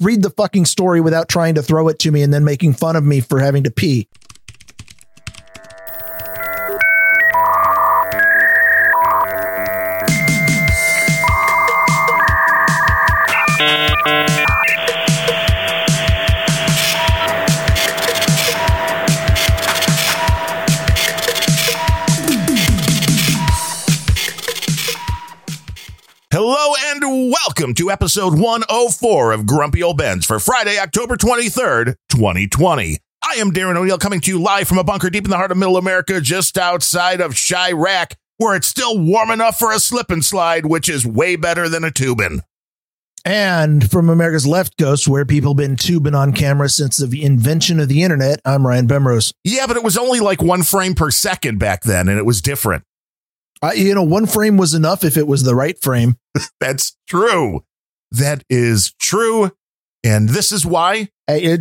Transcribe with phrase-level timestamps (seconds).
[0.00, 2.96] read the fucking story without trying to throw it to me and then making fun
[2.96, 4.08] of me for having to pee.
[27.70, 32.98] Welcome to episode 104 of Grumpy Old Bens for Friday, October 23rd, 2020.
[33.24, 35.52] I am Darren O'Neill coming to you live from a bunker deep in the heart
[35.52, 40.10] of middle America, just outside of Chirac, where it's still warm enough for a slip
[40.10, 42.40] and slide, which is way better than a tubing.
[43.24, 47.88] And from America's left coast, where people been tubing on camera since the invention of
[47.88, 49.32] the internet, I'm Ryan Bemrose.
[49.44, 52.42] Yeah, but it was only like one frame per second back then, and it was
[52.42, 52.82] different.
[53.62, 56.16] Uh, you know, one frame was enough if it was the right frame.
[56.60, 57.64] That's true.
[58.10, 59.52] That is true.
[60.02, 61.58] And this is why Hey, uh,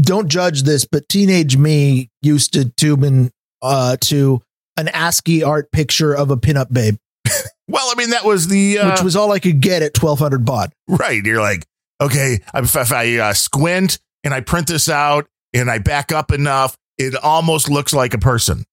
[0.00, 4.42] don't judge this, but teenage me used to tubing uh, to
[4.76, 6.96] an ASCII art picture of a pinup babe,
[7.68, 10.44] Well, I mean, that was the uh, which was all I could get at 1200
[10.44, 10.72] baud.
[10.88, 11.24] right.
[11.24, 11.64] You're like,
[12.00, 16.30] okay, if, if I uh, squint and I print this out and I back up
[16.30, 18.64] enough, it almost looks like a person,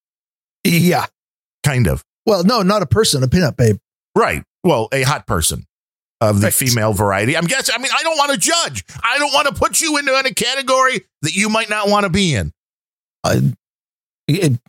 [0.66, 1.06] Yeah.
[1.64, 2.04] kind of.
[2.30, 3.78] Well, no, not a person, a pinup babe.
[4.16, 4.44] Right.
[4.64, 5.66] Well, a hot person
[6.22, 6.54] of the Right.
[6.54, 7.36] female variety.
[7.36, 7.74] I'm guessing.
[7.76, 8.84] I mean, I don't want to judge.
[9.04, 12.10] I don't want to put you into any category that you might not want to
[12.10, 12.52] be in.
[13.24, 13.40] Uh,
[14.28, 14.60] it-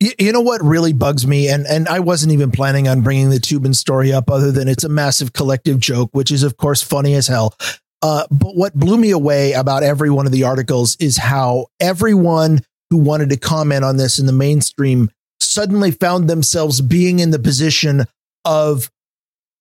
[0.00, 3.30] you, you know what really bugs me, and and I wasn't even planning on bringing
[3.30, 6.82] the Toobin story up, other than it's a massive collective joke, which is of course
[6.82, 7.54] funny as hell.
[8.02, 12.60] Uh, but what blew me away about every one of the articles is how everyone
[12.90, 15.08] who wanted to comment on this in the mainstream
[15.42, 18.04] suddenly found themselves being in the position
[18.44, 18.90] of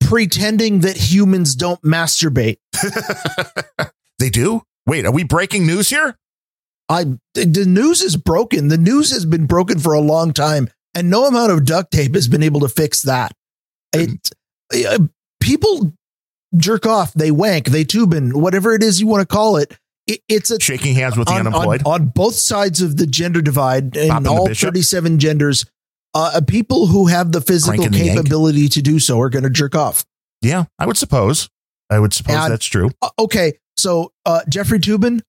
[0.02, 2.58] pretending that humans don't masturbate.
[4.20, 4.64] they do.
[4.86, 6.18] Wait, are we breaking news here?
[6.90, 8.68] I the news is broken.
[8.68, 12.16] The news has been broken for a long time, and no amount of duct tape
[12.16, 13.32] has been able to fix that.
[13.94, 14.30] It,
[15.40, 15.94] people
[16.56, 19.78] jerk off, they wank, they tubin, whatever it is you want to call it.
[20.08, 21.82] it it's a Shaking hands with the on, on, unemployed.
[21.86, 25.66] on both sides of the gender divide in all 37 genders.
[26.14, 29.50] Uh, people who have the physical Cranking the capability to do so are going to
[29.50, 30.04] jerk off.
[30.42, 31.50] yeah, I would suppose.
[31.90, 32.90] I would suppose And- that's true.
[33.02, 35.22] Uh, okay, so uh, Jeffrey Toobin,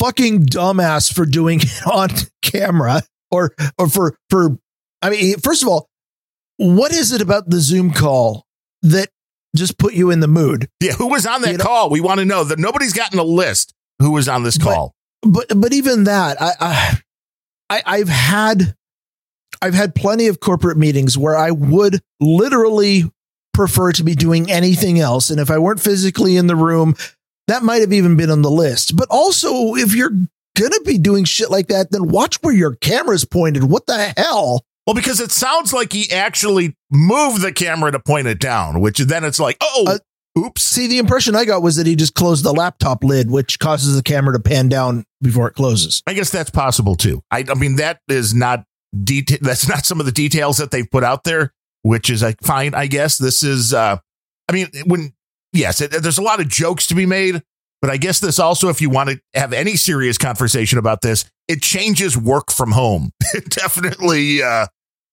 [0.00, 2.08] fucking dumbass for doing it on
[2.42, 4.58] camera, or or for for.
[5.02, 5.88] I mean, first of all,
[6.56, 8.44] what is it about the Zoom call
[8.82, 9.08] that
[9.54, 10.68] just put you in the mood?
[10.80, 11.90] Yeah, who was on that You know- call?
[11.90, 14.94] We want to know that nobody's gotten a list who was on this But- call.
[15.22, 16.98] But but even that, I, I
[17.70, 18.76] I I've had
[19.62, 23.04] I've had plenty of corporate meetings where I would literally
[23.54, 26.94] prefer to be doing anything else, and if I weren't physically in the room,
[27.48, 28.96] that might have even been on the list.
[28.96, 30.12] But also, if you're
[30.56, 33.64] gonna be doing shit like that, then watch where your camera's pointed.
[33.64, 34.64] What the hell?
[34.86, 38.98] Well, because it sounds like he actually moved the camera to point it down, which
[38.98, 39.98] then it's like, oh, Uh,
[40.38, 40.62] oops.
[40.62, 43.96] See, the impression I got was that he just closed the laptop lid, which causes
[43.96, 46.02] the camera to pan down before it closes.
[46.06, 47.22] I guess that's possible too.
[47.30, 48.64] I, I mean, that is not
[49.04, 49.38] detail.
[49.40, 52.74] That's not some of the details that they've put out there, which is like fine.
[52.74, 53.72] I guess this is.
[53.74, 53.98] uh
[54.48, 55.12] I mean, when
[55.52, 57.42] yes, it, there's a lot of jokes to be made,
[57.82, 61.24] but I guess this also, if you want to have any serious conversation about this,
[61.48, 63.10] it changes work from home.
[63.48, 64.66] Definitely uh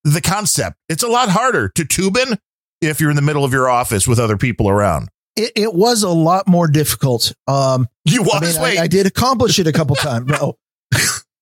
[0.03, 0.77] the concept.
[0.87, 2.37] It's a lot harder to tube in
[2.81, 5.09] if you're in the middle of your office with other people around.
[5.35, 7.33] It, it was a lot more difficult.
[7.47, 8.77] Um, You I was mean, wait.
[8.79, 10.27] I, I did accomplish it a couple times.
[10.27, 10.57] No,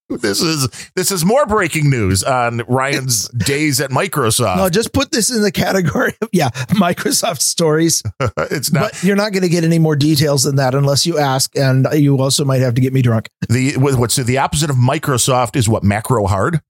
[0.10, 4.58] this is this is more breaking news on Ryan's days at Microsoft.
[4.58, 8.04] no, just put this in the category of yeah, Microsoft stories.
[8.38, 11.18] it's not but you're not going to get any more details than that unless you
[11.18, 13.30] ask, and you also might have to get me drunk.
[13.50, 16.62] the what- what's the opposite of Microsoft is what macro hard.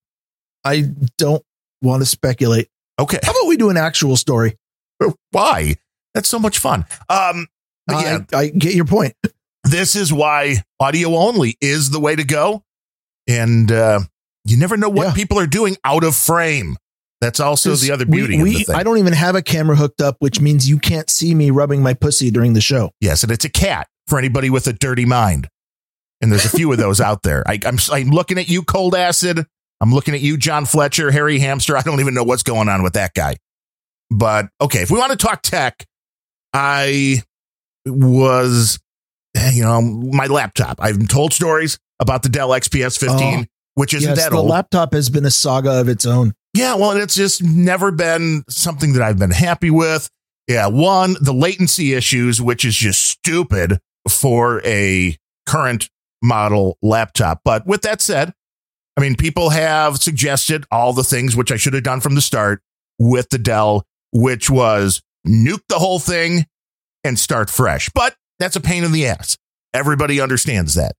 [0.64, 1.44] I don't
[1.82, 2.70] want to speculate.
[3.00, 4.58] Okay, How about we do an actual story?
[5.32, 5.76] why?
[6.14, 6.86] That's so much fun.
[7.10, 7.48] Um,
[7.90, 9.16] yeah, I, I get your point.
[9.64, 12.64] this is why audio only is the way to go,
[13.28, 14.00] and uh,
[14.46, 15.14] you never know what Yeah.
[15.14, 16.78] people are doing out of frame.
[17.22, 18.76] That's also the other beauty we- of the thing.
[18.76, 21.82] I don't even have a camera hooked up, which means you can't see me rubbing
[21.82, 22.92] my pussy during the show.
[23.00, 25.48] Yes, and it's a cat for anybody with a dirty mind.
[26.22, 27.44] And there's a few of those out there.
[27.48, 29.46] I, I'm, I'm looking at you, Cold Acid.
[29.82, 31.76] I'm looking at you, John Fletcher, Harry Hamster.
[31.78, 33.36] I don't even know what's going on with that guy.
[34.10, 35.86] But okay, if we want to talk tech,
[36.54, 37.22] I
[37.86, 38.80] was,
[39.36, 40.78] eh, you know, my laptop.
[40.80, 43.44] I've told stories about the Dell XPS 15, Oh,
[43.76, 44.50] which isn't yes, that the old.
[44.50, 46.34] laptop has been a saga of its own.
[46.54, 50.08] Yeah, well, it's just never been something that I've been happy with.
[50.48, 53.80] Yeah, one, the latency issues, which is just stupid.
[54.10, 55.90] for a current
[56.22, 57.40] model laptop.
[57.46, 58.34] But with that said,
[58.98, 62.22] I mean, people have suggested all the things which I should have done from the
[62.22, 62.62] start
[63.00, 66.46] with the Dell, which was nuke the whole thing
[67.06, 67.90] and start fresh.
[67.96, 69.38] But that's a pain in the ass.
[69.74, 70.92] Everybody understands that.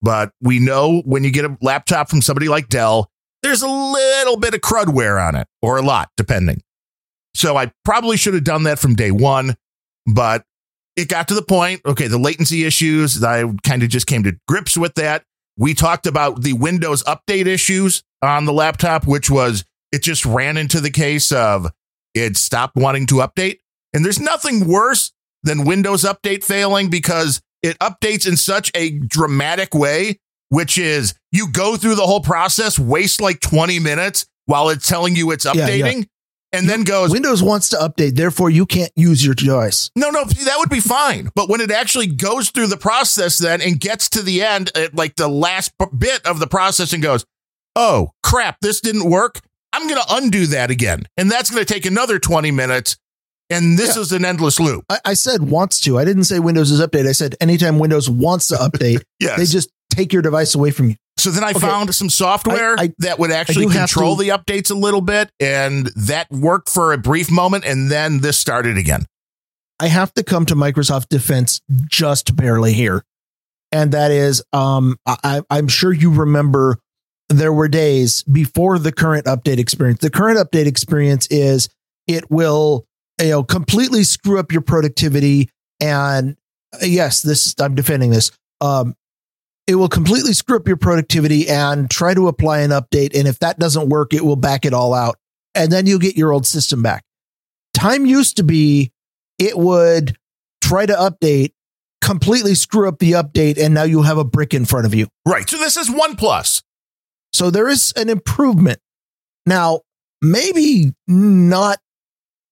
[0.00, 3.10] But we know when you get a laptop from somebody like Dell,
[3.42, 6.62] there's a little bit of crud wear on it, or a lot, depending.
[7.34, 9.56] So I probably should have done that from day one,
[10.06, 10.44] but
[10.96, 11.80] it got to the point.
[11.86, 15.24] Okay, the latency issues, I kind of just came to grips with that.
[15.56, 20.56] We talked about the Windows update issues on the laptop, which was it just ran
[20.56, 21.70] into the case of
[22.14, 23.58] it stopped wanting to update.
[23.92, 25.12] And there's nothing worse
[25.42, 30.18] than Windows update failing because it updates in such a dramatic way,
[30.48, 35.16] which is you go through the whole process, waste like 20 minutes while it's telling
[35.16, 35.80] you it's updating.
[35.80, 36.04] Yeah, yeah.
[36.50, 39.90] And then goes Windows wants to update, therefore you can't use your device.
[39.94, 41.28] No, no, that would be fine.
[41.34, 44.94] But when it actually goes through the process then and gets to the end, at
[44.94, 47.26] like the last bit of the process and goes,
[47.76, 49.40] oh crap, this didn't work.
[49.74, 51.06] I'm going to undo that again.
[51.18, 52.96] And that's going to take another 20 minutes.
[53.50, 54.02] And this yeah.
[54.02, 54.84] is an endless loop.
[54.90, 55.98] I, I, said wants to.
[55.98, 57.08] I didn't say Windows is update.
[57.08, 59.38] I said anytime Windows wants to update, yes.
[59.38, 60.96] they just take your device away from you.
[61.16, 61.60] So then I okay.
[61.60, 65.30] found some software I, I, that would actually control to, the updates a little bit,
[65.40, 69.04] and that worked for a brief moment, and then this started again.
[69.80, 73.02] I have to come to Microsoft defense just barely here,
[73.72, 76.78] and that is, um, I, I'm sure you remember
[77.28, 80.00] there were days before the current update experience.
[80.00, 81.68] The current update experience is
[82.06, 82.86] it will
[83.20, 85.50] you know completely screw up your productivity.
[85.80, 86.36] And
[86.74, 88.30] uh, yes this i'm defending this.
[88.60, 88.94] Um
[89.66, 93.14] it will completely screw up your productivity and try to apply an update.
[93.14, 95.16] And if that doesn't work it will back it all out.
[95.54, 97.04] And then you'll get your old system back.
[97.74, 98.92] Time used to be
[99.38, 100.16] it would
[100.60, 101.52] try to update
[102.00, 105.08] completely screw up the update and now you have a brick in front of you.
[105.26, 105.48] Right.
[105.48, 106.62] So this is one plus
[107.32, 108.80] so there is an improvement.
[109.46, 109.82] Now
[110.20, 111.78] maybe not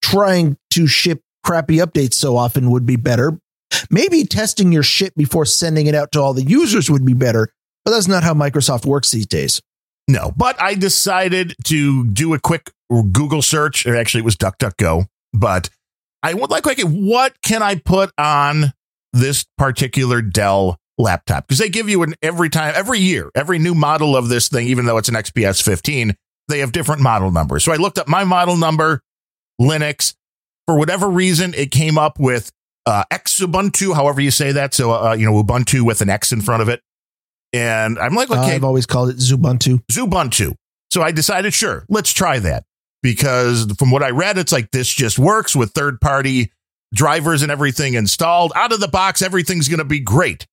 [0.07, 3.37] trying to ship crappy updates so often would be better.
[3.89, 7.49] Maybe testing your shit before sending it out to all the users would be better,
[7.83, 9.61] but that's not how Microsoft works these days.
[10.07, 13.85] No, but I decided to do a quick Google search.
[13.85, 15.69] Or actually, it was DuckDuckGo, but
[16.23, 18.71] I would like, like, what can I put on
[19.11, 21.47] this particular Dell laptop?
[21.47, 24.67] Because they give you an every time, every year, every new model of this thing,
[24.67, 26.15] even though it's an XPS 15,
[26.47, 27.65] they have different model numbers.
[27.65, 29.01] So I looked up my model number
[29.59, 30.13] Linux.
[30.65, 32.51] For whatever reason, it came up with
[32.85, 34.73] uh, Xubuntu, however you say that.
[34.73, 36.81] So, uh, you know, Ubuntu with an X in front of it.
[37.53, 38.39] And I'm like, okay.
[38.39, 39.81] Uh, I've always called it Zubuntu.
[39.91, 40.55] Zubuntu.
[40.91, 42.65] So I decided, sure, let's try that.
[43.03, 46.51] Because from what I read, it's like this just works with third party
[46.93, 48.51] drivers and everything installed.
[48.55, 50.47] Out of the box, everything's going to be great.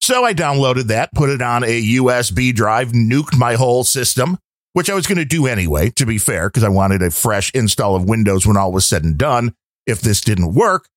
[0.00, 4.38] So I downloaded that, put it on a USB drive, nuked my whole system,
[4.72, 7.50] which I was going to do anyway, to be fair, because I wanted a fresh
[7.54, 9.54] install of Windows when all was said and done
[9.86, 10.88] if this didn't work.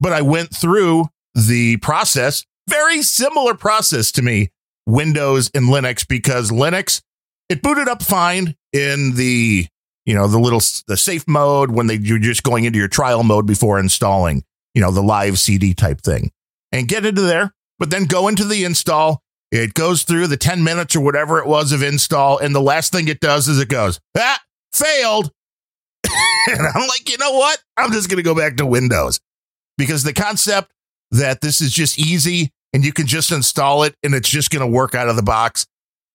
[0.00, 4.48] But I went through the process, very similar process to me,
[4.86, 7.02] Windows and Linux, because Linux,
[7.48, 9.66] it booted up fine in the,
[10.06, 13.22] you know, the little, the safe mode when they, you're just going into your trial
[13.22, 16.30] mode before installing, you know, the live CD type thing
[16.72, 20.62] and get into there, but then go into the install it goes through the 10
[20.62, 22.38] minutes or whatever it was of install.
[22.38, 24.40] And the last thing it does is it goes, ah,
[24.72, 25.32] failed.
[26.04, 27.58] and I'm like, you know what?
[27.76, 29.20] I'm just going to go back to Windows
[29.76, 30.72] because the concept
[31.10, 34.60] that this is just easy and you can just install it and it's just going
[34.60, 35.66] to work out of the box,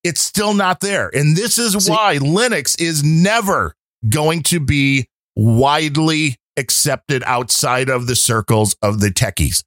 [0.04, 1.10] it's still not there.
[1.14, 3.76] And this is See, why Linux is never
[4.08, 9.64] going to be widely accepted outside of the circles of the techies.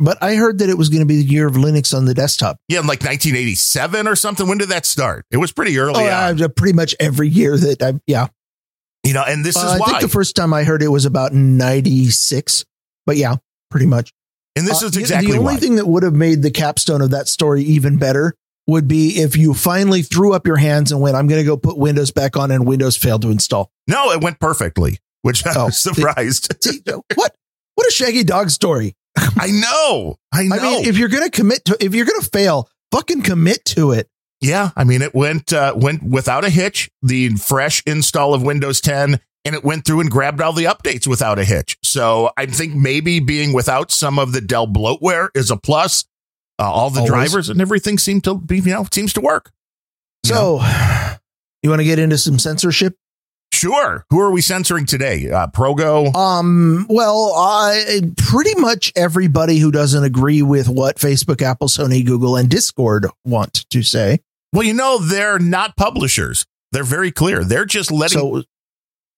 [0.00, 2.14] But I heard that it was going to be the year of Linux on the
[2.14, 2.58] desktop.
[2.68, 4.46] Yeah, in like 1987 or something.
[4.46, 5.26] When did that start?
[5.30, 6.04] It was pretty early.
[6.04, 6.06] Oh.
[6.06, 8.28] Uh, pretty much every year that I, yeah.
[9.02, 11.04] You know, and this uh, is I think the first time I heard it was
[11.04, 12.64] about 96.
[13.06, 13.36] But yeah,
[13.70, 14.12] pretty much.
[14.54, 15.60] And this uh, is exactly the only why.
[15.60, 18.34] thing that would have made the capstone of that story even better
[18.68, 21.56] would be if you finally threw up your hands and went, I'm going to go
[21.56, 23.70] put Windows back on and Windows failed to install.
[23.88, 26.54] No, it went perfectly, which I oh, was surprised.
[26.62, 26.82] See,
[27.14, 27.34] what?
[27.74, 28.94] What a shaggy dog story.
[29.16, 30.16] I know.
[30.32, 30.56] I know.
[30.56, 33.64] I mean, if you're going to commit to, if you're going to fail, fucking commit
[33.66, 34.08] to it.
[34.40, 34.70] Yeah.
[34.76, 39.20] I mean, it went, uh, went without a hitch, the fresh install of Windows 10,
[39.44, 41.76] and it went through and grabbed all the updates without a hitch.
[41.82, 46.04] So I think maybe being without some of the Dell bloatware is a plus.
[46.60, 47.10] Uh, all the Always.
[47.10, 49.52] drivers and everything seem to be, you know, seems to work.
[50.24, 51.14] So you, know?
[51.62, 52.96] you want to get into some censorship?
[53.58, 54.04] Sure.
[54.10, 55.28] Who are we censoring today?
[55.28, 56.14] Uh, Progo?
[56.14, 62.36] Um, well, I pretty much everybody who doesn't agree with what Facebook, Apple, Sony, Google,
[62.36, 64.20] and Discord want to say.
[64.52, 66.46] Well, you know, they're not publishers.
[66.70, 67.42] They're very clear.
[67.42, 68.20] They're just letting.
[68.20, 68.42] So,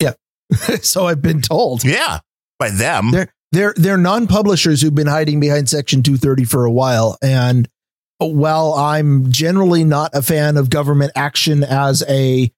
[0.01, 0.15] yeah.
[0.81, 1.85] so I've been told.
[1.85, 2.21] Yeah,
[2.59, 3.11] by them.
[3.11, 7.69] They're they're they're non-publishers who've been hiding behind Section 230 for a while, and
[8.19, 12.51] while I'm generally not a fan of government action as a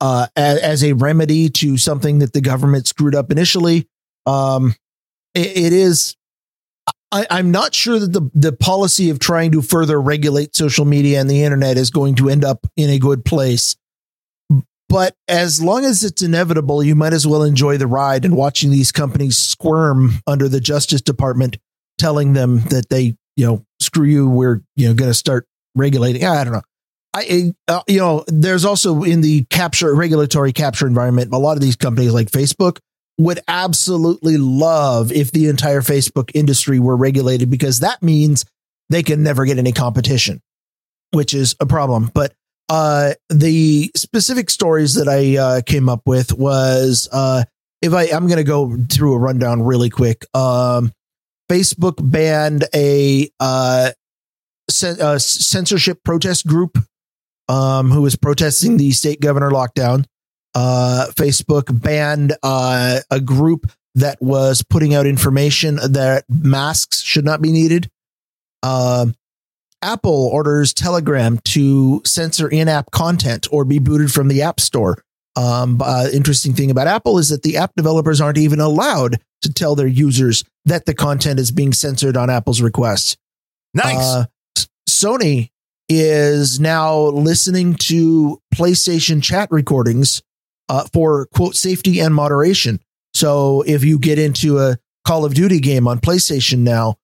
[0.00, 3.86] uh, as, as, a remedy to something that the government screwed up initially.
[4.26, 4.74] Um,
[5.34, 6.16] it, it is.
[7.12, 11.20] I, I'm not sure that the the policy of trying to further regulate social media
[11.20, 13.76] and the internet is going to end up in a good place.
[14.88, 18.70] But as long as it's inevitable, you might as well enjoy the ride and watching
[18.72, 21.58] these companies squirm under the Justice Department
[21.96, 26.24] telling them that they, you know, screw you, we're, you know, going to start regulating.
[26.24, 26.62] I don't know.
[27.12, 31.62] I, uh, you know, there's also in the capture regulatory capture environment, a lot of
[31.62, 32.78] these companies like Facebook
[33.18, 38.44] would absolutely love if the entire Facebook industry were regulated because that means
[38.88, 40.40] they can never get any competition,
[41.10, 42.10] which is a problem.
[42.14, 42.32] But
[42.68, 47.44] uh, the specific stories that I uh, came up with was uh,
[47.82, 50.24] if I I'm going to go through a rundown really quick.
[50.34, 50.92] Um,
[51.50, 53.90] Facebook banned a uh,
[54.84, 56.78] uh, censorship protest group
[57.50, 60.04] um, who was protesting the state governor lockdown.
[60.54, 67.42] Uh, Facebook banned uh, a group that was putting out information that masks should not
[67.42, 67.90] be needed.
[68.62, 69.06] Uh,
[69.82, 75.02] Apple orders Telegram to censor in app content or be booted from the App Store.
[75.34, 79.52] Um, uh, interesting thing about Apple is that the app developers aren't even allowed to
[79.52, 83.16] tell their users that the content is being censored on Apple's request.
[83.74, 83.96] Nice.
[83.96, 84.24] Uh,
[84.88, 85.50] Sony
[85.92, 90.22] is now listening to PlayStation chat recordings
[90.68, 92.80] uh, for quote safety and moderation.
[93.12, 96.96] So if you get into a Call of Duty game on PlayStation now,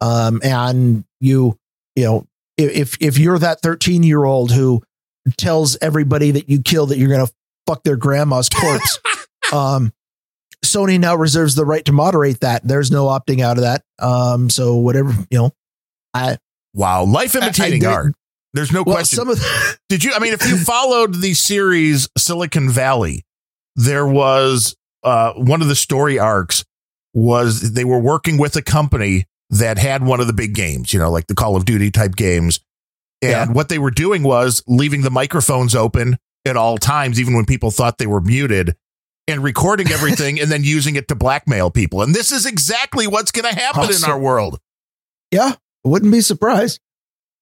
[0.00, 1.56] um, and you
[1.94, 2.26] you know
[2.58, 4.82] if if you're that 13 year old who
[5.38, 7.30] tells everybody that you kill that you're gonna
[7.68, 8.98] fuck their grandma's corpse,
[9.52, 9.92] um,
[10.64, 12.66] Sony now reserves the right to moderate that.
[12.66, 13.84] There's no opting out of that.
[14.00, 15.52] Um, so whatever you know,
[16.12, 16.38] I
[16.74, 18.14] wow, life imitating I, I art.
[18.54, 19.16] There's no well, question.
[19.16, 20.12] Some of the- Did you?
[20.14, 23.24] I mean, if you followed the series Silicon Valley,
[23.76, 26.64] there was uh, one of the story arcs
[27.14, 30.98] was they were working with a company that had one of the big games, you
[30.98, 32.60] know, like the Call of Duty type games.
[33.20, 33.52] And yeah.
[33.52, 36.16] what they were doing was leaving the microphones open
[36.46, 38.74] at all times, even when people thought they were muted,
[39.28, 42.02] and recording everything and then using it to blackmail people.
[42.02, 44.04] And this is exactly what's going to happen awesome.
[44.04, 44.58] in our world.
[45.30, 45.54] Yeah,
[45.84, 46.80] wouldn't be surprised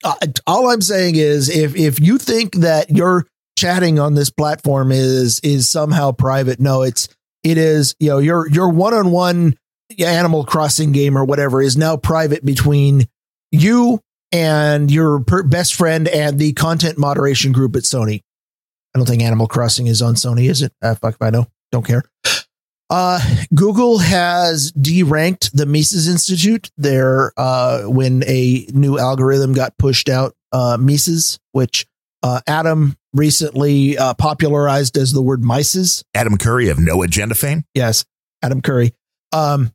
[0.04, 0.14] uh,
[0.46, 3.26] all I'm saying is if if you think that your
[3.56, 7.08] chatting on this platform is is somehow private, no, it's
[7.42, 7.94] it is.
[7.98, 9.56] You know, your your one on one
[9.98, 13.06] Animal Crossing game or whatever is now private between
[13.50, 14.00] you
[14.32, 18.20] and your per- best friend and the content moderation group at Sony.
[18.94, 20.72] I don't think Animal Crossing is on Sony, is it?
[20.82, 21.46] Uh, fuck if I know.
[21.72, 22.02] Don't care.
[22.90, 23.20] Uh,
[23.54, 30.34] Google has deranked the Mises Institute there uh, when a new algorithm got pushed out.
[30.52, 31.86] Uh, Mises, which
[32.24, 36.04] uh, Adam recently uh, popularized as the word Mises.
[36.14, 37.64] Adam Curry of No Agenda fame.
[37.74, 38.04] Yes,
[38.42, 38.92] Adam Curry.
[39.32, 39.72] Um,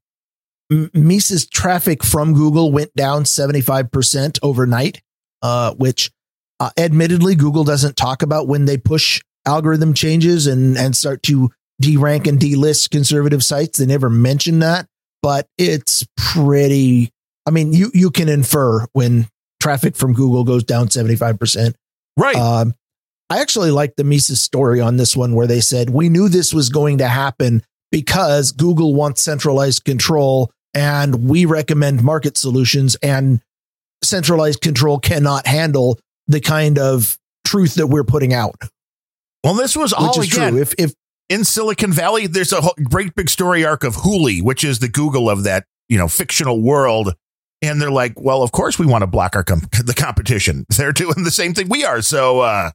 [0.70, 5.02] Mises traffic from Google went down 75% overnight,
[5.42, 6.12] uh, which
[6.60, 11.52] uh, admittedly Google doesn't talk about when they push algorithm changes and, and start to
[11.82, 13.78] derank and delist conservative sites.
[13.78, 14.88] They never mention that,
[15.22, 17.12] but it's pretty.
[17.46, 19.28] I mean, you you can infer when
[19.62, 21.76] traffic from Google goes down seventy five percent.
[22.18, 22.36] Right.
[22.36, 22.74] Um,
[23.30, 26.54] I actually like the Mises story on this one, where they said we knew this
[26.54, 33.42] was going to happen because Google wants centralized control, and we recommend market solutions, and
[34.04, 38.56] centralized control cannot handle the kind of truth that we're putting out.
[39.44, 40.54] Well, this was all again.
[40.54, 40.62] True.
[40.62, 40.94] If if
[41.30, 45.30] in Silicon Valley, there's a great big story arc of Hooli, which is the Google
[45.30, 47.14] of that, you know, fictional world.
[47.62, 50.66] And they're like, well, of course we want to block our com- the competition.
[50.70, 52.02] They're doing the same thing we are.
[52.02, 52.72] So, uh,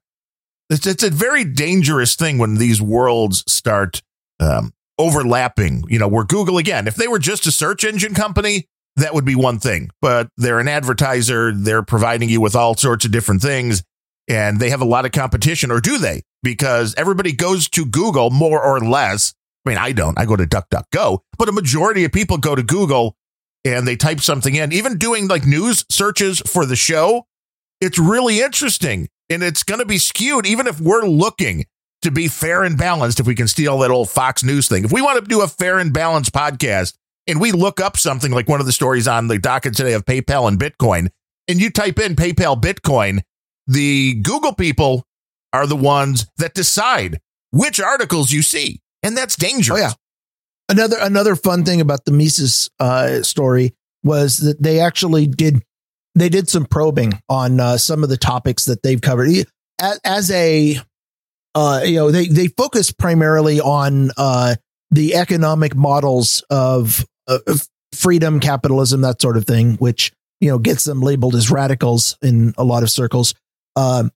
[0.68, 4.02] it's, it's a very dangerous thing when these worlds start,
[4.38, 8.66] um, overlapping, you know, where Google again, if they were just a search engine company,
[8.96, 11.52] that would be one thing, but they're an advertiser.
[11.52, 13.82] They're providing you with all sorts of different things
[14.28, 16.22] and they have a lot of competition or do they?
[16.42, 19.34] Because everybody goes to Google more or less.
[19.64, 20.18] I mean, I don't.
[20.18, 23.16] I go to DuckDuckGo, but a majority of people go to Google
[23.64, 24.72] and they type something in.
[24.72, 27.26] Even doing like news searches for the show,
[27.80, 30.46] it's really interesting and it's going to be skewed.
[30.46, 31.66] Even if we're looking
[32.02, 34.92] to be fair and balanced, if we can steal that old Fox News thing, if
[34.92, 36.94] we want to do a fair and balanced podcast
[37.26, 40.06] and we look up something like one of the stories on the docket today of
[40.06, 41.08] PayPal and Bitcoin,
[41.48, 43.20] and you type in PayPal Bitcoin,
[43.66, 45.04] the Google people
[45.52, 48.80] are the ones that decide which articles you see.
[49.02, 49.78] And that's dangerous.
[49.78, 49.92] Oh, yeah.
[50.68, 55.64] Another another fun thing about the Mises uh, story was that they actually did
[56.14, 59.28] they did some probing on uh, some of the topics that they've covered
[59.80, 60.78] as, as a
[61.54, 64.54] uh, you know they they focus primarily on uh,
[64.90, 70.84] the economic models of, of freedom, capitalism, that sort of thing, which you know gets
[70.84, 73.34] them labeled as radicals in a lot of circles.
[73.76, 74.10] Um,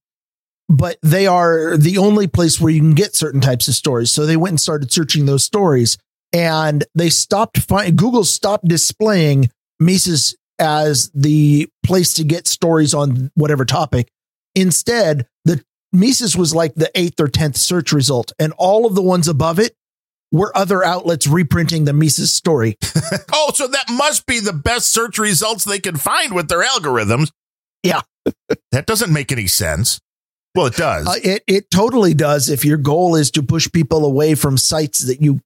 [0.69, 4.11] but they are the only place where you can get certain types of stories.
[4.11, 5.99] So they went and started searching those stories,
[6.33, 7.59] and they stopped.
[7.59, 14.09] Find, Google stopped displaying Mises as the place to get stories on whatever topic.
[14.55, 19.03] Instead, the Mises was like the eighth or tenth search result, and all of the
[19.03, 19.75] ones above it
[20.33, 22.77] were other outlets reprinting the Mises story.
[23.33, 27.31] oh, so that must be the best search results they can find with their algorithms.
[27.83, 28.01] Yeah.
[28.73, 30.01] that doesn't make any sense.
[30.55, 31.07] Well, it does.
[31.07, 32.49] Uh, it it totally does.
[32.49, 35.41] If your goal is to push people away from sites that you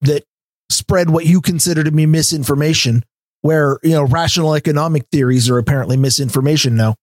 [0.00, 0.24] that
[0.68, 3.04] spread what you consider to be misinformation,
[3.42, 6.96] where you know rational economic theories are apparently misinformation now.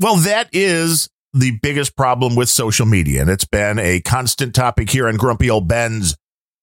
[0.00, 4.88] Well, that is the biggest problem with social media, and it's been a constant topic
[4.88, 6.16] here on Grumpy Old Ben's,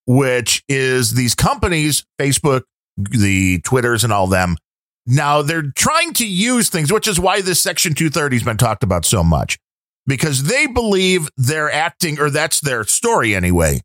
[0.08, 2.64] which is these companies, Facebook,
[2.98, 4.58] the Twitters, and all them.
[5.06, 8.84] Now they're trying to use things, which is why this Section 230 has been talked
[8.84, 9.60] about so much
[10.10, 13.80] because they believe they're acting, or that's their story anyway.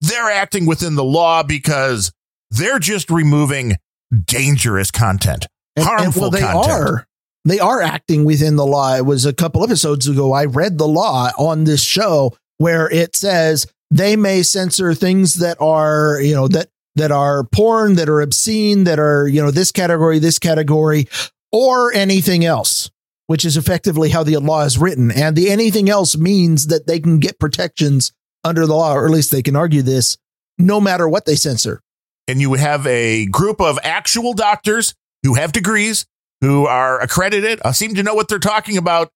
[0.00, 2.10] They're acting within the law because
[2.50, 3.76] they're just removing
[4.24, 6.88] dangerous content, and, harmful and, well, they content.
[6.88, 7.06] Are.
[7.44, 8.96] They are acting within the law.
[8.96, 10.32] It was a couple episodes ago.
[10.32, 15.60] I read the law on this show where it says they may censor things that
[15.60, 19.70] are, you know, that that are porn, that are obscene, that are, you know, this
[19.70, 21.06] category, this category,
[21.52, 22.90] or anything else
[23.26, 25.10] which is effectively how the law is written.
[25.10, 28.12] And the anything else means that they can get protections
[28.44, 30.16] under the law, or at least they can argue this,
[30.58, 31.80] no matter what they censor.
[32.28, 36.06] And you would have a group of actual doctors who have degrees,
[36.40, 39.10] who are accredited, uh, seem to know what they're talking about,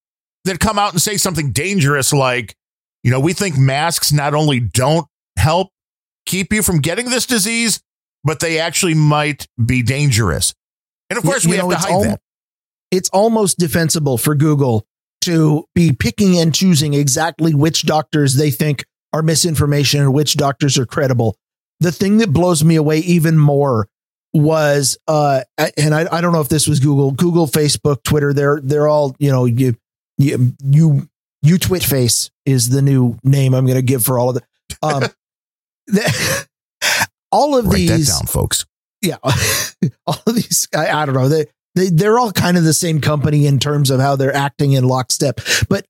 [0.44, 2.54] that come out and say something dangerous like,
[3.02, 5.68] you know, we think masks not only don't help
[6.26, 7.80] keep you from getting this disease,
[8.24, 10.54] but they actually might be dangerous.
[11.08, 12.20] And of course, you we know, have to hide al- that
[12.90, 14.86] it's almost defensible for Google
[15.22, 20.78] to be picking and choosing exactly which doctors they think are misinformation and which doctors
[20.78, 21.36] are credible.
[21.80, 23.88] The thing that blows me away even more
[24.32, 25.42] was uh
[25.76, 29.16] and I, I don't know if this was Google, Google, Facebook, Twitter, they're they're all,
[29.18, 29.76] you know, you
[30.18, 31.08] you you
[31.42, 34.42] you twit face is the new name I'm gonna give for all of the
[34.82, 35.04] um
[35.86, 36.46] the,
[37.32, 38.66] all of Write these down, folks.
[39.02, 39.16] Yeah.
[40.06, 41.28] all of these I, I don't know.
[41.28, 44.72] They they, they're all kind of the same company in terms of how they're acting
[44.72, 45.40] in lockstep.
[45.68, 45.86] But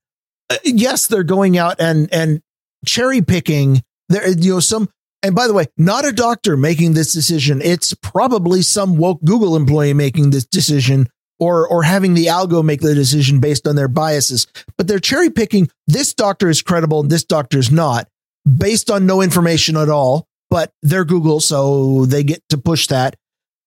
[0.51, 2.43] uh, yes, they're going out and, and
[2.87, 4.89] cherry picking there, you know, some,
[5.23, 7.61] and by the way, not a doctor making this decision.
[7.63, 12.81] It's probably some woke Google employee making this decision or, or having the algo make
[12.81, 14.47] the decision based on their biases.
[14.77, 18.09] But they're cherry picking this doctor is credible and this doctor is not
[18.45, 20.27] based on no information at all.
[20.51, 23.15] But they're Google, so they get to push that.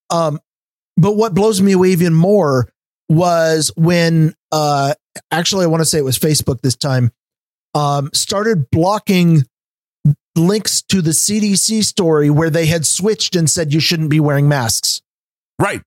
[0.10, 0.41] Um,
[0.98, 2.70] but what blows me away even more
[3.10, 4.94] was when uh
[5.32, 7.12] actually I want to say it was Facebook this time
[7.74, 9.44] um started blocking
[10.36, 14.48] links to the CDC story where they had switched and said you shouldn't be wearing
[14.48, 15.02] masks.
[15.60, 15.82] Right.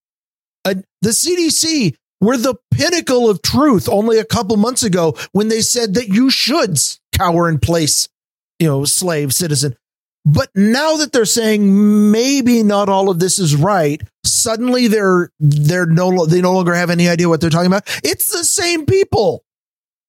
[0.64, 5.60] Uh, the CDC were the pinnacle of truth only a couple months ago when they
[5.60, 6.78] said that you should
[7.12, 8.08] cower in place,
[8.58, 9.76] you know, slave citizen.
[10.28, 15.86] But now that they're saying maybe not all of this is right, suddenly they're they're
[15.86, 17.84] no they no longer have any idea what they're talking about.
[18.02, 19.44] It's the same people.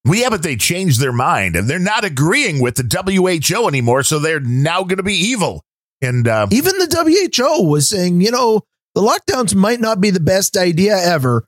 [0.05, 4.01] We yeah, but they changed their mind and they're not agreeing with the WHO anymore,
[4.01, 5.63] so they're now going to be evil.
[6.01, 8.61] And uh, even the WHO was saying, you know,
[8.95, 11.47] the lockdowns might not be the best idea ever.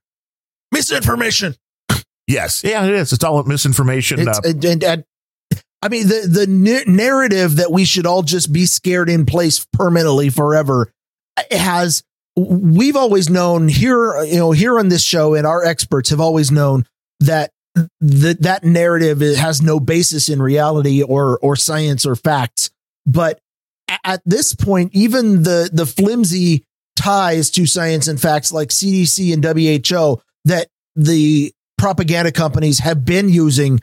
[0.71, 1.55] Misinformation.
[2.27, 3.11] Yes, yeah, it is.
[3.13, 4.27] It's all misinformation.
[4.27, 5.03] Uh, and, and, and,
[5.81, 10.29] I mean, the the narrative that we should all just be scared in place permanently
[10.29, 10.91] forever
[11.37, 12.03] uh, has.
[12.35, 16.51] We've always known here, you know, here on this show, and our experts have always
[16.51, 16.85] known
[17.19, 17.51] that
[18.01, 22.69] that that narrative has no basis in reality or or science or facts.
[23.05, 23.39] But
[24.03, 26.65] at this point, even the the flimsy
[26.95, 33.29] ties to science and facts like CDC and WHO that the propaganda companies have been
[33.29, 33.79] using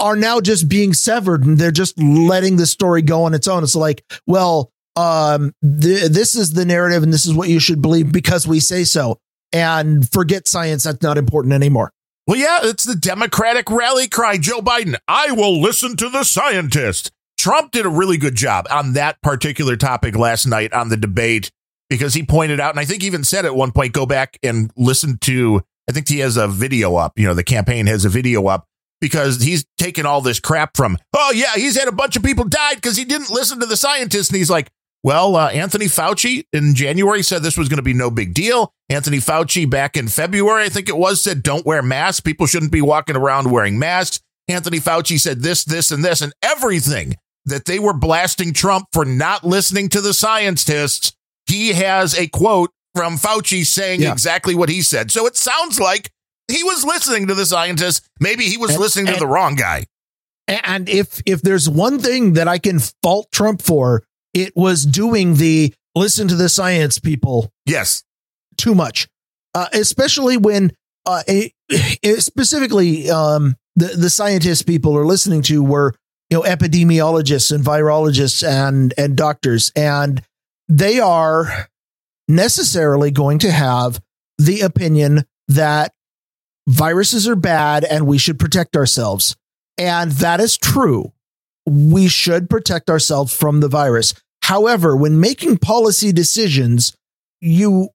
[0.00, 3.62] are now just being severed and they're just letting the story go on its own.
[3.62, 7.80] It's like, well, um, th- this is the narrative and this is what you should
[7.82, 9.18] believe because we say so.
[9.52, 10.84] And forget science.
[10.84, 11.92] That's not important anymore.
[12.26, 14.36] Well, yeah, it's the Democratic rally cry.
[14.36, 17.10] Joe Biden, I will listen to the scientist.
[17.38, 21.50] Trump did a really good job on that particular topic last night on the debate
[21.88, 24.70] because he pointed out, and I think even said at one point, go back and
[24.76, 28.08] listen to, I think he has a video up, you know, the campaign has a
[28.08, 28.66] video up
[29.00, 32.44] because he's taken all this crap from, oh, yeah, he's had a bunch of people
[32.44, 34.28] died because he didn't listen to the scientists.
[34.28, 34.70] And he's like,
[35.02, 38.72] well, uh, Anthony Fauci in January said this was going to be no big deal.
[38.90, 42.20] Anthony Fauci back in February, I think it was, said don't wear masks.
[42.20, 44.20] People shouldn't be walking around wearing masks.
[44.48, 49.04] Anthony Fauci said this, this, and this, and everything that they were blasting Trump for
[49.04, 51.12] not listening to the scientists.
[51.46, 54.12] He has a quote from Fauci saying yeah.
[54.12, 55.10] exactly what he said.
[55.10, 56.10] So it sounds like
[56.50, 58.08] he was listening to the scientists.
[58.20, 59.86] Maybe he was and, listening and, to the wrong guy.
[60.48, 64.02] And if if there's one thing that I can fault Trump for,
[64.34, 67.52] it was doing the listen to the science people.
[67.66, 68.02] Yes.
[68.56, 69.08] Too much.
[69.54, 70.72] Uh, especially when
[71.06, 71.52] uh, a,
[72.18, 75.94] specifically um, the the scientists people are listening to were
[76.30, 80.22] you know epidemiologists and virologists and and doctors and
[80.68, 81.68] they are
[82.28, 84.00] necessarily going to have
[84.38, 85.92] the opinion that
[86.70, 89.36] viruses are bad and we should protect ourselves
[89.78, 91.12] and that is true
[91.66, 96.94] we should protect ourselves from the virus however when making policy decisions
[97.40, 97.88] you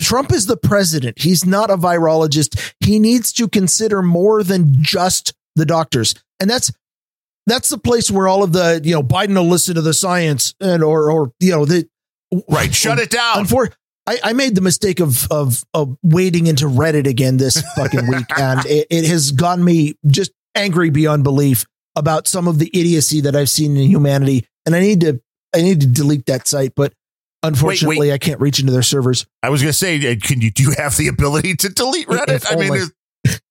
[0.00, 1.18] Trump is the president.
[1.20, 2.74] He's not a virologist.
[2.80, 6.14] He needs to consider more than just the doctors.
[6.40, 6.72] And that's
[7.46, 10.54] that's the place where all of the you know Biden will listen to the science
[10.60, 11.88] and or or you know the
[12.48, 13.46] right shut it down.
[13.46, 13.70] For
[14.06, 18.26] I, I made the mistake of of of wading into Reddit again this fucking week,
[18.38, 21.64] and it, it has gotten me just angry beyond belief
[21.96, 25.20] about some of the idiocy that I've seen in humanity, and I need to
[25.54, 26.92] I need to delete that site, but
[27.42, 28.14] unfortunately wait, wait.
[28.14, 29.26] I can't reach into their servers.
[29.42, 32.08] I was going to say, uh, can you do you have the ability to delete
[32.08, 32.46] Reddit?
[32.50, 32.92] I mean, is,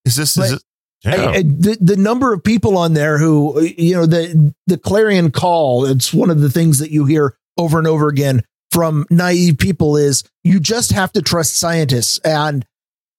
[0.05, 0.63] is this is it,
[1.03, 1.11] yeah.
[1.15, 5.31] I, I, the the number of people on there who you know the the clarion
[5.31, 5.85] call.
[5.85, 9.95] It's one of the things that you hear over and over again from naive people
[9.95, 12.19] is you just have to trust scientists.
[12.25, 12.65] And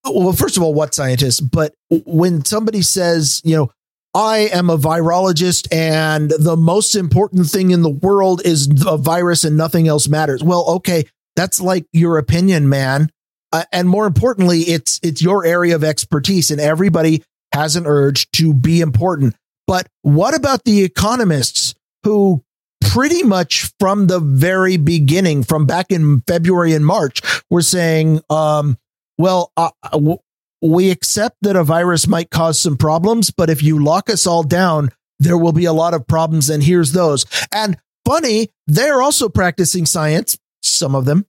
[0.05, 1.41] well, first of all, what scientists?
[1.41, 3.71] But when somebody says, you know,
[4.15, 9.45] I am a virologist and the most important thing in the world is a virus
[9.45, 10.43] and nothing else matters.
[10.43, 11.05] Well, okay,
[11.37, 13.11] that's like your opinion, man.
[13.53, 18.29] Uh, and more importantly, it's it's your area of expertise, and everybody has an urge
[18.33, 19.37] to be important.
[19.69, 22.43] But what about the economists who
[22.85, 27.21] pretty much from the very beginning, from back in February and March,
[27.51, 28.79] were saying, um,
[29.19, 30.19] well, uh, w-
[30.63, 34.43] we accept that a virus might cause some problems, but if you lock us all
[34.43, 36.49] down, there will be a lot of problems.
[36.49, 37.27] And here's those.
[37.53, 41.27] And funny, they're also practicing science, some of them.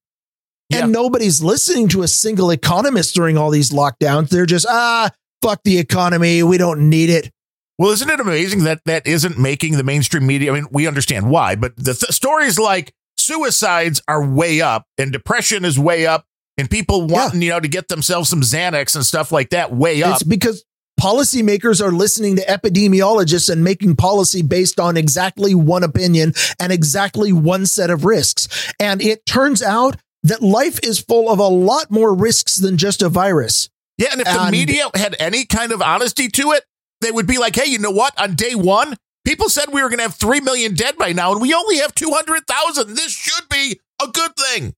[0.70, 0.84] Yeah.
[0.84, 4.30] And nobody's listening to a single economist during all these lockdowns.
[4.30, 6.42] They're just, ah, fuck the economy.
[6.42, 7.32] We don't need it.
[7.78, 10.52] Well, isn't it amazing that that isn't making the mainstream media?
[10.52, 15.12] I mean, we understand why, but the th- stories like suicides are way up and
[15.12, 16.26] depression is way up
[16.58, 17.46] and people wanting, yeah.
[17.46, 20.16] you know, to get themselves some Xanax and stuff like that way up.
[20.16, 20.64] It's because
[21.00, 27.34] policymakers are listening to epidemiologists and making policy based on exactly one opinion and exactly
[27.34, 28.72] one set of risks.
[28.80, 33.02] And it turns out that life is full of a lot more risks than just
[33.02, 33.70] a virus.
[33.98, 36.64] Yeah, and if and, the media had any kind of honesty to it,
[37.02, 38.20] they would be like, hey, you know what?
[38.20, 41.32] On day one, people said we were going to have 3 million dead by now,
[41.32, 42.96] and we only have 200,000.
[42.96, 44.74] This should be a good thing.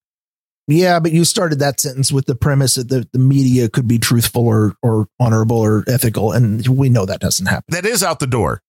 [0.67, 3.99] Yeah, but you started that sentence with the premise that the, the media could be
[3.99, 6.33] truthful or, or honorable or ethical.
[6.33, 7.73] And we know that doesn't happen.
[7.73, 8.61] That is out the door.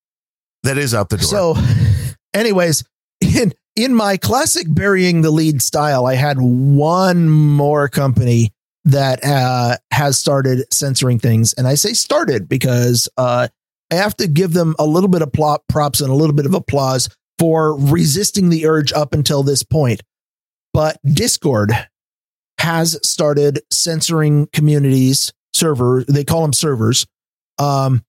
[0.63, 1.27] That is out the door.
[1.27, 1.57] So,
[2.35, 2.85] anyways,
[3.21, 8.53] in, in my classic burying the lead style, I had one more company
[8.89, 11.53] that uh, has started censoring things.
[11.55, 13.49] And I say started because uh,
[13.91, 15.33] I have to give them a little bit of
[15.69, 20.03] props and a little bit of applause for resisting the urge up until this point.
[20.73, 21.73] But Discord
[22.59, 26.05] has started censoring communities server.
[26.09, 27.07] They call them servers.
[27.59, 28.03] Um,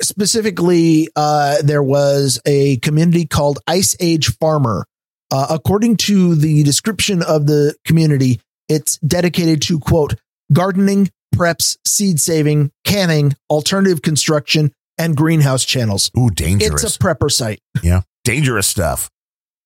[0.00, 4.86] specifically, uh, there was a community called Ice Age Farmer.
[5.30, 10.14] Uh, according to the description of the community, it's dedicated to quote,
[10.52, 16.10] gardening, preps, seed saving, canning, alternative construction, and greenhouse channels.
[16.16, 16.82] Ooh, dangerous.
[16.84, 17.60] It's a prepper site.
[17.82, 18.02] Yeah.
[18.24, 19.10] Dangerous stuff.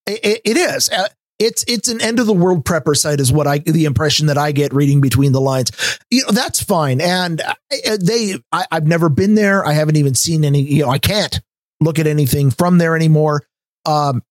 [0.07, 0.89] it, it is.
[0.91, 1.09] Uh,
[1.39, 4.37] It's it's an end of the world prepper site is what I the impression that
[4.37, 5.71] I get reading between the lines.
[6.11, 7.55] You know that's fine, and uh,
[8.01, 9.65] they I, I've never been there.
[9.65, 10.63] I haven't even seen any.
[10.63, 11.41] You know I can't
[11.81, 13.45] look at anything from there anymore.
[13.87, 14.25] Um,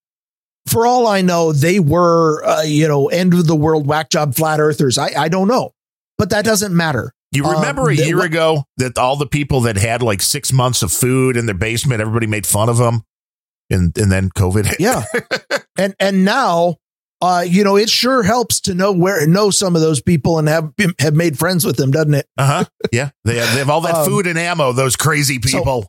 [0.67, 4.36] for all I know, they were uh, you know end of the world whack job
[4.36, 4.97] flat earthers.
[4.97, 5.73] I I don't know,
[6.17, 7.13] but that doesn't matter.
[7.32, 10.82] You remember um, a year ago that all the people that had like six months
[10.82, 13.03] of food in their basement, everybody made fun of them,
[13.69, 14.75] and and then COVID.
[14.80, 15.03] Yeah,
[15.77, 16.77] and and now
[17.21, 20.47] uh, you know, it sure helps to know where know some of those people and
[20.47, 22.27] have have made friends with them, doesn't it?
[22.38, 22.65] Uh huh.
[22.91, 24.71] Yeah, they have, they have all that um, food and ammo.
[24.71, 25.84] Those crazy people.
[25.84, 25.88] So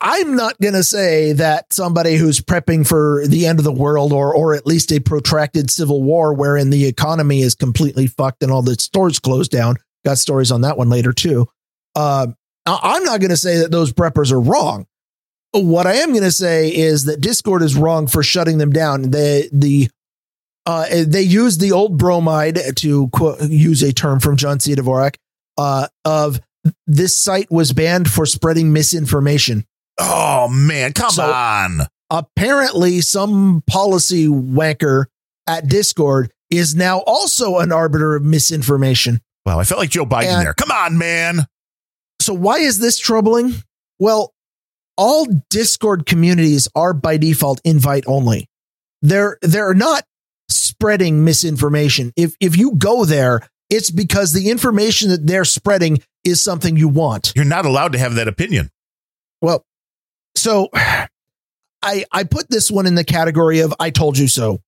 [0.00, 4.12] I'm not going to say that somebody who's prepping for the end of the world
[4.12, 8.50] or or at least a protracted civil war wherein the economy is completely fucked and
[8.50, 9.76] all the stores closed down.
[10.04, 11.48] Got stories on that one later too.
[11.94, 12.28] Uh,
[12.66, 14.86] I'm not going to say that those preppers are wrong.
[15.52, 19.02] What I am going to say is that Discord is wrong for shutting them down.
[19.10, 19.88] The the
[20.66, 24.74] uh, they used the old bromide to quote, use a term from John C.
[24.74, 25.16] Dvorak
[25.56, 26.40] uh, of
[26.86, 29.64] this site was banned for spreading misinformation.
[29.98, 31.80] Oh man, come so on.
[32.10, 35.06] Apparently, some policy wanker
[35.46, 39.20] at Discord is now also an arbiter of misinformation.
[39.44, 40.54] Wow, I felt like Joe Biden and there.
[40.54, 41.46] Come on, man.
[42.20, 43.54] So why is this troubling?
[43.98, 44.34] Well,
[44.96, 48.48] all Discord communities are by default invite only.
[49.02, 50.04] They're they're not
[50.48, 52.12] spreading misinformation.
[52.16, 56.88] If if you go there, it's because the information that they're spreading is something you
[56.88, 57.32] want.
[57.36, 58.70] You're not allowed to have that opinion.
[59.42, 59.64] Well,
[60.36, 60.68] so
[61.82, 64.60] I I put this one in the category of I told you so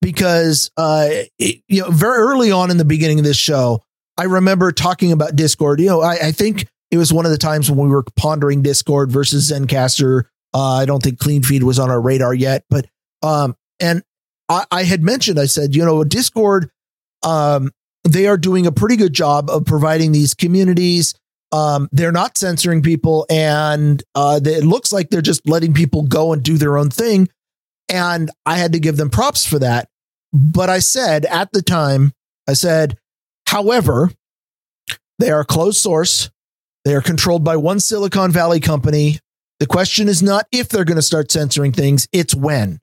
[0.00, 3.82] because uh it, you know very early on in the beginning of this show,
[4.18, 5.80] I remember talking about Discord.
[5.80, 8.62] You know, I, I think it was one of the times when we were pondering
[8.62, 10.24] Discord versus Zencastr.
[10.52, 12.86] Uh, I don't think Cleanfeed was on our radar yet, but
[13.22, 14.02] um, and
[14.48, 16.70] I, I had mentioned, I said, you know, Discord,
[17.22, 17.72] um,
[18.04, 21.14] they are doing a pretty good job of providing these communities.
[21.54, 26.32] Um, they're not censoring people, and uh, it looks like they're just letting people go
[26.32, 27.28] and do their own thing.
[27.88, 29.88] And I had to give them props for that.
[30.32, 32.10] But I said at the time,
[32.48, 32.98] I said,
[33.46, 34.10] however,
[35.20, 36.28] they are closed source.
[36.84, 39.20] They are controlled by one Silicon Valley company.
[39.60, 42.80] The question is not if they're going to start censoring things, it's when.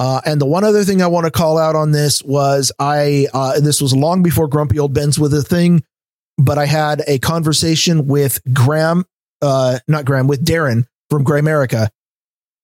[0.00, 3.28] Uh, and the one other thing I want to call out on this was I,
[3.32, 5.84] uh, this was long before Grumpy Old Bens with a thing,
[6.38, 9.04] but I had a conversation with Graham,
[9.40, 11.88] uh, not Graham, with Darren from Grimerica,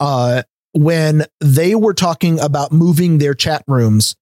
[0.00, 4.16] uh, when they were talking about moving their chat rooms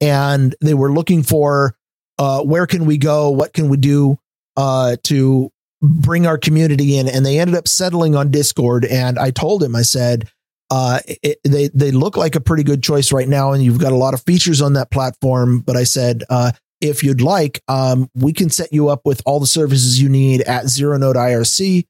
[0.00, 1.74] and they were looking for,
[2.18, 3.30] uh, where can we go?
[3.30, 4.18] What can we do,
[4.56, 7.08] uh, to bring our community in?
[7.08, 8.84] And they ended up settling on Discord.
[8.84, 10.28] And I told him, I said,
[10.70, 13.92] uh, it, they they look like a pretty good choice right now, and you've got
[13.92, 15.60] a lot of features on that platform.
[15.60, 19.40] But I said, uh, if you'd like, um, we can set you up with all
[19.40, 21.86] the services you need at ZeroNode IRC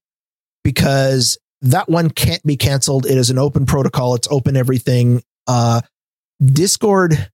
[0.62, 3.06] because that one can't be canceled.
[3.06, 4.14] It is an open protocol.
[4.14, 5.22] It's open everything.
[5.46, 5.80] Uh,
[6.44, 7.30] Discord,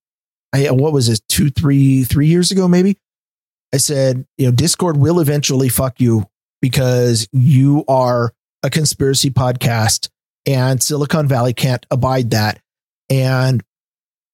[0.55, 2.97] I, what was it, two, three, three years ago, maybe?
[3.75, 6.27] I said, you know, Discord will eventually fuck you
[6.63, 10.09] because you are a conspiracy podcast
[10.47, 12.61] and Silicon Valley can't abide that.
[13.11, 13.63] And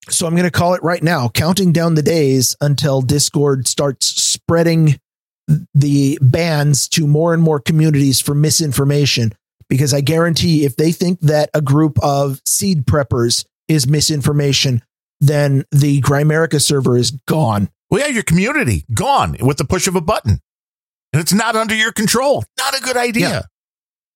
[0.09, 4.07] so I'm going to call it right now, counting down the days until Discord starts
[4.07, 4.99] spreading
[5.75, 9.33] the bans to more and more communities for misinformation.
[9.69, 14.83] Because I guarantee if they think that a group of seed preppers is misinformation,
[15.21, 17.71] then the Grimerica server is gone.
[17.91, 20.41] Well, yeah, your community gone with the push of a button.
[21.13, 22.45] And it's not under your control.
[22.59, 23.29] Not a good idea.
[23.29, 23.43] Yeah.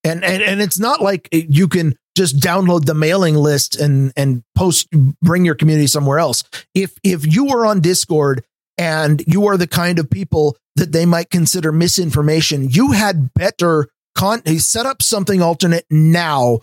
[0.04, 4.42] And, and and it's not like you can just download the mailing list and and
[4.56, 4.88] post
[5.22, 6.44] bring your community somewhere else.
[6.74, 8.44] If if you are on Discord
[8.76, 13.88] and you are the kind of people that they might consider misinformation, you had better
[14.14, 16.60] con- set up something alternate now.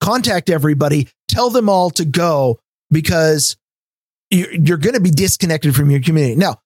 [0.00, 2.58] Contact everybody, tell them all to go
[2.90, 3.56] because
[4.30, 6.34] you're, you're going to be disconnected from your community.
[6.34, 6.56] Now,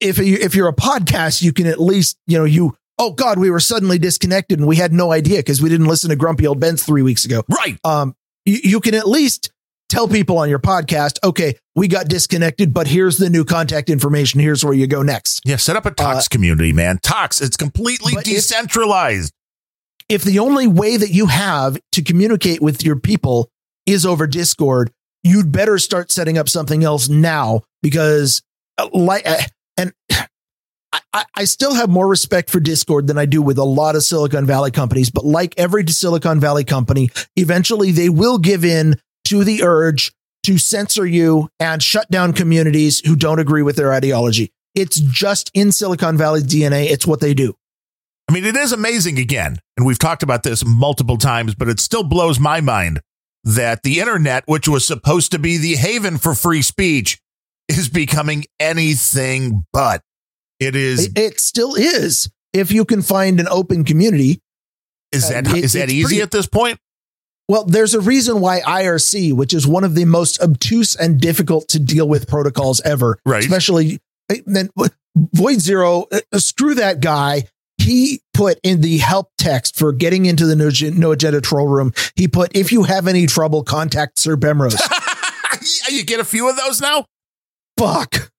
[0.00, 3.38] if you, if you're a podcast, you can at least you know you oh God,
[3.38, 6.46] we were suddenly disconnected and we had no idea because we didn't listen to Grumpy
[6.46, 7.42] Old Bens three weeks ago.
[7.48, 7.78] Right.
[7.82, 9.50] Um, you, you can at least
[9.88, 14.38] tell people on your podcast, okay, we got disconnected, but here's the new contact information.
[14.38, 15.40] Here's where you go next.
[15.46, 16.98] Yeah, set up a Tox uh, community, man.
[17.02, 19.32] Tox, it's completely decentralized.
[20.08, 23.48] If, if the only way that you have to communicate with your people
[23.86, 24.92] is over Discord,
[25.24, 28.42] you'd better start setting up something else now because
[28.76, 29.38] uh, like uh,
[29.78, 29.92] and
[30.92, 34.02] I, I, still have more respect for Discord than I do with a lot of
[34.02, 39.44] Silicon Valley companies, but like every Silicon Valley company, eventually they will give in to
[39.44, 40.12] the urge
[40.44, 44.52] to censor you and shut down communities who don't agree with their ideology.
[44.74, 46.86] It's just in Silicon Valley DNA.
[46.86, 47.54] It's what they do.
[48.28, 51.80] I mean, it is amazing again, and we've talked about this multiple times, but it
[51.80, 53.00] still blows my mind
[53.42, 57.20] that the internet, which was supposed to be the haven for free speech,
[57.68, 60.02] is becoming anything but.
[60.60, 61.06] It is.
[61.06, 62.30] It, it still is.
[62.52, 64.40] If you can find an open community,
[65.10, 66.78] is that uh, is that easy pretty, at this point?
[67.48, 71.68] Well, there's a reason why IRC, which is one of the most obtuse and difficult
[71.68, 73.42] to deal with protocols ever, right?
[73.42, 74.00] Especially
[74.46, 74.68] then
[75.16, 77.44] Void Zero, uh, screw that guy.
[77.78, 81.92] He put in the help text for getting into the no, no agenda troll room.
[82.14, 84.78] He put, if you have any trouble, contact Sir Bemrose.
[85.90, 87.06] you get a few of those now.
[87.78, 88.30] Fuck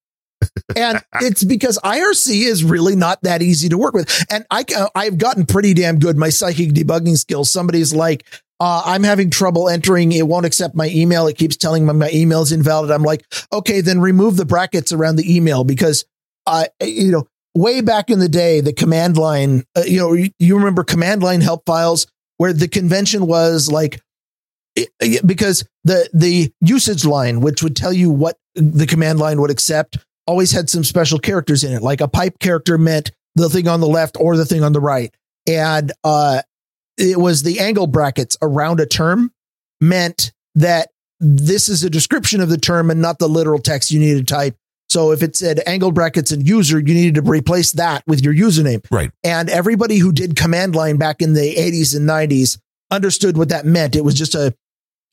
[0.75, 4.25] and it's because IRC is really not that easy to work with.
[4.30, 6.17] And I, I've gotten pretty damn good.
[6.17, 7.51] My psychic debugging skills.
[7.51, 8.25] Somebody's like,
[8.60, 10.12] uh, I'm having trouble entering.
[10.12, 11.27] It won't accept my email.
[11.27, 12.91] It keeps telling me my email is invalid.
[12.91, 16.06] I'm like, okay, then remove the brackets around the email because,
[16.45, 20.30] uh, you know, way back in the day, the command line, uh, you know, you,
[20.38, 24.01] you remember command line help files where the convention was like,
[25.25, 29.97] because the the usage line, which would tell you what the command line would accept,
[30.31, 31.81] always had some special characters in it.
[31.81, 34.79] Like a pipe character meant the thing on the left or the thing on the
[34.79, 35.13] right.
[35.45, 36.41] And uh,
[36.97, 39.33] it was the angle brackets around a term
[39.81, 40.89] meant that
[41.19, 44.23] this is a description of the term and not the literal text you need to
[44.23, 44.55] type.
[44.89, 48.33] So if it said angle brackets and user, you needed to replace that with your
[48.33, 48.85] username.
[48.89, 49.11] Right.
[49.25, 52.57] And everybody who did command line back in the 80s and 90s
[52.89, 53.97] understood what that meant.
[53.97, 54.55] It was just a,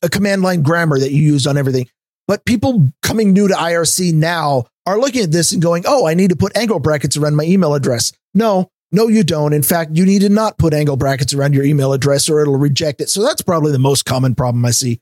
[0.03, 1.89] a command line grammar that you used on everything.
[2.29, 6.15] But people coming new to IRC now are looking at this and going, oh, I
[6.15, 8.13] need to put angle brackets around my email address.
[8.35, 9.53] No, no, you don't.
[9.53, 12.57] In fact, you need to not put angle brackets around your email address or it'll
[12.57, 13.09] reject it.
[13.09, 15.01] So that's probably the most common problem I see.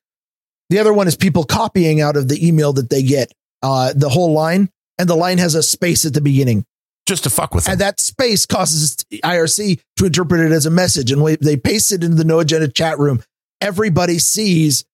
[0.71, 4.09] The other one is people copying out of the email that they get uh, the
[4.09, 6.65] whole line, and the line has a space at the beginning.
[7.07, 7.73] Just to fuck with them.
[7.73, 11.13] And that space causes IRC to interpret it as a message.
[11.13, 13.23] And when they paste it into the no agenda chat room,
[13.61, 14.85] everybody sees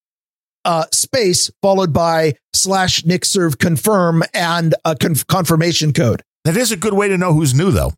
[0.64, 6.22] uh, space followed by slash NickServ confirm and a conf- confirmation code.
[6.44, 7.92] That is a good way to know who's new, though.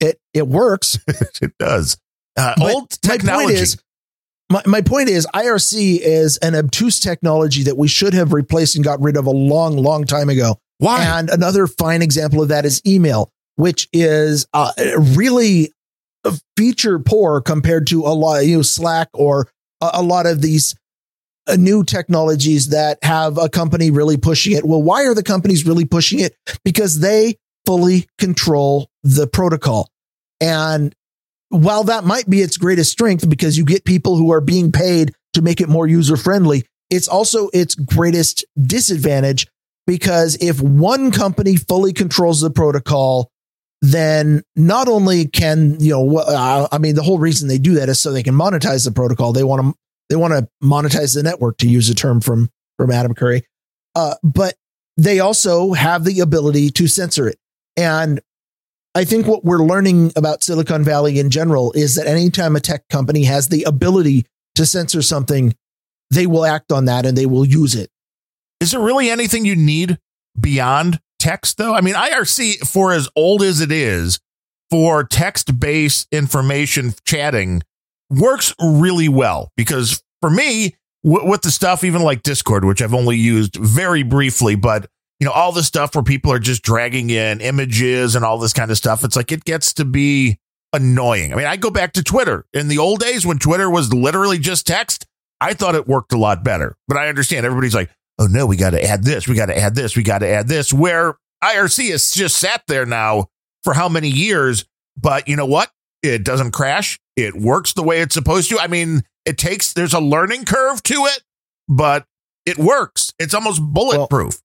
[0.00, 0.98] It it works.
[1.42, 1.96] it does.
[2.36, 3.44] Uh, old technology.
[3.44, 3.82] My point, is,
[4.50, 8.84] my, my point is, IRC is an obtuse technology that we should have replaced and
[8.84, 10.58] got rid of a long, long time ago.
[10.78, 11.04] Why?
[11.04, 14.72] And another fine example of that is email, which is uh,
[15.16, 15.72] really
[16.56, 19.48] feature poor compared to a lot, you know, Slack or
[19.80, 20.74] a, a lot of these
[21.56, 24.64] new technologies that have a company really pushing it.
[24.64, 26.36] Well, why are the companies really pushing it?
[26.64, 29.88] Because they fully control the protocol.
[30.40, 30.94] And
[31.48, 35.12] while that might be its greatest strength because you get people who are being paid
[35.34, 39.46] to make it more user friendly, it's also its greatest disadvantage
[39.86, 43.30] because if one company fully controls the protocol,
[43.82, 47.88] then not only can, you know, uh, I mean, the whole reason they do that
[47.88, 49.32] is so they can monetize the protocol.
[49.32, 49.74] They want to,
[50.08, 53.46] they want to monetize the network to use a term from, from Adam Curry.
[53.94, 54.54] Uh, but
[54.96, 57.38] they also have the ability to censor it.
[57.76, 58.20] And
[58.94, 62.88] I think what we're learning about Silicon Valley in general is that anytime a tech
[62.88, 65.54] company has the ability to censor something,
[66.10, 67.90] they will act on that and they will use it.
[68.60, 69.98] Is there really anything you need
[70.38, 71.74] beyond text, though?
[71.74, 74.20] I mean, IRC, for as old as it is,
[74.70, 77.62] for text based information chatting,
[78.18, 82.94] works really well because for me, w- with the stuff, even like Discord, which I've
[82.94, 84.88] only used very briefly, but
[85.20, 88.52] you know, all the stuff where people are just dragging in images and all this
[88.52, 89.04] kind of stuff.
[89.04, 90.38] It's like it gets to be
[90.72, 91.32] annoying.
[91.32, 94.38] I mean, I go back to Twitter in the old days when Twitter was literally
[94.38, 95.06] just text.
[95.40, 98.56] I thought it worked a lot better, but I understand everybody's like, oh no, we
[98.56, 100.72] got to add this, we got to add this, we got to add this.
[100.72, 103.28] Where IRC has just sat there now
[103.62, 104.64] for how many years,
[104.96, 105.70] but you know what?
[106.02, 106.98] It doesn't crash.
[107.16, 108.58] It works the way it's supposed to.
[108.58, 111.22] I mean, it takes, there's a learning curve to it,
[111.68, 112.06] but
[112.44, 113.12] it works.
[113.18, 114.40] It's almost bulletproof.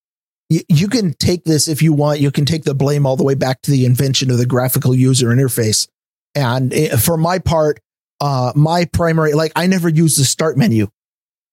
[0.49, 2.19] Well, you, can take this if you want.
[2.19, 4.95] You can take the blame all the way back to the invention of the graphical
[4.95, 5.87] user interface.
[6.33, 7.79] And it, for my part,
[8.19, 10.87] uh, my primary, like I never use the start menu.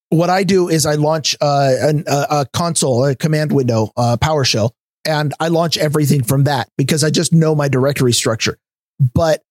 [0.09, 4.17] What I do is I launch uh, an, a, a, console, a command window, uh,
[4.19, 4.71] PowerShell,
[5.05, 8.57] and I launch everything from that because I just know my directory structure.
[8.99, 9.43] But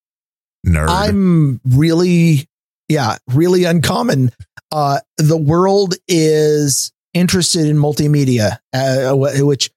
[0.64, 0.86] Nerd.
[0.88, 2.48] I'm really,
[2.88, 4.30] yeah, really uncommon.
[4.70, 9.70] Uh, the world is interested in multimedia, uh, which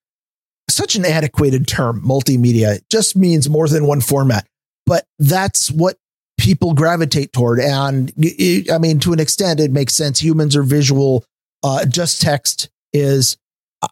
[0.69, 4.45] such an antiquated term, multimedia just means more than one format,
[4.85, 5.97] but that's what
[6.39, 7.59] people gravitate toward.
[7.59, 10.19] And it, I mean, to an extent, it makes sense.
[10.21, 11.23] Humans are visual.
[11.63, 13.37] Uh, just text is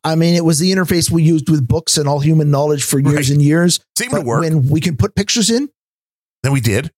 [0.03, 2.99] I mean, it was the interface we used with books and all human knowledge for
[2.99, 3.29] years Right.
[3.29, 3.79] and years.
[3.97, 4.41] Seemed to work.
[4.41, 5.69] when we can put pictures in,
[6.47, 6.91] then we did.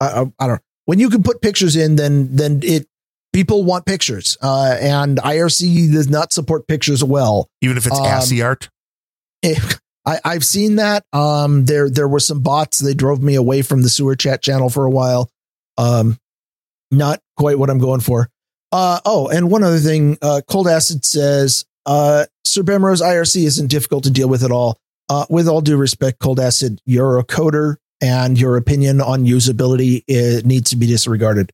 [0.00, 0.58] I, I, I don't know.
[0.84, 2.86] When you can put pictures in, then then it
[3.32, 7.48] people want pictures, uh, and IRC does not support pictures well.
[7.62, 8.68] Even if it's Um, ASCII art.
[9.42, 11.02] If- I, I've seen that.
[11.14, 12.78] Um, there there were some bots.
[12.78, 15.30] They drove me away from the sewer chat channel for a while.
[15.78, 16.18] Um,
[16.90, 18.28] not quite what I'm going for.
[18.70, 20.18] Uh, oh, and one other thing.
[20.20, 24.76] Uh, Cold Acid says, uh, Sir Bemrose IRC isn't difficult to deal with at all.
[25.08, 30.04] Uh, with all due respect, Cold Acid, you're a coder, and your opinion on usability
[30.06, 31.50] it needs to be disregarded.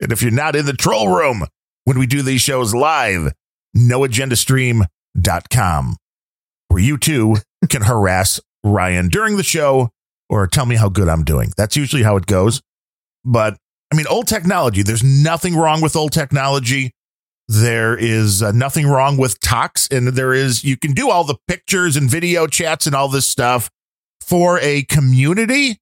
[0.00, 1.46] And if you're not in the troll room
[1.84, 3.32] when we do these shows live,
[3.74, 5.96] noagendastream.com,
[6.68, 7.36] where you too
[7.70, 9.88] can harass Ryan during the show
[10.28, 11.50] or tell me how good I'm doing.
[11.56, 12.60] That's usually how it goes.
[13.24, 13.56] But
[13.90, 16.92] I mean, old technology, there's nothing wrong with old technology.
[17.48, 21.38] There is uh, nothing wrong with Tox, and there is, you can do all the
[21.48, 23.70] pictures and video chats and all this stuff
[24.30, 25.80] for a community.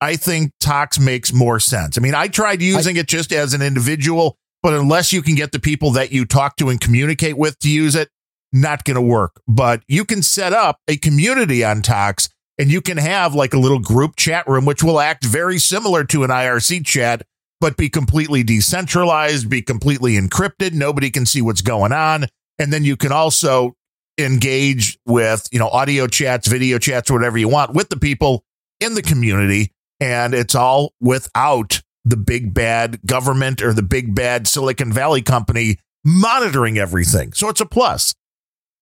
[0.00, 1.98] I think Tox makes more sense.
[1.98, 5.50] I mean, I tried using it just as an individual, but unless you can get
[5.50, 8.08] the people that you talk to and communicate with to use it,
[8.52, 9.42] not going to work.
[9.48, 13.58] But you can set up a community on Tox and you can have like a
[13.58, 17.22] little group chat room, which will act very similar to an IRC chat,
[17.60, 20.74] but be completely decentralized, be completely encrypted.
[20.74, 22.26] Nobody can see what's going on.
[22.56, 23.74] And then you can also
[24.24, 28.44] engage with, you know, audio chats, video chats, whatever you want with the people
[28.80, 29.72] in the community.
[30.00, 35.78] And it's all without the big bad government or the big bad Silicon Valley company
[36.04, 37.32] monitoring everything.
[37.34, 38.14] So it's a plus.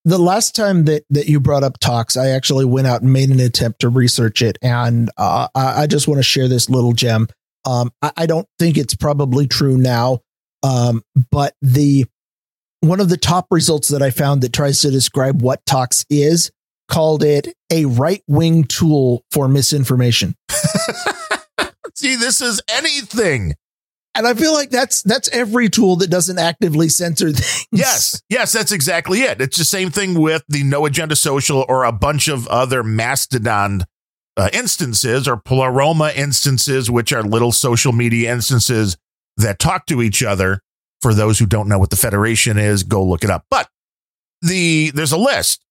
[0.05, 3.29] the last time that that you brought up Tox, I actually went out and made
[3.29, 7.29] an attempt to research it, and uh, I, just want to share this little gem.
[7.67, 10.21] Um, I, I don't think it's probably true now,
[10.63, 12.07] um, but the
[12.81, 16.51] one of the top results that I found that tries to describe what Tox is
[16.89, 20.35] called it a right wing tool for misinformation.
[21.95, 23.55] See, this is anything.
[24.15, 27.67] And I feel like that's that's every tool that doesn't actively censor things.
[27.71, 29.41] Yes, yes, that's exactly it.
[29.41, 33.85] It's the same thing with the No Agenda Social or a bunch of other Mastodon
[34.37, 38.97] uh, instances or Pleroma instances, which are little social media instances
[39.37, 40.63] that talk to each other.
[41.01, 43.45] For those who don't know what the Federation is, go look it up.
[43.51, 43.69] But
[44.43, 45.63] the there's a list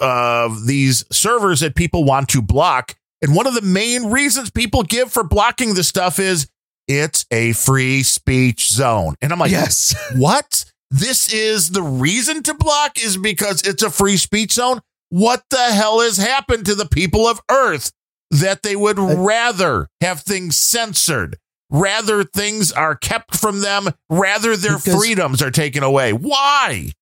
[0.00, 4.82] of these servers that people want to block, and one of the main reasons people
[4.82, 6.48] give for blocking this stuff is
[6.88, 9.14] it's a free speech zone.
[9.22, 9.94] And I'm like, yes.
[10.16, 10.64] what?
[10.90, 14.80] This is the reason to block is because it's a free speech zone.
[15.08, 17.92] What the hell has happened to the people of Earth
[18.30, 21.38] that they would uh, rather have things censored,
[21.72, 26.12] rather things are kept from them, rather their Because- freedoms are taken away?
[26.12, 26.92] Why?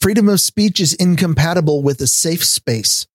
[0.00, 3.06] Freedom of speech is incompatible with a safe space.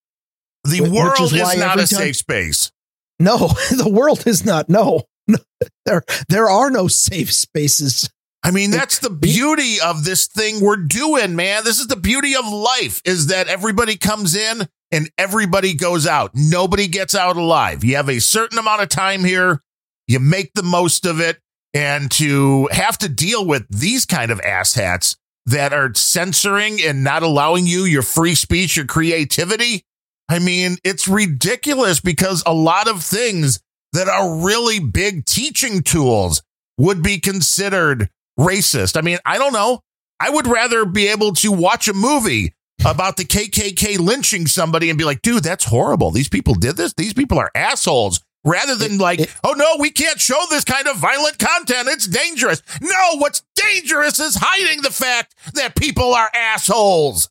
[0.64, 2.72] The world is, why not a time- safe space.
[3.20, 3.38] No,
[3.76, 4.70] the world is not.
[4.70, 5.38] No, no
[5.86, 8.10] there there are no safe spaces.
[8.42, 11.66] I mean, that's the beauty of this thing we're doing, man.
[11.66, 16.32] This is the beauty of life is that everybody comes in and everybody goes out.
[16.34, 17.84] Nobody gets out alive.
[17.84, 19.62] You have a certain amount of time here.
[20.10, 21.40] You make the most of it.
[21.74, 27.22] And to have to deal with these kind of asshats that are censoring and not
[27.22, 29.84] allowing you your free speech, your creativity.
[30.28, 33.60] I mean, it's ridiculous because a lot of things
[33.94, 36.42] that are really big teaching tools
[36.80, 38.98] would be considered racist.
[38.98, 39.82] I mean, I don't know.
[40.20, 42.54] I would rather be able to watch a movie
[42.86, 46.10] about the KKK lynching somebody and be like, dude, that's horrible.
[46.12, 46.94] These people did this.
[46.94, 48.22] These people are assholes.
[48.50, 51.88] Rather than It- like, it- oh no, we can't show this kind of violent content.
[51.90, 52.62] It's dangerous.
[52.82, 57.30] No, what's dangerous is hiding the fact that people are assholes.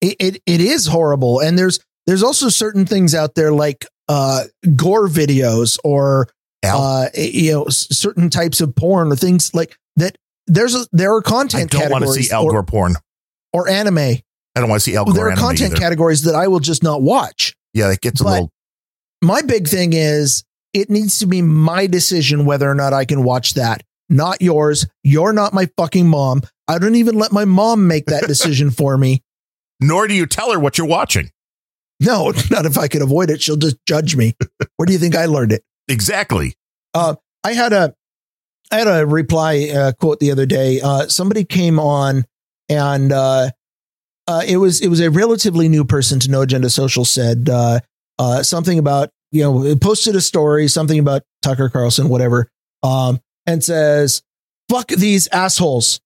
[0.00, 4.44] It, it it is horrible, and there's there's also certain things out there like uh,
[4.76, 6.28] gore videos or
[6.64, 10.16] uh, you know s- certain types of porn or things like that.
[10.46, 11.70] There's a, there are content.
[11.70, 11.82] Categories.
[11.84, 12.94] I don't want to see or, Gore porn.
[13.52, 13.98] or anime.
[13.98, 14.20] I
[14.60, 15.76] don't want to see Al Gore There are content either.
[15.80, 17.54] categories that I will just not watch.
[17.74, 18.52] yeah, it gets a but- little.
[19.22, 23.24] My big thing is it needs to be my decision whether or not I can
[23.24, 24.86] watch that, not yours.
[25.02, 26.42] You're not my fucking mom.
[26.66, 29.22] I don't even let my mom make that decision for me.
[29.80, 31.30] Nor do you tell her what you're watching.
[32.00, 33.42] No, not if I can avoid it.
[33.42, 34.34] She'll just judge me.
[34.76, 35.62] Where do you think I learned it?
[35.88, 36.54] Exactly.
[37.44, 37.94] I had a
[38.70, 40.80] I had a reply uh, quote the other day.
[40.80, 42.24] Uh, somebody came on
[42.68, 43.50] and uh,
[44.26, 47.48] uh, it was it was a relatively new person to No Agenda Social said
[48.18, 52.50] uh, something about you know posted a story something about Tucker Carlson whatever
[52.82, 54.22] um, and says
[54.68, 56.00] fuck these assholes.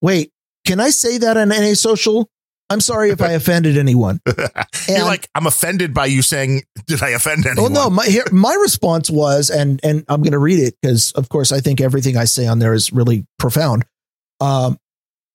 [0.00, 0.32] Wait,
[0.66, 2.28] can I say that on NA Social?
[2.68, 4.20] I'm sorry if I offended anyone.
[4.88, 7.72] You're like, I'm offended by you saying, did I offend anyone?
[7.72, 11.12] Well, no, my, here, my response was, and, and I'm going to read it because
[11.12, 13.84] of course I think everything I say on there is really profound.
[14.40, 14.78] Um,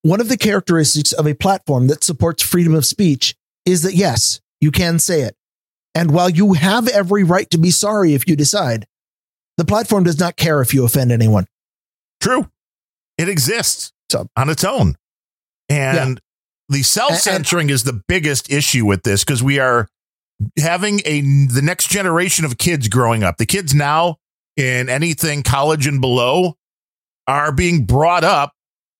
[0.02, 4.40] one of the characteristics of a platform that supports freedom of speech is that yes,
[4.60, 5.36] you can say it.
[5.94, 8.86] And while you have every right to be sorry if you decide,
[9.58, 11.46] the platform does not care if you offend anyone.
[12.20, 12.48] True.
[13.18, 14.96] It exists So- on its own.
[15.68, 16.20] And
[16.68, 19.88] the self censoring is the biggest issue with this because we are
[20.58, 23.36] having a the next generation of kids growing up.
[23.36, 24.16] The kids now
[24.56, 26.56] in anything college and below
[27.26, 28.52] are being brought up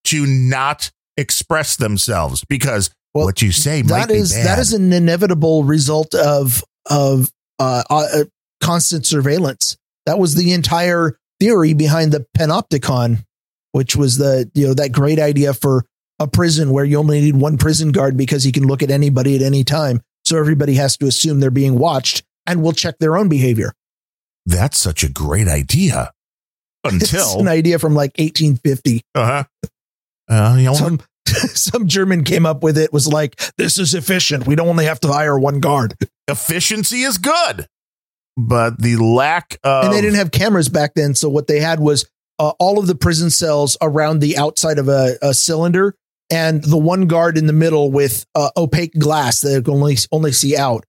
[0.04, 4.92] to not express themselves because Well, what you say might That is that is an
[4.92, 8.24] inevitable result of of uh, uh,
[8.60, 9.76] constant surveillance.
[10.06, 13.24] That was the entire theory behind the panopticon,
[13.72, 15.84] which was the you know that great idea for
[16.18, 19.36] a prison where you only need one prison guard because he can look at anybody
[19.36, 20.00] at any time.
[20.24, 23.72] So everybody has to assume they're being watched and will check their own behavior.
[24.46, 26.12] That's such a great idea.
[26.84, 29.02] It's Until an idea from like 1850.
[29.14, 29.44] uh-huh.
[30.28, 32.92] uh, you know, Some some German came up with it.
[32.92, 34.46] Was like, this is efficient.
[34.46, 35.94] We don't only have to hire one guard.
[36.28, 37.66] efficiency is good,
[38.36, 41.14] but the lack of and they didn't have cameras back then.
[41.14, 42.08] So what they had was
[42.38, 45.94] uh, all of the prison cells around the outside of a, a cylinder,
[46.30, 50.32] and the one guard in the middle with uh, opaque glass that could only only
[50.32, 50.84] see out.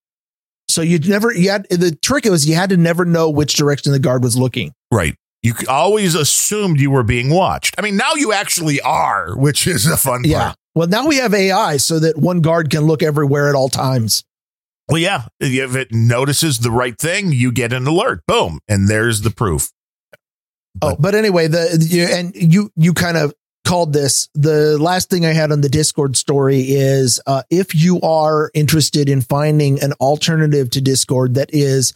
[0.70, 3.92] So you'd never you had the trick was you had to never know which direction
[3.92, 4.74] the guard was looking.
[4.92, 5.16] Right.
[5.44, 7.76] You always assumed you were being watched.
[7.78, 10.40] I mean, now you actually are, which is a fun Yeah.
[10.44, 10.56] part.
[10.74, 14.24] Well, now we have AI so that one guard can look everywhere at all times.
[14.90, 15.26] Well, yeah.
[15.40, 18.22] If it notices the right thing, you get an alert.
[18.26, 18.60] Boom.
[18.68, 19.70] And there's the proof.
[20.82, 23.34] Oh, but anyway, the you, and you you kind of
[23.66, 24.28] called this.
[24.34, 29.08] The last thing I had on the Discord story is uh, if you are interested
[29.08, 31.94] in finding an alternative to Discord that is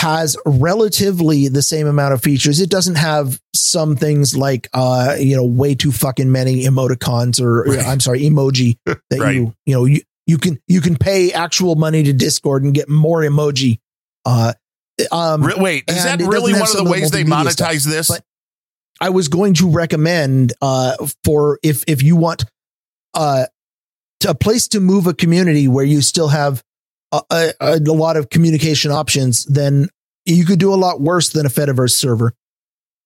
[0.00, 2.60] has relatively the same amount of features.
[2.60, 7.64] It doesn't have some things like uh you know way too fucking many emoticons or
[7.64, 7.86] Right.
[7.86, 9.34] I'm sorry emoji that Right.
[9.34, 12.88] you you know you you can you can pay actual money to Discord and get
[12.88, 13.78] more emoji.
[14.24, 14.52] Uh,
[15.12, 18.10] um, Re- Wait, is that really one of the ways they multimedia stuff, monetize this?
[19.00, 22.44] I was going to recommend uh, for if if you want
[23.14, 23.46] uh,
[24.20, 26.62] to, a place to move a community where you still have
[27.12, 29.88] a, a, a lot of communication options, then
[30.26, 32.34] you could do a lot worse than a Fediverse server.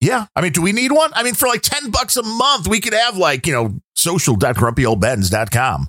[0.00, 0.26] yeah.
[0.34, 1.10] I mean, do we need one?
[1.14, 5.88] I mean, for like 10 bucks a month, we could have like, you know, social.grumpyoldbens.com.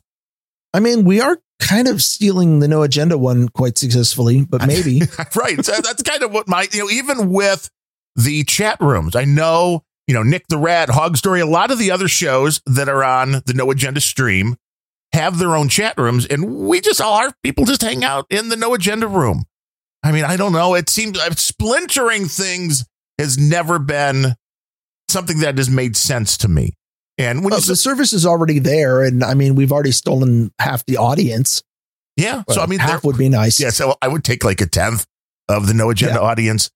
[0.73, 5.01] I mean, we are kind of stealing the no agenda one quite successfully, but maybe
[5.35, 5.63] right.
[5.63, 7.69] So that's kind of what my, you know, even with
[8.15, 11.79] the chat rooms, I know, you know, Nick the Rat, Hog Story, a lot of
[11.79, 14.55] the other shows that are on the No Agenda stream
[15.15, 18.49] have their own chat rooms, and we just all our people just hang out in
[18.49, 19.45] the No Agenda room.
[20.03, 20.75] I mean, I don't know.
[20.75, 22.85] It seems uh, splintering things
[23.17, 24.35] has never been
[25.09, 26.73] something that has made sense to me.
[27.17, 30.85] And when you the service is already there, and I mean, we've already stolen half
[30.85, 31.63] the audience.
[32.17, 33.59] yeah, so I mean, half would be nice.
[33.59, 35.05] Yeah, so I would take like a tenth
[35.49, 36.27] of the no agenda Yeah.
[36.27, 36.69] audience.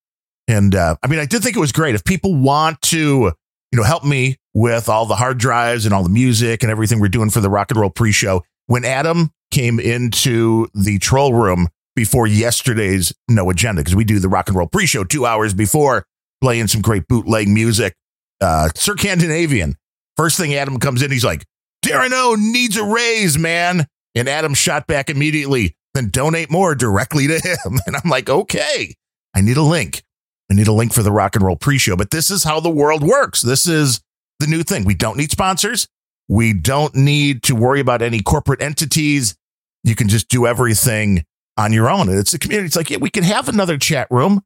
[0.48, 1.94] And uh, I mean, I did think it was great.
[1.94, 3.34] If people want to,
[3.72, 7.00] you know, help me with all the hard drives and all the music and everything
[7.00, 11.68] we're doing for the rock and roll pre-show, when Adam came into the troll room
[11.96, 16.06] before yesterday's no agenda, because we do the rock and roll pre-show two hours before,
[16.42, 17.96] playing some great bootleg music.
[18.42, 19.76] Uh, Sir Scandinavian.
[20.16, 21.46] First thing Adam comes in, he's like,
[21.86, 23.86] Darren O needs a raise, man.
[24.16, 27.80] And Adam shot back immediately, then donate more directly to him.
[27.86, 28.96] And I'm like, okay,
[29.34, 30.04] I need a link.
[30.52, 31.96] I need a link for the rock and roll pre show.
[31.96, 33.42] But this is how the world works.
[33.42, 34.02] This is
[34.40, 34.86] the new thing.
[34.86, 35.88] We don't need sponsors.
[36.28, 39.36] We don't need to worry about any corporate entities.
[39.84, 41.26] You can just do everything
[41.58, 42.10] on your own.
[42.10, 42.68] And it's the community.
[42.68, 44.42] It's like, yeah, we can have another chat room.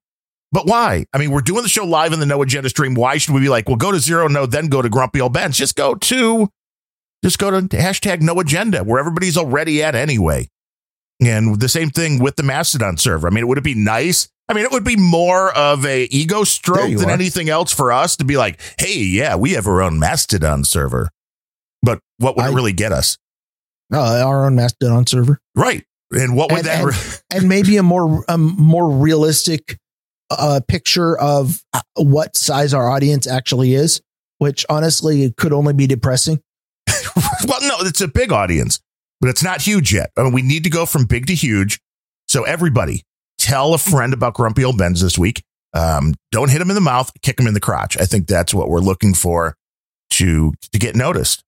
[0.51, 1.05] But why?
[1.13, 2.93] I mean, we're doing the show live in the No Agenda stream.
[2.93, 5.33] Why should we be like, well, go to zero no, then go to Grumpy Old
[5.33, 5.57] Ben's?
[5.57, 6.49] Just go to,
[7.23, 10.47] just go to hashtag No Agenda, where everybody's already at anyway.
[11.19, 13.27] And the same thing with the Mastodon server.
[13.27, 14.27] I mean, would it be nice?
[14.49, 17.13] I mean, it would be more of a ego stroke than are.
[17.13, 21.09] anything else for us to be like, hey, yeah, we have our own Mastodon server.
[21.81, 23.17] But what would I- it really get us?
[23.93, 25.39] Uh, our own Mastodon server.
[25.55, 25.85] Right.
[26.11, 26.77] And what would And- that?
[26.79, 29.77] and- re- and maybe a more um, more realistic
[30.29, 34.01] uh, picture of uh, what size our audience actually is,
[34.39, 36.41] which honestly could only be depressing.
[37.47, 38.79] well, no, it's a big audience,
[39.21, 40.11] but it's not huge yet.
[40.17, 41.79] I mean, we need to go from big to huge.
[42.27, 43.03] So everybody,
[43.43, 45.43] tell a friend about Grumpy Old Ben's this week.
[45.73, 47.97] Um, don't hit him in the mouth, kick him in the crotch.
[47.99, 49.55] I think that's what we're looking for
[50.11, 51.43] to to get noticed.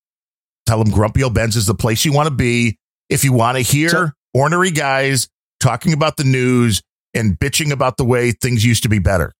[0.65, 2.77] Tell him Grumpy Old Ben's is the place you want to be.
[3.07, 5.27] if you want to hear So- ornery guys
[5.59, 6.81] talking about the news
[7.13, 9.31] and bitching about the way things used to be better.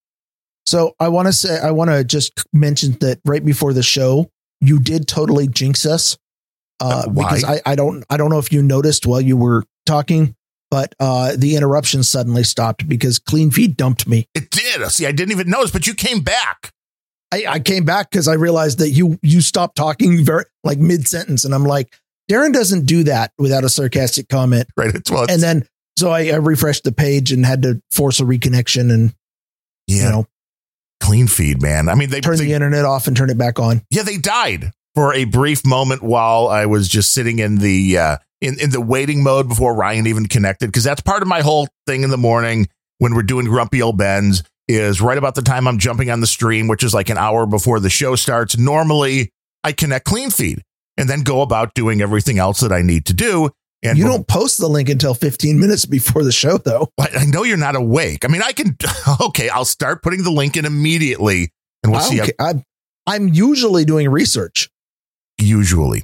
[0.68, 4.30] So I want to say, I want to just mention that right before the show,
[4.62, 6.16] you did totally jinx us.
[6.80, 7.24] Uh, Uh, why?
[7.24, 10.36] because I, I don't, I don't know if you noticed while you were talking,
[10.72, 14.28] but uh, the interruption suddenly stopped because Cleanfeed dumped me.
[14.34, 14.90] It did.
[14.92, 16.72] See, I didn't even notice, but you came back.
[17.32, 21.08] I, I came back because I realized that you, you stopped talking very like mid
[21.08, 21.94] sentence, and I'm like,
[22.30, 24.68] Darren doesn't do that without a sarcastic comment.
[24.76, 24.94] Right.
[24.94, 28.24] It's, well, And then, so I, I refreshed the page and had to force a
[28.24, 29.14] reconnection and
[29.88, 30.28] yeah, you know
[31.02, 31.90] Cleanfeed, man.
[31.90, 33.82] I mean, they, turn they the internet off and turn it back on.
[33.90, 38.18] yeah, they died for a brief moment while I was just sitting in the uh,
[38.46, 41.68] in in the waiting mode before Ryan even connected because that's part of my whole
[41.88, 42.68] thing in the morning
[43.00, 46.28] when we're doing grumpy old Ben's is right about the time I'm jumping on the
[46.28, 48.58] stream, which is like an hour before the show starts.
[48.58, 49.32] Normally,
[49.64, 50.62] I connect Cleanfeed
[50.98, 53.50] and then go about doing everything else that I need to do.
[53.84, 56.90] And you don't post the link until 15 minutes before the show, though.
[57.00, 58.26] I know you're not awake.
[58.26, 58.78] I mean, I can.
[59.22, 61.52] Okay, I'll start putting the link in immediately,
[61.84, 62.18] and we'll I see.
[62.18, 62.64] How, I'm,
[63.06, 64.70] I'm usually doing research.
[65.38, 66.04] usually,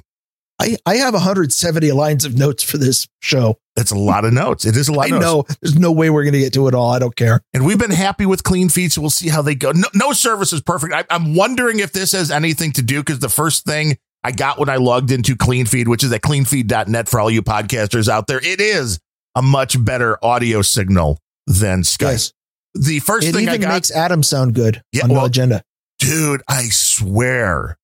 [0.62, 3.58] I, I have 170 lines of notes for this show.
[3.76, 4.64] that's a lot of notes.
[4.64, 5.10] It is a lot.
[5.10, 5.50] I of notes.
[5.50, 6.90] know there's no way we're going to get to it all.
[6.90, 7.40] I don't care.
[7.52, 9.72] And we've been happy with Cleanfeed, so we'll see how they go.
[9.72, 10.94] No, no service is perfect.
[10.94, 14.58] I, I'm wondering if this has anything to do because the first thing I got
[14.58, 18.38] when I logged into Cleanfeed, which is at cleanfeed.net for all you podcasters out there,
[18.38, 19.00] it is
[19.34, 22.02] a much better audio signal than Skype.
[22.12, 22.32] Yes.
[22.74, 25.62] The first It thing I got, makes Adam sound good Yeah, on well, the agenda.
[25.98, 27.76] dude, I swear.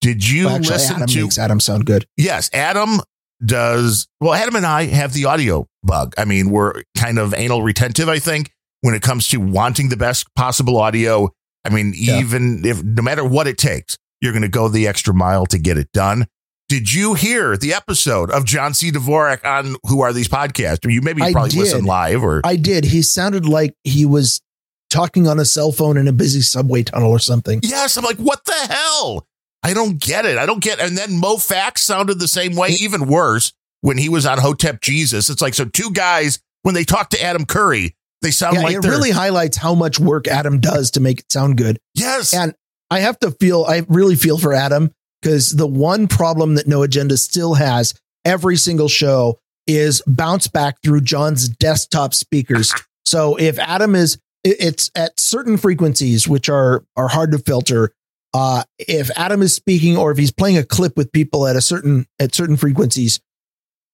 [0.00, 2.06] Did you Well, actually, listen Adam to makes Adam sound good.
[2.16, 3.00] Yes, Adam
[3.44, 4.06] does.
[4.20, 6.14] Well, Adam and I have the audio bug.
[6.18, 8.50] I mean, we're kind of anal retentive, I think,
[8.82, 11.30] when it comes to wanting the best possible audio.
[11.64, 12.18] I mean, Yeah.
[12.20, 15.58] even if no matter what it takes, you're going to go the extra mile to
[15.58, 16.26] get it done.
[16.68, 18.92] Did you hear the episode of John C.
[18.92, 20.86] Dvorak on Who Are These Podcasts?
[20.86, 22.84] Or you maybe you probably listened live or I did.
[22.84, 24.40] He sounded like he was
[24.88, 27.60] talking on a cell phone in a busy subway tunnel or something.
[27.62, 27.96] yes.
[27.96, 29.26] I'm like, what the hell?
[29.62, 30.38] I don't get it.
[30.38, 30.80] I don't get.
[30.80, 33.52] And then Mo Fax sounded the same way, even worse
[33.82, 35.28] when he was on Hotep Jesus.
[35.28, 38.76] It's like so two guys when they talk to Adam Curry, they sound Yeah, like
[38.76, 41.78] it really highlights how much work Adam does to make it sound good.
[41.94, 42.34] yes.
[42.34, 42.54] And
[42.90, 44.90] I have to feel, I really feel for Adam
[45.22, 47.94] because the one problem that No Agenda still has
[48.24, 52.72] every single show is bounce back through John's desktop speakers.
[53.06, 57.92] So if Adam is, it's at certain frequencies, which are, are hard to filter.
[58.32, 61.60] Uh, if Adam is speaking or if he's playing a clip with people at a
[61.60, 63.20] certain, at certain frequencies,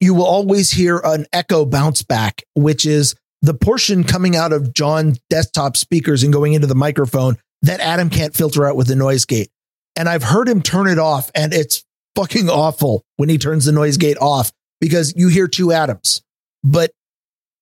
[0.00, 4.74] you will always hear an echo bounce back, which is the portion coming out of
[4.74, 8.96] John's desktop speakers and going into the microphone that Adam can't filter out with the
[8.96, 9.48] noise gate.
[9.94, 11.84] And I've heard him turn it off, and it's
[12.14, 16.22] fucking awful when he turns the noise gate off because you hear two Adams.
[16.62, 16.90] But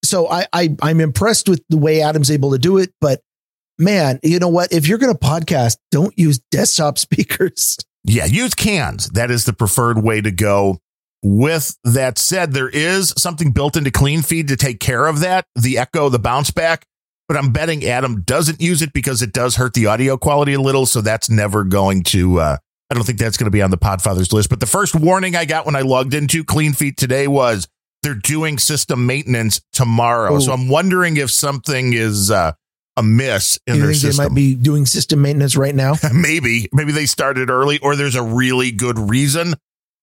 [0.05, 2.93] so I, I I'm impressed with the way Adam's able to do it.
[3.01, 3.21] But
[3.79, 4.73] man, you know what?
[4.73, 7.77] If you're going to podcast, don't use desktop speakers.
[8.05, 9.09] Yeah, use cans.
[9.11, 10.79] That is the preferred way to go.
[11.23, 15.79] With that said, there is something built into Cleanfeed to take care of that, the
[15.79, 16.85] echo, the bounce back.
[17.29, 20.61] But I'm betting Adam doesn't use it because it does hurt the audio quality a
[20.61, 20.85] little.
[20.85, 22.57] So that's never going to, uh,
[22.91, 24.51] I don't think that's going to be on the Podfathers list.
[24.51, 27.67] But the first warning I got when I logged into Cleanfeed today was
[28.03, 30.37] they're doing system maintenance tomorrow.
[30.37, 30.41] Ooh.
[30.43, 32.53] So I'm wondering if something is uh,
[32.97, 35.95] amiss in you their think they might be doing system maintenance right now?
[36.15, 36.69] maybe.
[36.73, 39.55] Maybe they started early or there's a really good reason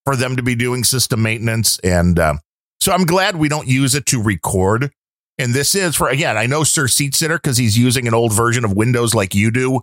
[0.05, 1.79] for them to be doing system maintenance.
[1.79, 2.35] And uh,
[2.79, 4.91] so i'm glad we don't use it to record.
[5.37, 8.33] And this is for again i know sir seat sitter because he's using an old
[8.33, 9.81] version of windows like you do.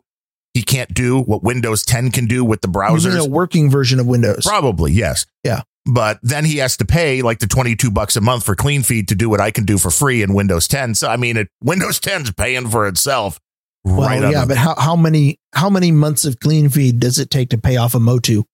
[0.54, 4.06] He can't do what windows 10 can do with the browsers a working version of
[4.06, 4.44] Windows?
[4.44, 5.26] probably yes.
[5.44, 5.62] Yeah.
[5.90, 9.14] But then he has to pay like the 22 bucks a month for Cleanfeed to
[9.14, 11.98] do what i can do for free in windows 10 so i mean it windows
[11.98, 13.38] 10's paying for itself
[13.84, 17.48] Well, right yeah, but how, how many how many months of Cleanfeed does it take
[17.50, 18.44] to pay off a Motu?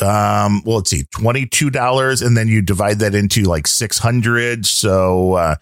[0.00, 4.64] Um, well, let's see, twenty-two dollars, and then you divide that into like six hundred.
[4.64, 5.56] So, uh,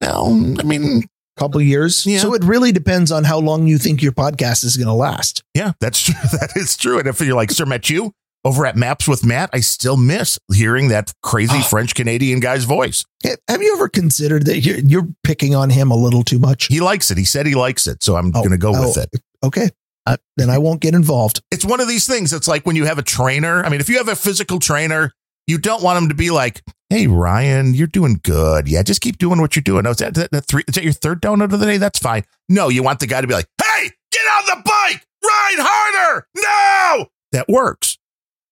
[0.00, 1.02] well, I mean,
[1.36, 2.04] couple years.
[2.04, 2.18] Yeah.
[2.18, 5.44] So it really depends on how long you think your podcast is going to last.
[5.54, 6.14] yeah, that's true.
[6.40, 6.98] That is true.
[6.98, 8.12] And if you're like Sir Met you
[8.44, 11.62] over at Maps with Matt, I still miss hearing that crazy Oh.
[11.62, 13.04] French Canadian guy's voice.
[13.48, 16.66] Have you ever considered that you're, you're picking on him a little too much?
[16.66, 17.16] He likes it.
[17.18, 19.20] He said he likes it, so I'm Oh, going to go oh, with it.
[19.42, 19.70] Okay.
[20.06, 21.40] Uh, then I won't get involved.
[21.50, 22.32] It's one of these things.
[22.34, 23.64] It's like when you have a trainer.
[23.64, 25.12] I mean, if you have a physical trainer,
[25.46, 28.68] you don't want him to be like, "Hey, Ryan, you're doing good.
[28.68, 30.62] Yeah, just keep doing what you're doing." No, is that, that, that three?
[30.68, 31.78] Is that your third donut of the day?
[31.78, 32.24] That's fine.
[32.50, 36.26] No, you want the guy to be like, "Hey, get on the bike, ride harder."
[36.36, 37.96] No, that works.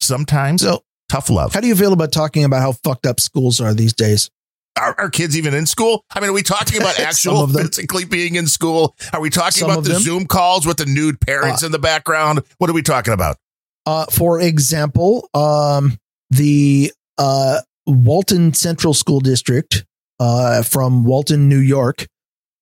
[0.03, 0.83] Sometimes So
[1.13, 1.53] Tough love.
[1.53, 4.31] How do you feel about talking about how fucked up schools are these days?
[4.79, 6.07] Are, are kids even in school?
[6.11, 8.97] I mean, are we talking about actual physically being in school?
[9.13, 10.01] Are we talking Some about the them.
[10.01, 12.41] Zoom calls with the nude parents uh, in the background?
[12.57, 13.37] What are we talking about?
[13.85, 15.99] Uh, for example, um,
[16.31, 19.85] the uh, Walton Central School District
[20.19, 22.07] uh, from Walton, New York.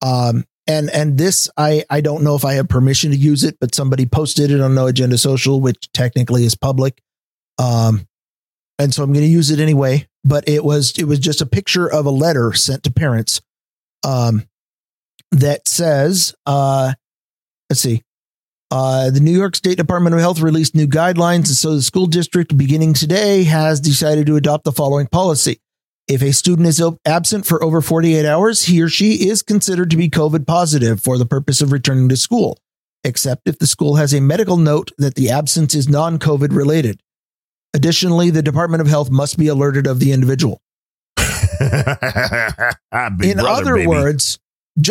[0.03, 3.59] Um, and and this I I don't know if I have permission to use it,
[3.61, 7.01] but somebody posted it on No Agenda Social, which technically is public.
[7.59, 8.07] Um,
[8.79, 10.07] and so I'm going to use it anyway.
[10.23, 13.41] But it was it was just a picture of a letter sent to parents,
[14.05, 14.45] um,
[15.33, 16.93] that says, uh,
[17.71, 18.03] let's see,
[18.71, 22.07] uh, the New York State Department of Health released new guidelines, and so the school
[22.07, 25.61] district, beginning today, has decided to adopt the following policy.
[26.07, 29.97] If a student is absent for over 48 hours, he or she is considered to
[29.97, 32.59] be COVID positive for the purpose of returning to school,
[33.05, 37.01] except if the school has a medical note that the absence is non COVID related.
[37.75, 40.61] Additionally, the Department of Health must be alerted of the individual.
[41.19, 41.27] In
[41.61, 43.87] brother, other baby.
[43.87, 44.39] words,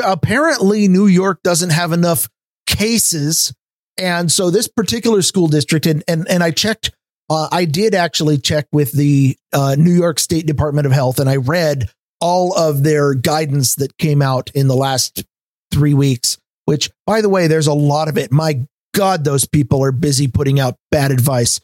[0.04, 2.30] apparently New York doesn't have enough
[2.68, 3.54] cases
[4.00, 6.92] and so this particular school district, and and, and I checked,
[7.30, 11.30] uh, I did actually check with the uh, New York State Department of Health, and
[11.30, 11.90] I read
[12.22, 15.24] all of their guidance that came out in the last
[15.72, 16.38] three weeks.
[16.66, 18.32] Which, by the way, there's a lot of it.
[18.32, 21.60] My God, those people are busy putting out bad advice.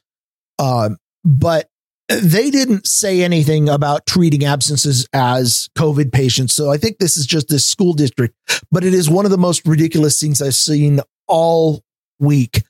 [0.57, 1.67] Um, but
[2.07, 6.53] they didn't say anything about treating absences as COVID patients.
[6.53, 8.35] So I think this is just this school district,
[8.71, 11.81] but it is one of the most ridiculous things I've seen all
[12.19, 12.63] week.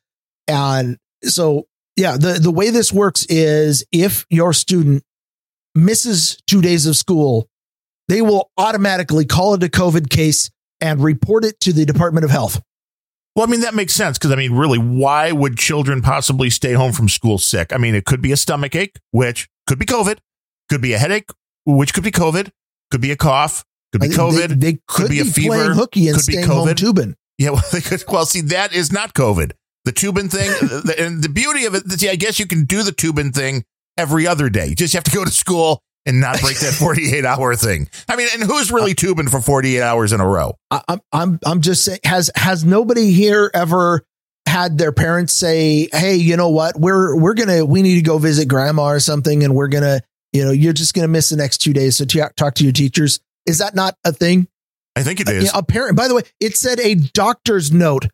[0.48, 5.04] And so, yeah, the, the way this works is if your student
[5.74, 7.50] misses two days of school,
[8.08, 10.50] they will automatically call it a COVID case
[10.80, 12.62] and report it to the Department of Health.
[13.36, 16.72] Well, I mean, that makes sense because, I mean, really, why would children possibly stay
[16.72, 17.74] home from school sick?
[17.74, 20.20] I mean, it could be a stomach ache, which could be COVID,
[20.70, 21.30] could be a headache,
[21.66, 22.52] which could be COVID,
[22.92, 25.32] could be a cough, could be uh, COVID, they, they could, could, be, be a
[25.32, 26.66] fever, playing hooky and could staying be COVID.
[26.66, 27.16] home tubing.
[27.38, 29.52] Yeah, well, they could, well, see, that is not COVID.
[29.84, 32.84] The tubing thing, the, and the beauty of it, see, I guess you can do
[32.84, 33.66] the tubing thing
[33.98, 34.68] every other day.
[34.68, 37.90] You just have to go to school and not break that 48 hour thing.
[38.08, 40.58] I mean, and who's really uh, tubing for 48 hours in a row?
[40.72, 44.04] I, I'm, I'm just saying, has, has nobody here ever
[44.48, 46.80] had their parents say, Hey, you know what?
[46.80, 49.44] We're, we're going to, we need to go visit grandma or something.
[49.44, 50.02] And we're going to,
[50.34, 51.98] you know, you're just going to miss the next two days.
[51.98, 53.20] So t- talk to your teachers.
[53.46, 54.48] Is that not a thing?
[54.96, 55.54] I think it uh, is.
[55.54, 58.08] A, a parent, by the way, it said a doctor's note,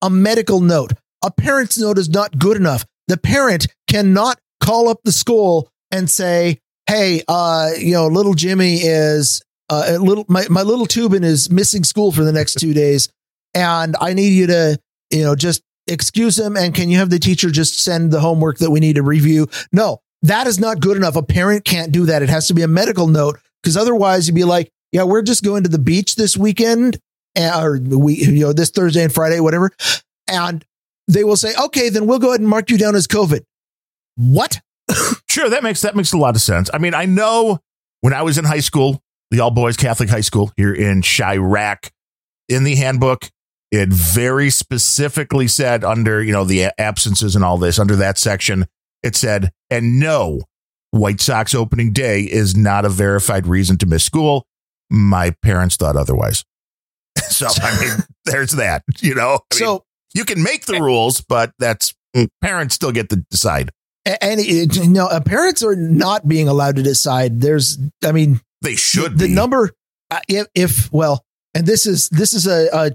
[0.00, 0.92] a medical note.
[1.24, 2.84] A parent's note is not good enough.
[3.08, 6.60] The parent cannot call up the school and say,
[6.92, 11.84] "Hey, uh, you know, little Jimmy is uh, little my my little Toobin is missing
[11.84, 13.08] school for the next two days,
[13.54, 14.78] and I need you to,
[15.10, 16.56] you know, just excuse him.
[16.56, 19.48] And can you have the teacher just send the homework that we need to review?
[19.72, 21.16] No, that is not good enough.
[21.16, 22.22] A parent can't do that.
[22.22, 25.42] It has to be a medical note because otherwise you'd be like, yeah, we're just
[25.42, 26.98] going to the beach this weekend
[27.36, 29.70] or we, you know, this Thursday and Friday, whatever.
[30.28, 30.64] And
[31.08, 33.40] they will say, okay, then we'll go ahead and mark you down as COVID.
[34.16, 34.60] What?
[35.28, 35.50] Sure.
[35.50, 36.70] That makes, that makes a lot of sense.
[36.72, 37.58] I mean, I know
[38.00, 41.90] when I was in high school, the all boys Catholic high school here in Chiraq,
[42.48, 43.30] in the handbook,
[43.70, 48.66] it very specifically said under, you know, the absences and all this, under that section,
[49.02, 50.40] it said, and no,
[50.90, 54.46] White Sox opening day is not a verified reason to miss school
[54.92, 56.44] my parents thought otherwise.
[57.16, 58.84] so I mean, there's that.
[59.00, 59.80] You know, I so mean,
[60.14, 63.70] you can make the rules, but that's mm, parents still get to decide.
[64.04, 67.40] And you know, parents are not being allowed to decide.
[67.40, 69.18] There's, I mean, they should.
[69.18, 69.70] The, the number,
[70.10, 71.24] uh, if, if well,
[71.54, 72.90] and this is this is a, a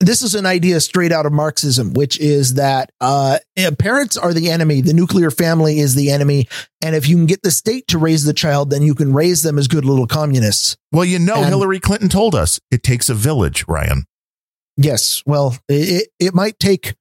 [0.00, 3.38] this is an idea straight out of Marxism, which is that uh,
[3.78, 6.48] parents are the enemy, the nuclear family is the enemy,
[6.82, 9.42] and if you can get the state to raise the child, then you can raise
[9.42, 10.76] them as good little communists.
[10.92, 14.04] Well, you know, and, Hillary Clinton told us it takes a village, Ryan.
[14.76, 16.94] Yes, well, it it might take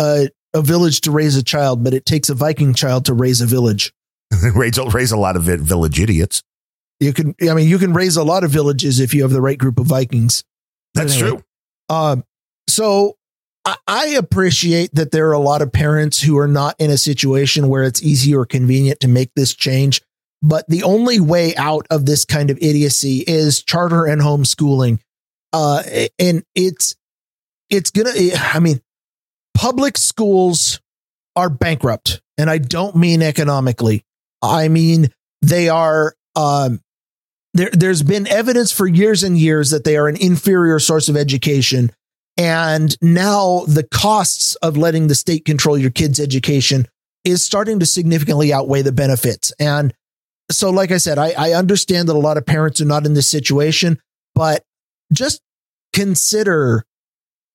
[0.00, 3.40] a, a village to raise a child, but it takes a Viking child to raise
[3.40, 3.92] a village.
[4.54, 6.42] raise raise a lot of village idiots.
[7.00, 9.40] You can, I mean, you can raise a lot of villages if you have the
[9.40, 10.44] right group of Vikings.
[10.94, 11.44] That's anyway, true.
[11.94, 12.24] Um,
[12.68, 13.16] so
[13.86, 17.68] I appreciate that there are a lot of parents who are not in a situation
[17.68, 20.02] where it's easy or convenient to make this change.
[20.42, 25.00] But the only way out of this kind of idiocy is charter and homeschooling.
[25.52, 25.82] Uh,
[26.18, 26.94] and it's,
[27.70, 28.80] it's gonna, I mean,
[29.54, 30.80] public schools
[31.36, 32.20] are bankrupt.
[32.36, 34.04] And I don't mean economically.
[34.42, 35.08] I mean,
[35.42, 36.80] they are, um,
[37.54, 41.16] there, there's been evidence for years and years that they are an inferior source of
[41.16, 41.92] education.
[42.36, 46.86] And now the costs of letting the state control your kids' education
[47.24, 49.52] is starting to significantly outweigh the benefits.
[49.58, 49.94] And
[50.50, 53.14] so, like I said, I, I understand that a lot of parents are not in
[53.14, 53.98] this situation,
[54.34, 54.62] but
[55.12, 55.40] just
[55.92, 56.84] consider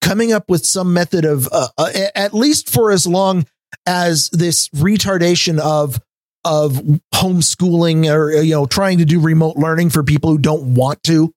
[0.02, 3.45] coming up with some method of, uh, uh, at least for as long
[3.86, 6.00] as this retardation of
[6.45, 6.82] of
[7.14, 11.34] homeschooling or you know trying to do remote learning for people who don't want to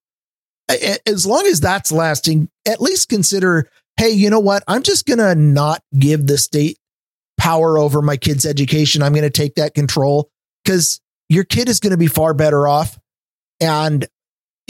[1.07, 4.63] as long as that's lasting at least consider hey you know what?
[4.69, 6.79] I'm just going to not give the state
[7.39, 9.03] power over my kids education.
[9.03, 10.31] I'm going to take that control
[10.67, 12.99] cuz your kid is going to be far better off.
[13.61, 14.07] And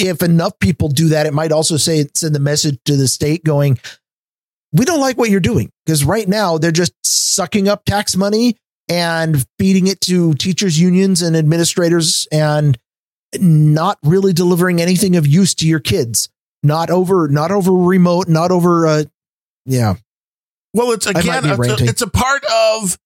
[0.02, 3.44] if enough people do that it might also say send the message to the state
[3.44, 3.78] going
[4.72, 8.56] we don't like what you're doing because right now they're just sucking up tax money
[8.88, 12.78] and feeding it to teachers unions and administrators and
[13.38, 16.28] not really delivering anything of use to your kids.
[16.62, 19.04] Not over not over remote not over uh
[19.64, 19.94] yeah.
[20.74, 22.96] Well it's again it's a, it's a part of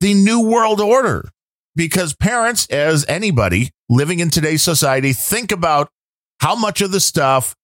[0.00, 1.28] the new world order
[1.74, 5.90] because parents as anybody living in today's society think about
[6.40, 7.54] how much of the stuff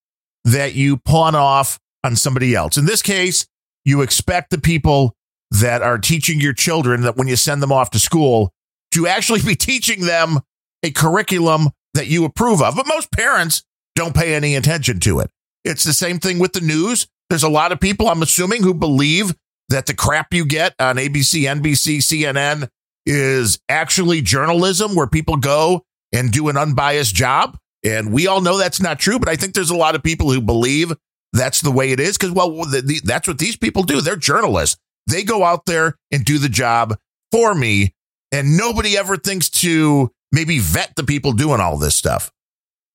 [0.45, 3.47] that you pawn off on somebody else in this case
[3.85, 5.15] you expect the people
[5.51, 8.53] that are teaching your children that when you send them off to school
[8.93, 10.41] to actually be teaching them
[10.83, 12.77] a curriculum that you approve of.
[12.77, 13.63] But most parents
[13.95, 15.31] don't pay any attention to it.
[15.65, 17.07] It's the same thing with the news.
[17.31, 19.35] There's a lot of people, I'm assuming, who believe
[19.69, 22.69] that the crap you get on ABC, NBC, CNN
[23.05, 27.59] is actually journalism where people go and do an unbiased job.
[27.87, 30.33] And we all know that's not true, but I think there's a lot of people
[30.33, 30.93] who believe
[31.33, 34.01] that's the way it is because, well, the, the, that's what these people do.
[34.01, 34.77] They're journalists.
[35.07, 36.99] They go out there and do the job
[37.31, 37.95] for me.
[38.33, 42.33] And nobody ever thinks to maybe vet the people doing all this stuff.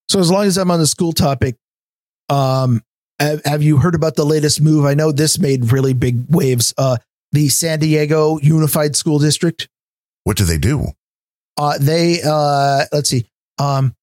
[0.10, 1.56] So as long as I'm on the school topic,
[2.28, 2.82] um,
[3.18, 4.86] have, have you heard about the latest move?
[4.86, 6.74] I know this made really big waves.
[6.78, 6.98] Uh,
[7.32, 9.70] the San Diego Unified School District.
[10.26, 10.88] What do they do?
[11.56, 13.26] Uh, they uh, let's see.
[13.58, 13.96] Um,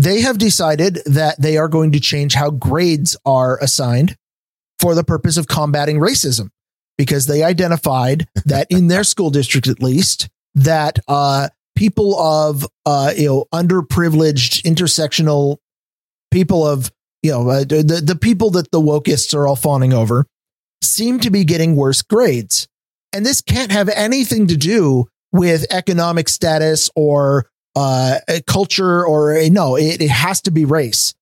[0.00, 4.16] they have decided that they are going to change how grades are assigned
[4.78, 6.48] for the purpose of combating racism
[6.96, 13.12] because they identified that in their school district, at least, that uh, people of uh,
[13.14, 15.58] you know underprivileged intersectional
[16.30, 16.90] people of
[17.22, 20.24] you know uh, the the people that the wokeists are all fawning over
[20.82, 22.66] seem to be getting worse grades,
[23.12, 29.76] and this can't have anything to do with economic status or uh, culture or no,
[29.76, 31.14] it, it has to be race.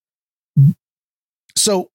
[1.55, 1.91] So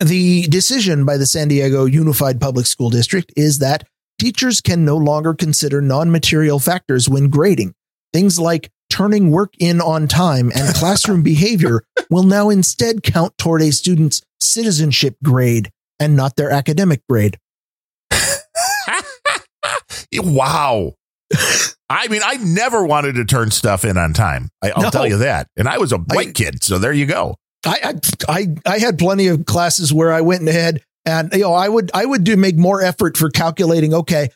[0.00, 3.84] the decision by the San Diego Unified Public School District is that
[4.18, 7.74] teachers can no longer consider non material factors when grading.
[8.12, 13.62] Things like turning work in on time and classroom behavior will now instead count toward
[13.62, 15.70] a student's citizenship grade
[16.00, 17.38] and not their academic grade.
[20.14, 20.94] wow.
[21.90, 24.50] I mean, I never wanted to turn stuff in on time.
[24.62, 24.90] I, will no.
[24.90, 25.48] tell you that.
[25.56, 27.34] And I was a white I, kid, so there you go.
[27.66, 27.94] I,
[28.28, 31.90] I I had plenty of classes where I went ahead and you know I would
[31.92, 33.94] I would do make more effort for calculating.
[33.94, 34.28] Okay,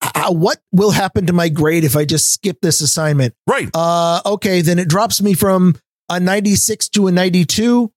[0.00, 3.34] uh, what will happen to my grade if I just skip this assignment?
[3.46, 3.68] Right.
[3.74, 5.76] Uh, okay, then it drops me from
[6.08, 7.92] a 96 to a 92.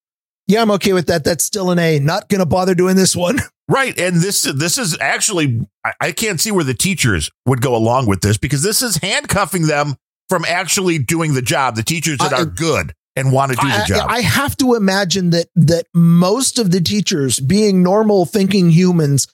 [0.48, 1.24] Yeah, I'm okay with that.
[1.24, 2.00] That's still an A.
[2.00, 3.40] Not going to bother doing this one.
[3.72, 3.98] Right.
[3.98, 8.08] And this this is actually I, I can't see where the teachers would go along
[8.08, 9.96] with this because this is handcuffing them
[10.30, 11.76] from actually doing the job.
[11.76, 14.10] The teachers that are good and want to do the job.
[14.10, 19.28] I, I have to imagine that that most of the teachers, being normal thinking humans,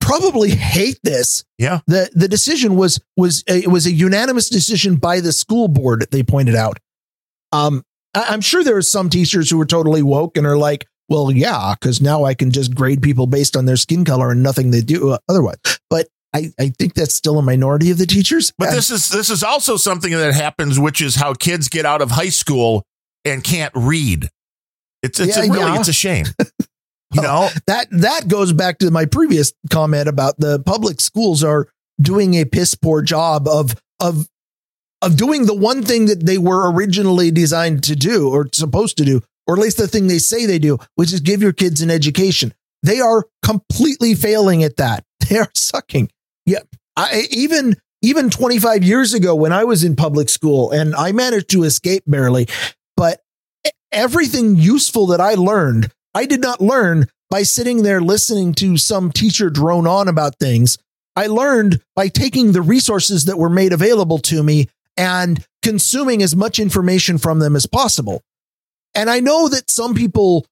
[0.00, 1.44] probably hate this.
[1.58, 1.80] Yeah.
[1.86, 6.06] The the decision was was a, it was a unanimous decision by the school board.
[6.10, 6.78] They pointed out.
[7.52, 7.84] Um,
[8.14, 11.30] I, am sure there are some teachers who are totally woke and are like, well,
[11.30, 14.70] yeah, because now I can just grade people based on their skin color and nothing
[14.70, 15.58] they do uh, otherwise.
[15.90, 18.52] But I, I think that's still a minority of the teachers.
[18.56, 22.00] But this is this is also something that happens, which is how kids get out
[22.00, 22.82] of high school
[23.26, 24.30] and can't read.
[25.02, 25.78] It's it's yeah, a really yeah.
[25.78, 26.26] it's a shame.
[27.14, 31.44] You know oh, that that goes back to my previous comment about the public schools
[31.44, 31.68] are
[32.00, 34.26] doing a piss poor job of of
[35.02, 39.04] of doing the one thing that they were originally designed to do or supposed to
[39.04, 41.80] do, or at least the thing they say they do, which is give your kids
[41.80, 42.54] an education.
[42.82, 45.04] They are completely failing at that.
[45.28, 46.10] They are sucking.
[46.44, 46.60] Yeah,
[46.96, 51.48] I, even even 25 years ago when I was in public school and I managed
[51.50, 52.48] to escape barely,
[52.96, 53.22] but
[53.92, 59.12] everything useful that I learned, I did not learn by sitting there listening to some
[59.12, 60.76] teacher drone on about things.
[61.14, 66.34] I learned by taking the resources that were made available to me and consuming as
[66.34, 68.22] much information from them as possible.
[68.94, 70.46] And I know that some people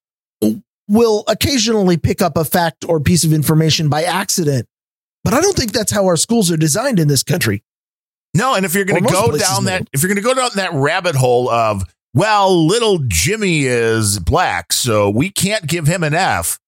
[0.87, 4.67] will occasionally pick up a fact or piece of information by accident,
[5.23, 7.63] But I don't think that's how our schools are designed in this country.
[8.33, 10.49] No, and if you're going to go down that, if you're going to go down
[10.55, 11.83] that rabbit hole of,
[12.13, 16.59] well, little Jimmy is black, so we can't give him an F,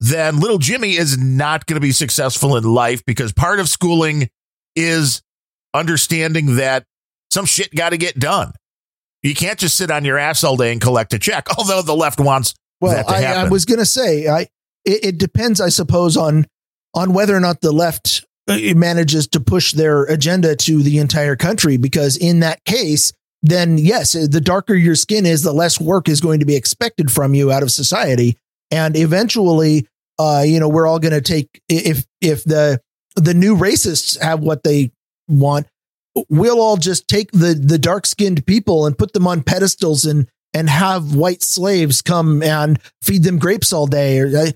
[0.00, 4.30] then little Jimmy is not going to be successful in life because part of schooling
[4.74, 5.22] is
[5.74, 6.84] understanding that
[7.30, 8.52] some shit got to get done.
[9.22, 11.94] You can't just sit on your ass all day and collect a check, although the
[11.94, 13.24] left wants well, I.
[13.24, 14.48] I was going to say, I
[14.84, 16.46] it, it depends, I suppose, on
[16.94, 21.36] on whether or not the left uh, manages to push their agenda to the entire
[21.36, 21.76] country.
[21.76, 23.12] Because in that case,
[23.42, 27.12] then yes, the darker your skin is, the less work is going to be expected
[27.12, 28.36] from you out of society,
[28.70, 29.86] and eventually,
[30.18, 32.80] uh, you know, we're all going to take if if the
[33.16, 34.90] the new racists have what they
[35.28, 35.66] want,
[36.28, 40.28] we'll all just take the the dark skinned people and put them on pedestals and
[40.52, 44.18] and have white slaves come and feed them grapes all day.
[44.18, 44.50] Or uh,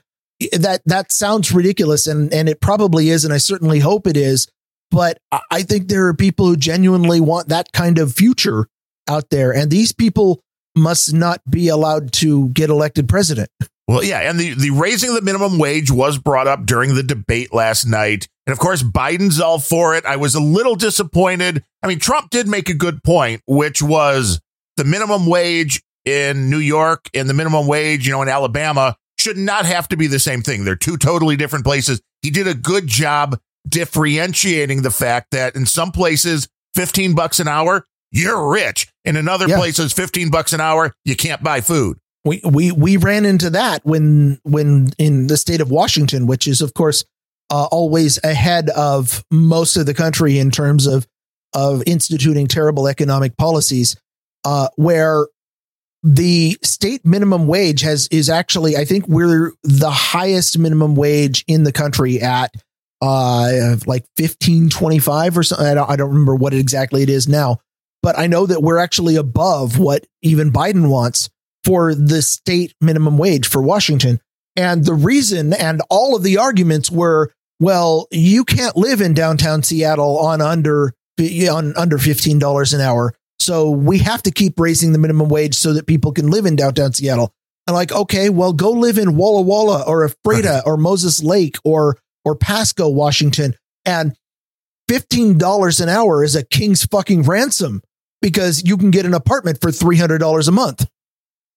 [0.53, 4.49] that that sounds ridiculous, and and it probably is, and I certainly hope it is.
[4.91, 5.19] But
[5.51, 8.69] I think there are people who genuinely want that kind of future
[9.09, 10.41] out there, and these people
[10.77, 13.49] must not be allowed to get elected president.
[13.87, 17.53] Well, yeah, and the, the raising the minimum wage was brought up during the debate
[17.53, 18.29] last night.
[18.47, 20.05] And of course, Biden's all for it.
[20.05, 21.65] I was a little disappointed.
[21.83, 24.41] I mean, Trump did make a good point, which was
[24.77, 29.37] the minimum wage in New York and the minimum wage, you know, in Alabama should
[29.39, 30.65] not have to be the same thing.
[30.65, 32.01] They're two totally different places.
[32.23, 37.49] He did a good job differentiating the fact that in some places, 15 bucks an
[37.49, 38.89] hour, you're rich.
[39.05, 39.57] And in other yeah.
[39.57, 41.99] places, 15 bucks an hour, you can't buy food.
[42.25, 46.61] We, we, we ran into that when, when in the state of Washington, which is,
[46.61, 47.05] of course,
[47.51, 51.07] uh, always ahead of most of the country in terms of,
[51.55, 53.97] of instituting terrible economic policies,
[54.45, 55.27] uh, where
[56.05, 61.65] the state minimum wage has is actually I think we're the highest minimum wage in
[61.65, 62.55] the country at
[63.01, 67.59] uh like 1525 or something I don't, I don't remember what exactly it is now
[68.03, 71.31] but I know that we're actually above what even Biden wants
[71.65, 74.21] for the state minimum wage for Washington
[74.57, 79.63] and the reason and all of the arguments were well you can't live in downtown
[79.63, 84.99] Seattle on under on under $15 an hour so we have to keep raising the
[84.99, 87.35] minimum wage so that people can live in downtown Seattle.
[87.67, 91.99] And like, okay, well, go live in Walla Walla or Ephrata or Moses Lake or
[92.25, 94.15] or Pasco, Washington, and
[94.89, 97.83] fifteen dollars an hour is a king's fucking ransom
[98.23, 100.83] because you can get an apartment for three hundred dollars a month.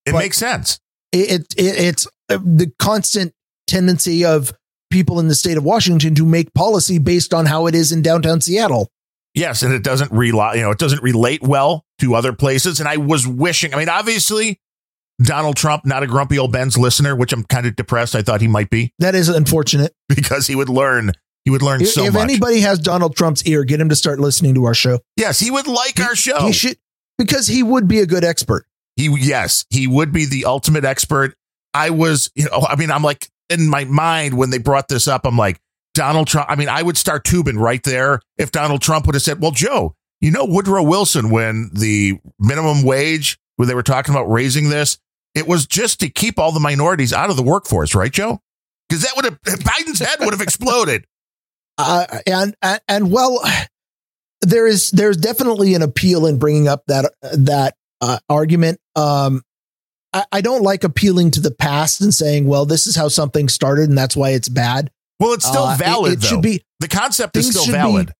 [0.05, 0.79] It but makes sense.
[1.11, 3.33] It, it it's the constant
[3.67, 4.53] tendency of
[4.89, 8.01] people in the state of Washington to make policy based on how it is in
[8.01, 8.89] downtown Seattle.
[9.33, 12.79] Yes, and it doesn't rely, you know, it doesn't relate well to other places.
[12.79, 14.59] And I was wishing, I mean, obviously,
[15.21, 18.15] Donald Trump, not a grumpy old Ben's listener, which I'm kind of depressed.
[18.15, 18.93] I thought he might be.
[18.99, 21.11] That is unfortunate because he would learn.
[21.45, 22.23] He would learn if, so if much.
[22.23, 24.99] If anybody has Donald Trump's ear, get him to start listening to our show.
[25.15, 26.45] Yes, he would like he, our show.
[26.45, 26.77] He should
[27.17, 28.65] because he would be a good expert.
[28.97, 31.33] He yes, he would be the ultimate expert.
[31.73, 35.07] I was, you know, I mean, I'm like in my mind when they brought this
[35.07, 35.59] up, I'm like,
[35.93, 36.49] Donald Trump.
[36.49, 39.51] I mean, I would start tubing right there if Donald Trump would have said, "Well,
[39.51, 44.69] Joe, you know Woodrow Wilson when the minimum wage when they were talking about raising
[44.69, 44.97] this,
[45.35, 48.39] it was just to keep all the minorities out of the workforce, right, Joe?
[48.87, 51.05] Because that would have Biden's head would have exploded.
[51.79, 53.39] Uh, and, and and well,
[54.41, 58.79] there is there's definitely an appeal in bringing up that that uh, argument.
[58.95, 59.43] Um,
[60.13, 63.49] I, I don't like appealing to the past and saying, well, this is how something
[63.49, 64.91] started and that's why it's bad.
[65.19, 66.13] Well, it's still uh, valid.
[66.13, 68.07] It, it should be the concept is still valid.
[68.07, 68.13] Be,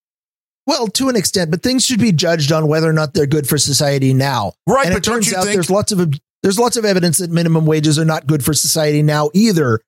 [0.66, 3.48] well, to an extent, but things should be judged on whether or not they're good
[3.48, 4.52] for society now.
[4.66, 6.12] Right, and but it turns out think- there's lots of
[6.42, 9.80] there's lots of evidence that minimum wages are not good for society now either.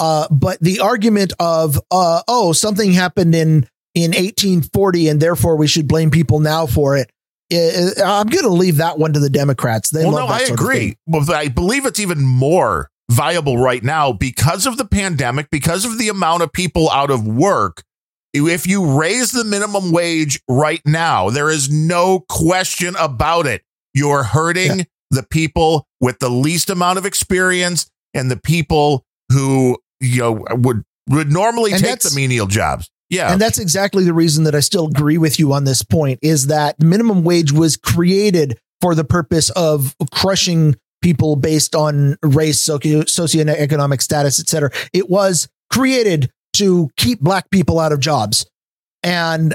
[0.00, 5.66] Uh, but the argument of uh, oh something happened in in 1840 and therefore we
[5.66, 7.10] should blame people now for it.
[7.50, 9.90] I'm going to leave that one to the Democrats.
[9.90, 10.96] They well, no, I agree.
[11.06, 15.98] But I believe it's even more viable right now because of the pandemic, because of
[15.98, 17.84] the amount of people out of work
[18.34, 23.62] if you raise the minimum wage right now, there is no question about it.
[23.94, 24.84] You're hurting yeah.
[25.10, 30.84] the people with the least amount of experience and the people who, you know, would
[31.08, 32.90] would normally and take the menial jobs.
[33.10, 33.32] Yeah.
[33.32, 36.48] And that's exactly the reason that I still agree with you on this point is
[36.48, 43.02] that minimum wage was created for the purpose of crushing people based on race, socio-
[43.02, 44.70] socioeconomic status, et cetera.
[44.92, 48.46] It was created to keep black people out of jobs.
[49.02, 49.54] And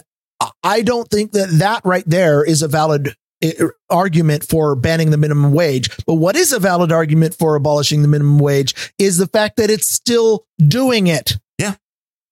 [0.63, 3.53] I don't think that that right there is a valid eh,
[3.89, 5.89] argument for banning the minimum wage.
[6.05, 9.69] But what is a valid argument for abolishing the minimum wage is the fact that
[9.69, 11.37] it's still doing it.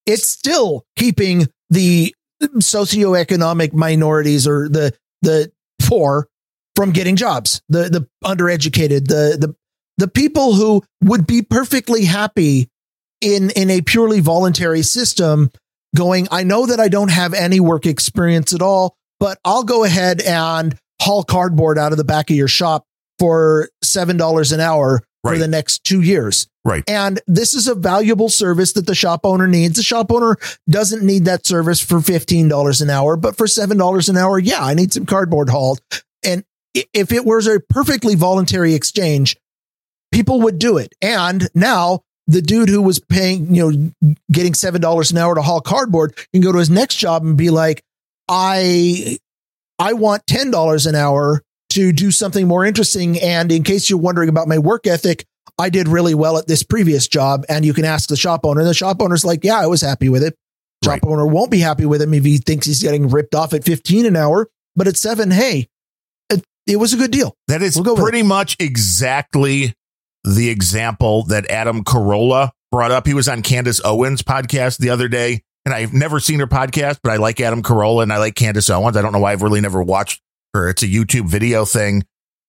[0.06, 6.28] It's still keeping the socioeconomic minorities or the the poor
[6.76, 7.62] from getting jobs.
[7.70, 9.56] The the undereducated, the the
[9.98, 12.70] the people who would be perfectly happy
[13.22, 15.52] in in a purely voluntary system
[15.96, 19.84] going I know that I don't have any work experience at all, but I'll go
[19.84, 22.86] ahead and haul cardboard out of the back of your shop
[23.20, 25.34] for $7 an hour right.
[25.34, 26.48] for the next 2 years.
[26.64, 26.84] Right.
[26.88, 29.78] And this is a valuable service that the shop owner needs.
[29.78, 30.38] The shop owner
[30.70, 34.76] doesn't need that service for $15 an hour, but for $7 an hour, yeah, I
[34.76, 35.82] need some cardboard hauled.
[36.24, 36.44] And
[36.74, 39.38] if it was a perfectly voluntary exchange,
[40.12, 40.94] people would do it.
[41.02, 45.62] And now the dude who was paying, you know, getting $7 an hour to haul
[45.62, 47.84] cardboard can go to his next job and be like,
[48.30, 49.18] I,
[49.80, 51.42] I want $10 an hour
[51.72, 53.20] to do something more interesting.
[53.20, 55.26] And in case you're wondering about my work ethic,
[55.62, 57.46] I did really well at this previous job.
[57.48, 58.62] And you can ask the shop owner.
[58.62, 60.36] And the shop owner's like, yeah, I was happy with it.
[60.84, 61.02] Shop right.
[61.06, 64.08] owner won't be happy with him if he thinks he's getting ripped off at 15
[64.08, 64.50] an hour.
[64.76, 65.68] But at seven, hey,
[66.30, 67.36] it, it was a good deal.
[67.48, 69.76] That is we'll pretty much exactly
[70.24, 73.06] the example that Adam Carolla brought up.
[73.06, 75.44] He was on Candace Owens' podcast the other day.
[75.64, 78.70] And I've never seen her podcast, but I like Adam Carolla and I like Candace
[78.72, 78.98] Owens.
[78.98, 80.20] I don't know why I've really never watched
[80.56, 80.70] her.
[80.70, 82.04] It's a YouTube video thing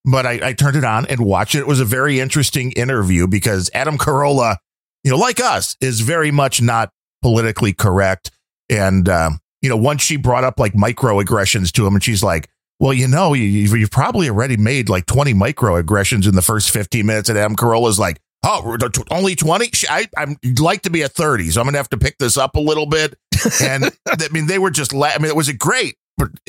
[0.05, 1.61] but I, I, turned it on and watched it.
[1.61, 4.57] It was a very interesting interview because Adam Carolla,
[5.05, 6.90] you know, like us, is very much not
[7.22, 8.30] politically correct.
[8.68, 12.48] And, um, you know, once she brought up like microaggressions to him, and she's like,
[12.80, 17.07] well, you know, you, you've probably already made like 20 microaggressions in the first 15
[17.07, 17.28] minutes.
[17.28, 18.76] And Adam Carolla's like, oh,
[19.12, 19.70] only 20?
[19.88, 22.36] I, I'd like to be at 30, so I'm going to have to pick this
[22.36, 23.14] up a little bit.
[23.62, 25.94] And I mean, they were just, la- I mean, it was a great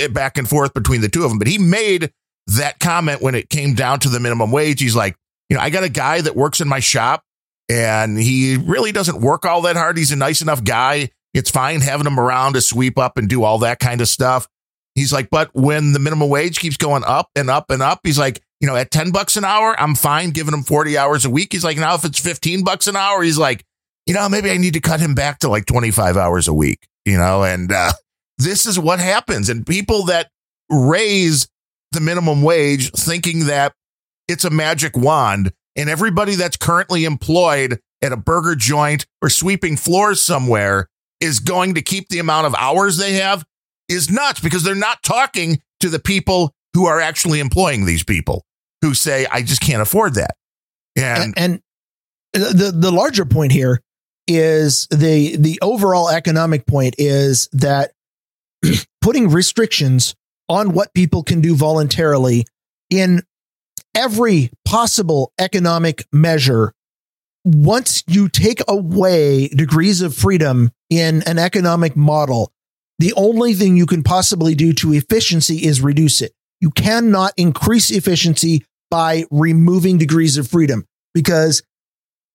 [0.09, 2.11] back and forth between the two of them, but he made
[2.47, 4.81] that comment when it came down to the minimum wage.
[4.81, 5.15] He's like,
[5.49, 7.23] you know, I got a guy that works in my shop
[7.69, 9.97] and he really doesn't work all that hard.
[9.97, 11.09] He's a nice enough guy.
[11.33, 14.47] It's fine having him around to sweep up and do all that kind of stuff.
[14.95, 18.19] He's like, but when the minimum wage keeps going up and up and up, he's
[18.19, 21.29] like, you know, at 10 bucks an hour, I'm fine giving him 40 hours a
[21.29, 21.51] week.
[21.51, 23.63] He's like, now if it's 15 bucks an hour, he's like,
[24.05, 26.87] you know, maybe I need to cut him back to like 25 hours a week,
[27.05, 27.93] you know, and, uh,
[28.37, 29.49] this is what happens.
[29.49, 30.29] And people that
[30.69, 31.47] raise
[31.93, 33.73] the minimum wage thinking that
[34.27, 39.77] it's a magic wand and everybody that's currently employed at a burger joint or sweeping
[39.77, 40.89] floors somewhere
[41.19, 43.45] is going to keep the amount of hours they have
[43.89, 48.43] is nuts because they're not talking to the people who are actually employing these people
[48.81, 50.35] who say, I just can't afford that.
[50.97, 51.61] And, and,
[52.33, 53.81] and the, the larger point here
[54.27, 57.91] is the, the overall economic point is that
[59.01, 60.15] putting restrictions
[60.49, 62.45] on what people can do voluntarily
[62.89, 63.21] in
[63.95, 66.73] every possible economic measure.
[67.45, 72.51] Once you take away degrees of freedom in an economic model,
[72.99, 76.31] the only thing you can possibly do to efficiency is reduce it.
[76.61, 81.63] You cannot increase efficiency by removing degrees of freedom because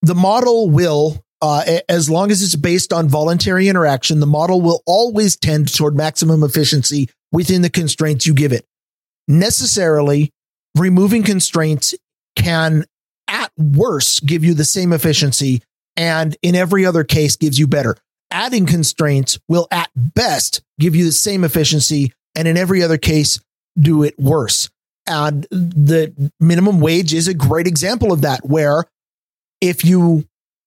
[0.03, 4.83] the model will, uh, as long as it's based on voluntary interaction, the model will
[4.87, 8.65] always tend toward maximum efficiency within the constraints you give it.
[9.27, 10.31] Necessarily,
[10.75, 11.95] removing constraints
[12.37, 12.85] can
[13.29, 15.63] at worst give you the same efficiency
[15.97, 17.97] and in every other case gives you better.
[18.31, 23.41] Adding constraints will at best give you the same efficiency and in every other case
[23.79, 24.71] do it worse.
[25.07, 28.85] And the minimum wage is a great example of that, where
[29.61, 30.25] if you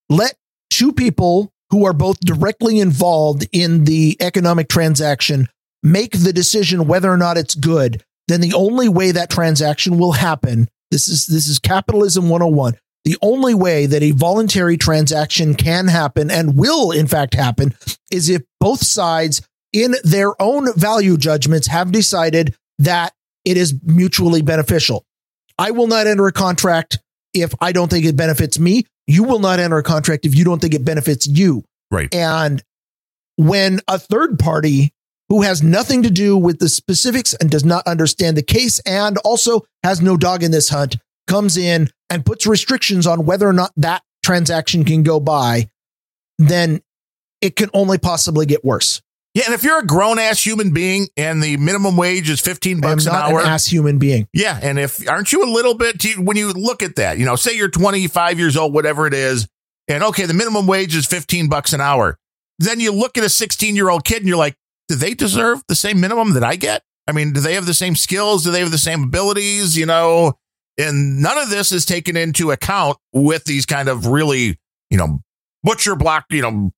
[0.09, 0.35] let
[0.69, 5.47] two people who are both directly involved in the economic transaction
[5.83, 10.13] make the decision whether or not it's good, then the only way that transaction will
[10.13, 12.75] happen, this is this is capitalism 101.
[13.03, 17.73] The only way that a voluntary transaction can happen and will in fact happen
[18.11, 19.41] is if both sides
[19.73, 23.13] in their own value judgments have decided that
[23.43, 25.03] it is mutually beneficial.
[25.57, 26.99] I will not enter a contract
[27.33, 28.85] if I don't think it benefits me.
[29.07, 31.63] You will not enter a contract if you don't think it benefits you.
[31.89, 32.13] Right.
[32.13, 32.61] And
[33.35, 34.93] when a third party
[35.31, 39.17] who has nothing to do with the specifics and does not understand the case and
[39.19, 43.53] also has no dog in this hunt comes in and puts restrictions on whether or
[43.53, 45.69] not that transaction can go by,
[46.37, 46.81] then
[47.39, 49.01] it can only possibly get worse.
[49.33, 52.81] Yeah, and if you're a grown ass human being and the minimum wage is 15
[52.81, 54.27] bucks an hour, an ass human being.
[54.33, 57.37] Yeah, and if aren't you a little bit when you look at that, you know,
[57.37, 59.47] say you're 25 years old, whatever it is,
[59.87, 62.17] and okay, the minimum wage is 15 bucks an hour.
[62.59, 64.57] Then you look at a 16 year old kid and you're like,
[64.91, 66.83] do they deserve the same minimum that I get?
[67.07, 68.43] I mean, do they have the same skills?
[68.43, 69.77] Do they have the same abilities?
[69.77, 70.33] You know,
[70.77, 74.59] and none of this is taken into account with these kind of really,
[74.89, 75.21] you know,
[75.63, 76.71] butcher block, you know,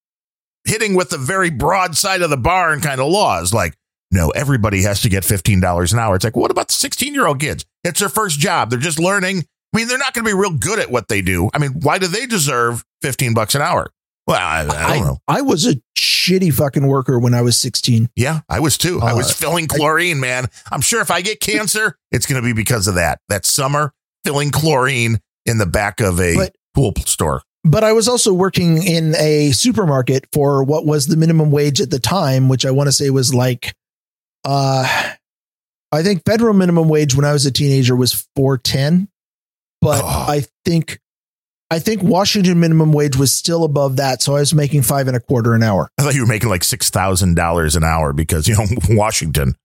[0.66, 3.52] hitting with the very broad side of the barn kind of laws.
[3.52, 3.74] Like,
[4.12, 6.14] no, everybody has to get $15 an hour.
[6.14, 7.66] It's like, what about the 16 year old kids?
[7.84, 8.70] It's their first job.
[8.70, 9.40] They're just learning.
[9.74, 11.50] I mean, they're not going to be real good at what they do.
[11.52, 13.90] I mean, why do they deserve 15 bucks an hour?
[14.28, 15.18] Well, I, I don't know.
[15.28, 15.78] I was a
[16.24, 18.10] shitty fucking worker when I was 16.
[18.16, 19.02] Yeah, I was too.
[19.02, 20.48] I was Uh, filling chlorine, man.
[20.72, 23.20] I'm sure if I get cancer, it's going to be because of that.
[23.30, 23.94] That summer
[24.24, 27.42] filling chlorine in the back of a But- pool store.
[27.66, 31.90] But I was also working in a supermarket for what was the minimum wage at
[31.92, 33.74] the time, which I want to say was like,
[34.44, 35.14] uh,
[35.92, 39.08] I think federal minimum wage when I was a teenager was 410.
[39.82, 40.08] But Oh.
[40.08, 41.00] I think,
[41.72, 44.22] I think Washington minimum wage was still above that.
[44.22, 45.90] So I was making five and a quarter an hour.
[45.98, 49.56] I thought you were making like six thousand dollars an hour because you know Washington.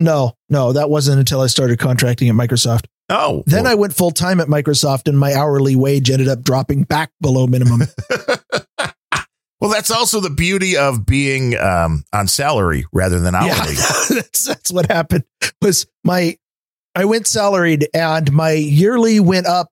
[0.00, 2.86] No, no, that wasn't until I started contracting at Microsoft.
[3.10, 6.84] Oh, Then I went full time at Microsoft and my hourly wage ended up dropping
[6.84, 7.82] back below minimum.
[9.60, 13.74] well, that's also the beauty of being um, on salary rather than hourly.
[13.74, 15.24] Yeah, that's that's what happened.
[15.60, 16.38] Was my
[16.94, 19.68] I went salaried and my yearly went up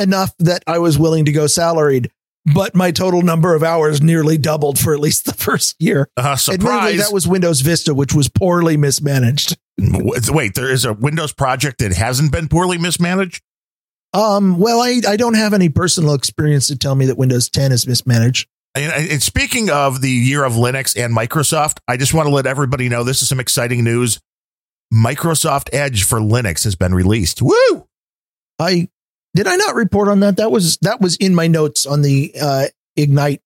[0.00, 2.10] enough that I was willing to go salaried,
[2.54, 6.08] but my total number of hours nearly doubled for at least the first year.
[6.16, 6.98] Uh, surprise!
[6.98, 9.56] that was Windows Vista, which was poorly mismanaged.
[9.78, 13.42] Wait, there is a Windows project that hasn't been poorly mismanaged.
[14.12, 17.72] Um, well, I, I don't have any personal experience to tell me that Windows 10
[17.72, 18.48] is mismanaged.
[18.74, 22.46] And, and speaking of the year of Linux and Microsoft, I just want to let
[22.46, 24.20] everybody know this is some exciting news.
[24.92, 27.40] Microsoft Edge for Linux has been released.
[27.40, 27.88] Woo!
[28.58, 28.88] I
[29.40, 30.36] did I not report on that?
[30.36, 33.40] That was that was in my notes on the uh, Ignite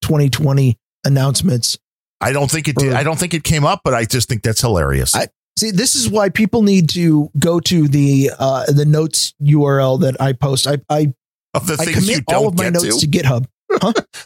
[0.00, 1.78] 2020 announcements.
[2.22, 2.94] I don't think it did.
[2.94, 5.14] I don't think it came up, but I just think that's hilarious.
[5.14, 10.00] I- See, this is why people need to go to the uh, the notes URL
[10.00, 10.66] that I post.
[10.66, 11.14] I I,
[11.54, 13.46] of the I things you commit all don't of my notes to, to GitHub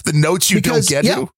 [0.05, 1.24] the notes you because, don't get yeah.
[1.24, 1.31] to.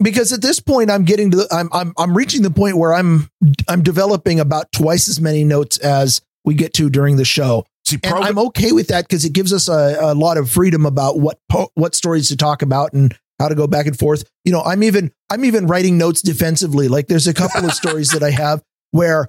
[0.00, 2.94] because at this point I'm getting to the, I'm I'm I'm reaching the point where
[2.94, 3.28] I'm
[3.68, 7.66] I'm developing about twice as many notes as we get to during the show.
[7.86, 10.84] See, and I'm okay with that because it gives us a, a lot of freedom
[10.84, 14.24] about what po- what stories to talk about and how to go back and forth.
[14.44, 16.88] You know, I'm even I'm even writing notes defensively.
[16.88, 18.60] Like there's a couple of stories that I have
[18.90, 19.28] where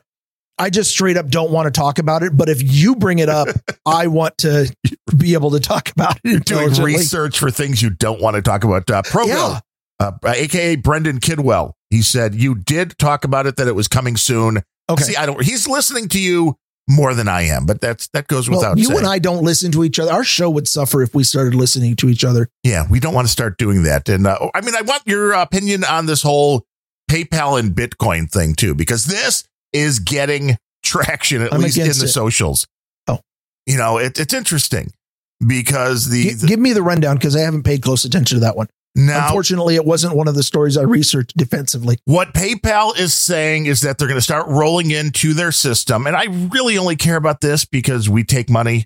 [0.58, 3.30] I just straight up don't want to talk about it, but if you bring it
[3.30, 3.48] up,
[3.86, 4.74] I want to
[5.16, 6.46] be able to talk about it.
[6.46, 8.90] doing research for things you don't want to talk about.
[8.90, 9.60] Uh, Progo, Yeah.
[10.00, 14.18] uh, aka Brendan Kidwell, he said you did talk about it that it was coming
[14.18, 14.64] soon.
[14.90, 15.04] Okay.
[15.04, 15.44] See, I don't.
[15.44, 16.56] He's listening to you
[16.90, 19.00] more than I am, but that's that goes well, without you saying.
[19.00, 20.12] and I don't listen to each other.
[20.12, 22.50] Our show would suffer if we started listening to each other.
[22.64, 24.08] yeah, we don't want to start doing that.
[24.10, 26.66] And uh, I mean, I want your opinion on this whole
[27.12, 29.44] PayPal and Bitcoin thing too, because this
[29.74, 32.08] is getting traction at I'm least in the it.
[32.08, 32.66] socials.
[33.08, 33.20] Oh.
[33.66, 34.92] you know, it, it's interesting
[35.46, 38.42] because the, Gi- the give me the rundown because I haven't paid close attention to
[38.42, 38.68] that one.
[38.96, 42.00] Now Unfortunately, it wasn't one of the stories I researched defensively.
[42.06, 46.08] What PayPal is saying is that they're going to start rolling into their system.
[46.08, 48.86] And I really only care about this because we take money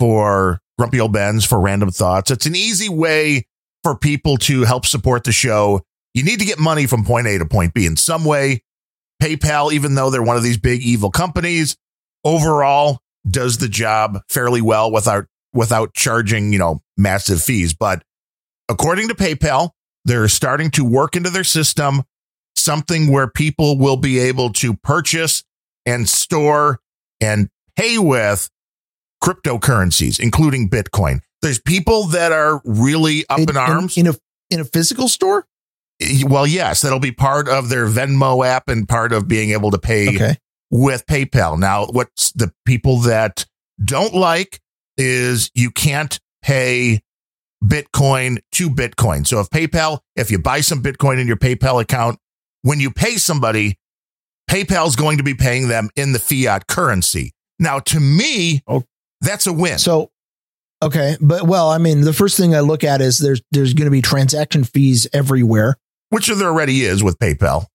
[0.00, 2.30] for Grumpy Old Ben's for random thoughts.
[2.30, 3.46] It's an easy way
[3.82, 5.82] for people to help support the show.
[6.12, 8.62] You need to get money from point A to point B in some way.
[9.22, 11.76] PayPal, even though they're one of these big evil companies,
[12.24, 12.98] overall
[13.28, 17.74] does the job fairly well without without charging, you know, massive fees.
[17.74, 18.02] But
[18.68, 19.70] according to PayPal,
[20.04, 22.02] they're starting to work into their system
[22.54, 25.44] something where people will be able to purchase
[25.84, 26.80] and store
[27.20, 28.50] and pay with
[29.22, 31.20] cryptocurrencies, including Bitcoin.
[31.42, 33.96] There's people that are really up in, arms.
[33.96, 34.14] in, a
[34.50, 35.46] in a physical store.
[36.24, 39.78] well, yes, that'll be part of their Venmo app and part of being able to
[39.78, 40.36] pay Okay,
[40.70, 41.58] with PayPal.
[41.58, 43.46] Now, what's the people that
[43.82, 44.60] don't like
[44.96, 47.00] is you can't pay
[47.66, 49.26] Bitcoin to Bitcoin.
[49.26, 52.18] So if PayPal, if you buy some Bitcoin in your PayPal account,
[52.62, 53.78] when you pay somebody,
[54.50, 57.32] PayPal's going to be paying them in the fiat currency.
[57.58, 58.84] Now, to me, Oh.
[59.20, 59.78] that's a win.
[59.78, 60.10] so
[60.82, 63.86] okay, but well, I mean, the first thing I look at is there's there's going
[63.86, 65.76] to be transaction fees everywhere.
[66.10, 67.66] which there already is with PayPal,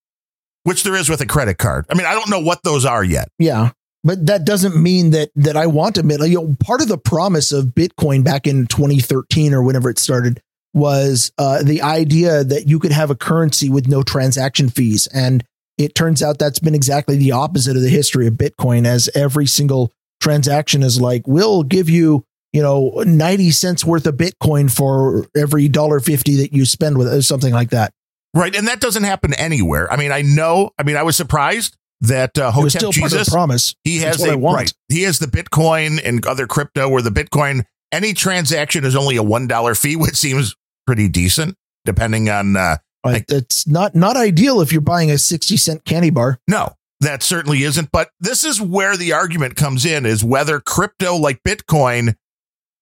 [0.63, 1.85] which there is with a credit card.
[1.89, 3.27] I mean, I don't know what those are yet.
[3.39, 3.71] Yeah,
[4.03, 6.01] but that doesn't mean that that I want to.
[6.27, 10.41] You know, part of the promise of Bitcoin back in 2013 or whenever it started
[10.73, 15.43] was uh, the idea that you could have a currency with no transaction fees, and
[15.77, 18.85] it turns out that's been exactly the opposite of the history of Bitcoin.
[18.85, 22.25] As every single transaction is like, we'll give you.
[22.53, 27.07] You know, 90 cents worth of Bitcoin for every dollar 50 that you spend with
[27.07, 27.93] it, something like that.
[28.33, 28.53] Right.
[28.53, 29.89] And that doesn't happen anywhere.
[29.89, 33.75] I mean, I know, I mean, I was surprised that uh, Hotep still Jesus, promise.
[33.83, 34.73] he has That's a, right.
[34.89, 39.23] He has the Bitcoin and other crypto where the Bitcoin, any transaction is only a
[39.23, 40.55] $1 fee, which seems
[40.85, 41.55] pretty decent
[41.85, 46.09] depending on uh, Like, it's not not ideal if you're buying a 60 cent candy
[46.09, 46.39] bar.
[46.47, 47.91] No, that certainly isn't.
[47.91, 52.15] But this is where the argument comes in is whether crypto like Bitcoin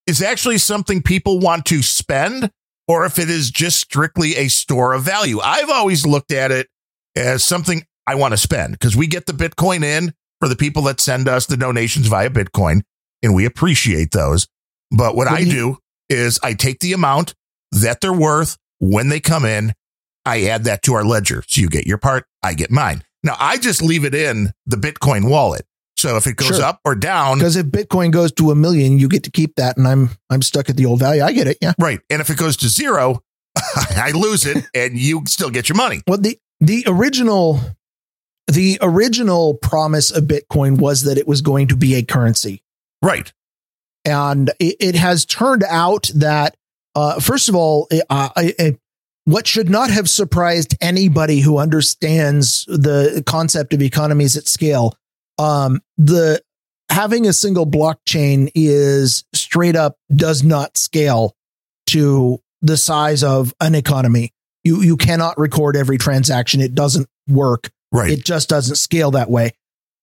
[0.08, 2.52] is actually something people want to spend
[2.88, 5.40] or if it is just strictly a store of value.
[5.40, 6.68] I've always looked at it
[7.16, 10.84] as something I want to spend because we get the Bitcoin in for the people
[10.84, 12.82] that send us the donations via Bitcoin
[13.22, 14.48] and we appreciate those.
[14.92, 15.78] But what I do
[16.10, 17.36] is I take the amount
[17.72, 19.74] that they're worth when they come in.
[20.26, 21.44] I add that to our ledger.
[21.48, 23.04] So you get your part, I get mine.
[23.24, 25.66] Now I just leave it in the Bitcoin wallet.
[25.98, 26.64] So if it goes sure.
[26.64, 29.76] up or down, because if Bitcoin goes to a million, you get to keep that,
[29.76, 31.22] and I'm I'm stuck at the old value.
[31.22, 32.00] I get it, yeah, right.
[32.10, 33.22] And if it goes to zero,
[33.76, 36.02] I lose it, and you still get your money.
[36.08, 37.60] Well, the the original
[38.52, 42.64] the original promise of Bitcoin was that it was going to be a currency,
[43.02, 43.32] right?
[44.06, 46.56] And it, it has turned out that,
[46.96, 48.30] uh, first of all, uh,
[49.26, 54.96] what should not have surprised anybody who understands the concept of economies at scale
[55.40, 56.44] um, the
[56.90, 61.36] having a single blockchain is straight up does not scale
[61.88, 64.34] to the size of an economy.
[64.64, 66.60] You you cannot record every transaction.
[66.60, 67.72] It doesn't work.
[67.92, 68.12] Right.
[68.12, 69.52] It just doesn't scale that way.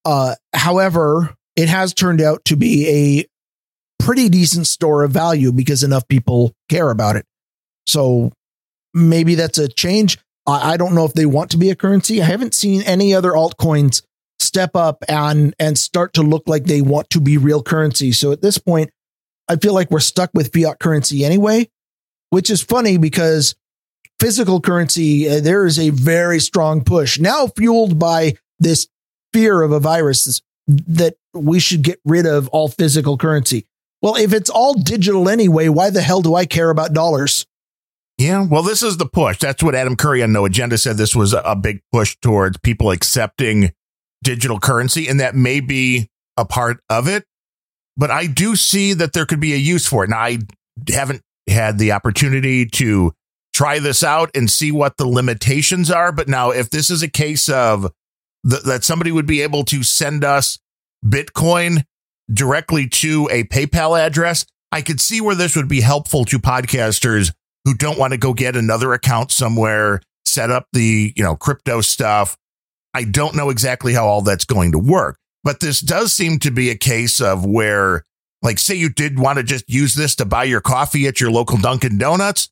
[0.04, 5.82] Uh, however, it has turned out to be a pretty decent store of value because
[5.82, 7.24] enough people care about it.
[7.86, 8.32] So
[8.94, 10.18] maybe that's a change.
[10.46, 12.20] I, I don't know if they want to be a currency.
[12.20, 14.02] I haven't seen any other altcoins
[14.38, 18.12] step up and and start to look like they want to be real currency.
[18.12, 18.90] So at this point,
[19.48, 21.68] I feel like we're stuck with fiat currency anyway,
[22.30, 23.54] which is funny because
[24.20, 28.88] physical currency uh, there is a very strong push now fueled by this
[29.32, 33.66] fear of a virus that we should get rid of all physical currency.
[34.02, 37.46] Well, if it's all digital anyway, why the hell do I care about dollars?
[38.18, 39.38] Yeah, well, this is the push.
[39.38, 40.96] That's what Adam Curry on No Agenda said.
[40.96, 43.72] This was a big push towards people accepting
[44.24, 47.24] digital currency, and that may be a part of it.
[47.96, 50.10] But I do see that there could be a use for it.
[50.10, 50.38] Now, I
[50.88, 53.12] haven't had the opportunity to
[53.56, 56.12] try this out and see what the limitations are.
[56.12, 57.90] But now, if this is a case of
[58.48, 60.58] th- that somebody would be able to send us
[61.04, 61.84] Bitcoin
[62.30, 67.32] directly to a PayPal address, I could see where this would be helpful to podcasters
[67.64, 71.80] who don't want to go get another account somewhere, set up the, you know, crypto
[71.80, 72.36] stuff,
[72.92, 76.50] I don't know exactly how all that's going to work, but this does seem to
[76.50, 78.04] be a case of where,
[78.42, 81.30] like, say you did want to just use this to buy your coffee at your
[81.30, 82.48] local Dunkin' Donuts,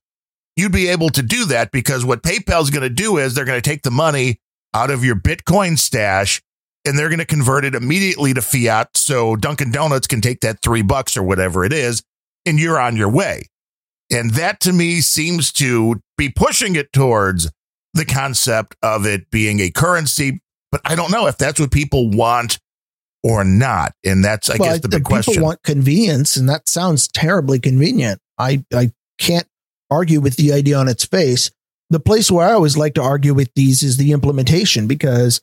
[0.56, 3.60] you'd be able to do that because what PayPal's going to do is they're going
[3.60, 4.40] to take the money
[4.72, 6.42] out of your Bitcoin stash
[6.84, 8.96] and they're going to convert it immediately to fiat.
[8.96, 12.02] So Dunkin' Donuts can take that three bucks or whatever it is,
[12.44, 13.46] and you're on your way.
[14.10, 17.50] And that to me seems to be pushing it towards
[17.94, 22.10] the concept of it being a currency, but I don't know if that's what people
[22.10, 22.58] want
[23.22, 23.92] or not.
[24.04, 25.34] And that's, I well, guess, the big question.
[25.34, 28.20] People want convenience, and that sounds terribly convenient.
[28.38, 29.46] I, I can't
[29.94, 31.50] argue with the idea on its face.
[31.90, 35.40] The place where I always like to argue with these is the implementation because,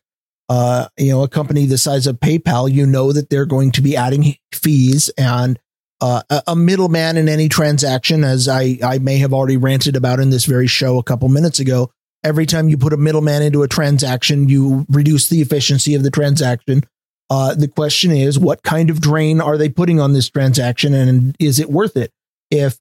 [0.49, 3.81] uh, you know, a company the size of PayPal, you know that they're going to
[3.81, 5.59] be adding fees and
[6.01, 10.31] uh, a middleman in any transaction, as I, I may have already ranted about in
[10.31, 11.91] this very show a couple minutes ago,
[12.23, 16.11] Every time you put a middleman into a transaction, you reduce the efficiency of the
[16.11, 16.83] transaction.
[17.31, 21.35] Uh, the question is, what kind of drain are they putting on this transaction, and
[21.39, 22.11] is it worth it?
[22.51, 22.77] If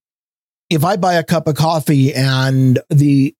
[0.70, 3.34] if I buy a cup of coffee and the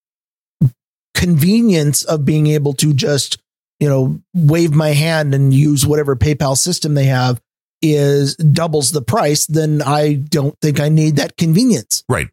[1.14, 3.38] convenience of being able to just
[3.78, 7.40] you know wave my hand and use whatever PayPal system they have
[7.82, 12.04] is doubles the price, then I don't think I need that convenience.
[12.08, 12.28] Right.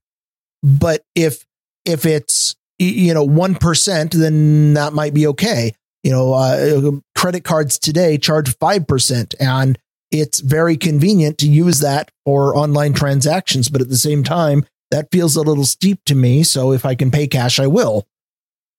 [0.62, 1.46] But if
[1.86, 5.74] if it's you know, 1%, then that might be okay.
[6.04, 9.80] You know, uh, credit cards today charge 5%, and
[10.12, 13.70] it's very convenient to use that for online transactions.
[13.70, 16.44] But at the same time, that feels a little steep to me.
[16.44, 18.08] So if I can pay cash, I will.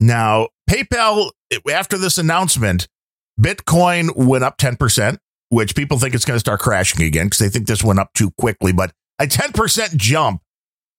[0.01, 1.31] Now, PayPal,
[1.71, 2.89] after this announcement,
[3.41, 5.19] Bitcoin went up 10%,
[5.49, 8.13] which people think it's going to start crashing again because they think this went up
[8.15, 8.73] too quickly.
[8.73, 10.43] But a 10% jump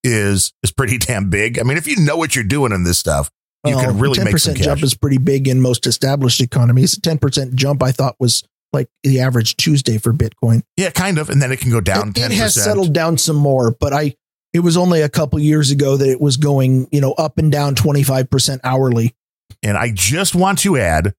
[0.04, 1.60] is is pretty damn big.
[1.60, 3.30] I mean, if you know what you're doing in this stuff,
[3.66, 4.66] you well, can really make some cash.
[4.66, 6.98] jump is pretty big in most established economies.
[6.98, 10.62] A 10% jump I thought was like the average Tuesday for Bitcoin.
[10.78, 11.30] Yeah, kind of.
[11.30, 12.10] And then it can go down.
[12.10, 14.16] It, it has settled down some more, but I
[14.54, 17.52] it was only a couple years ago that it was going, you know, up and
[17.52, 19.16] down 25% hourly.
[19.62, 21.14] And I just want to add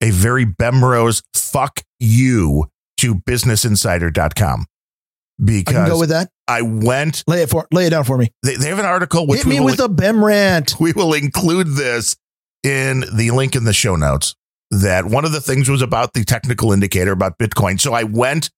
[0.00, 4.60] a very Bemrose fuck you to businessinsider.com.
[4.60, 6.30] I can because go with that.
[6.46, 7.24] I went.
[7.26, 8.30] Lay it for lay it down for me.
[8.42, 10.76] They, they have an article which Hit me will, with a Bem rant.
[10.80, 12.16] we will include this
[12.62, 14.36] in the link in the show notes.
[14.70, 17.80] That one of the things was about the technical indicator about Bitcoin.
[17.80, 18.50] So I went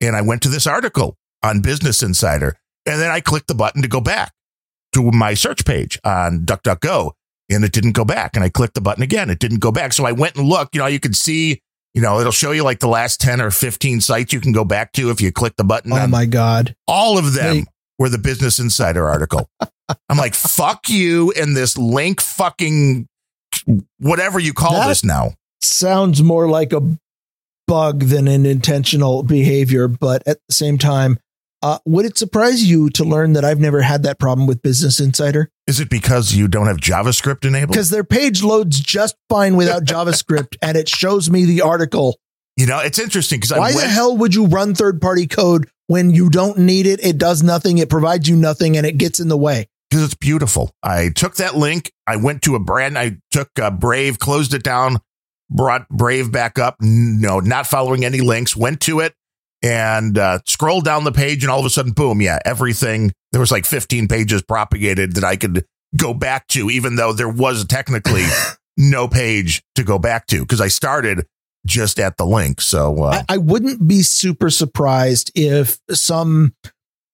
[0.00, 3.82] and I went to this article on Business Insider, and then I clicked the button
[3.82, 4.32] to go back
[4.94, 7.12] to my search page on DuckDuckGo,
[7.50, 8.36] and it didn't go back.
[8.36, 9.92] And I clicked the button again, it didn't go back.
[9.92, 10.74] So I went and looked.
[10.74, 11.60] You know, you can see.
[11.94, 14.64] You know, it'll show you like the last 10 or 15 sites you can go
[14.64, 15.92] back to if you click the button.
[15.92, 16.74] Oh my god.
[16.88, 17.64] all of them Hey.
[18.00, 19.48] were the Business Insider article.
[20.08, 23.06] I'm like, fuck you and this link fucking
[23.98, 25.34] whatever you call That- this now.
[25.62, 26.82] Sounds more like a
[27.68, 31.18] bug than an intentional behavior, but at the same time,
[31.64, 35.00] uh, would it surprise you to learn that I've never had that problem with Business
[35.00, 35.50] Insider?
[35.66, 37.70] Is it because you don't have JavaScript enabled?
[37.70, 42.18] Because their page loads just fine without JavaScript, and it shows me the article.
[42.58, 45.26] You know, it's interesting because I Why went, the hell would you run third party
[45.26, 47.02] code when you don't need it?
[47.02, 47.78] It does nothing.
[47.78, 49.66] It provides you nothing, and it gets in the way.
[49.88, 50.70] because it's beautiful.
[50.82, 51.90] I took that link.
[52.06, 52.98] I went to a brand.
[52.98, 54.98] I took uh, Brave, closed it down,
[55.48, 56.76] brought Brave back up.
[56.82, 58.54] No, not following any links.
[58.54, 59.14] Went to it
[59.64, 62.20] and uh, scrolled down the page, and all of a sudden, boom!
[62.20, 63.12] Yeah, everything.
[63.32, 65.64] There was like 15 pages propagated that I could
[65.96, 68.24] go back to, even though there was technically
[68.76, 71.26] no page to go back to because I started
[71.66, 72.60] just at the link.
[72.60, 76.54] So uh, I, I wouldn't be super surprised if some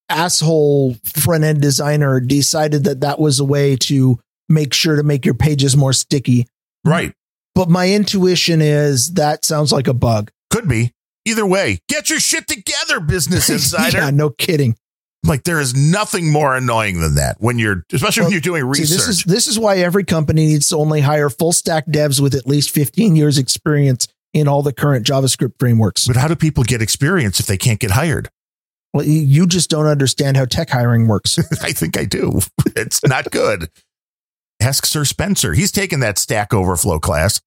[0.09, 4.18] asshole front end designer decided that that was a way to
[4.48, 6.48] make sure to make your pages more sticky.
[6.85, 7.12] right,
[7.55, 10.32] But my intuition is that sounds like a bug.
[10.51, 10.93] could be.
[11.31, 13.98] Either way, get your shit together, Business Insider.
[13.98, 14.77] yeah, no kidding.
[15.24, 18.81] Like there is nothing more annoying than that when you're, especially when you're doing See,
[18.82, 18.89] research.
[18.97, 22.35] this is this is why every company needs to only hire full stack devs with
[22.35, 26.07] at least 15 years experience in all the current JavaScript frameworks.
[26.07, 28.31] but how do people get experience if they can't get hired?
[28.94, 31.39] Well, you- you just don't understand how tech hiring works.
[31.62, 32.40] I think I do.
[32.77, 33.69] It's not good.
[34.61, 35.52] Ask Sir Spencer.
[35.55, 37.40] He's taken that Stack Overflow class.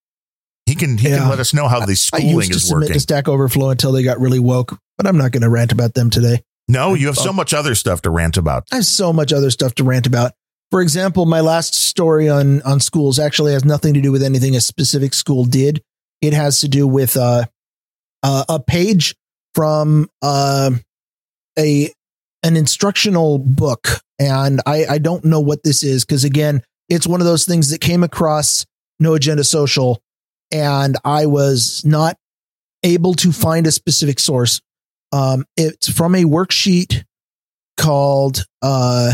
[0.65, 1.19] He can he Yeah.
[1.19, 2.93] can let us know how the I schooling used to is submit working.
[2.93, 5.93] to Stack Overflow until they got really woke, but I'm not going to rant about
[5.93, 6.41] them today.
[6.69, 8.63] No, you have so much other stuff to rant about.
[8.71, 10.31] I have so much other stuff to rant about.
[10.71, 14.55] For example, my last story on on schools actually has nothing to do with anything
[14.55, 15.83] a specific school did.
[16.21, 17.45] It has to do with uh,
[18.23, 19.15] uh, a page
[19.53, 20.71] from uh,
[21.59, 21.91] a
[22.41, 23.87] an instructional book,
[24.17, 27.69] and I I don't know what this is because again, it's one of those things
[27.69, 28.65] that came across
[28.99, 30.01] No Agenda Social,
[30.53, 32.17] and I was not
[32.83, 34.61] able to find a specific source.
[35.11, 37.03] Um, it's from a worksheet
[37.75, 39.13] called uh,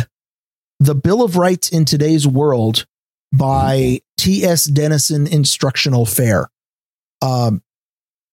[0.80, 2.86] The Bill of Rights in Today's World
[3.32, 4.66] by T.S.
[4.66, 6.49] Denison Instructional Fair.
[7.22, 7.61] Um,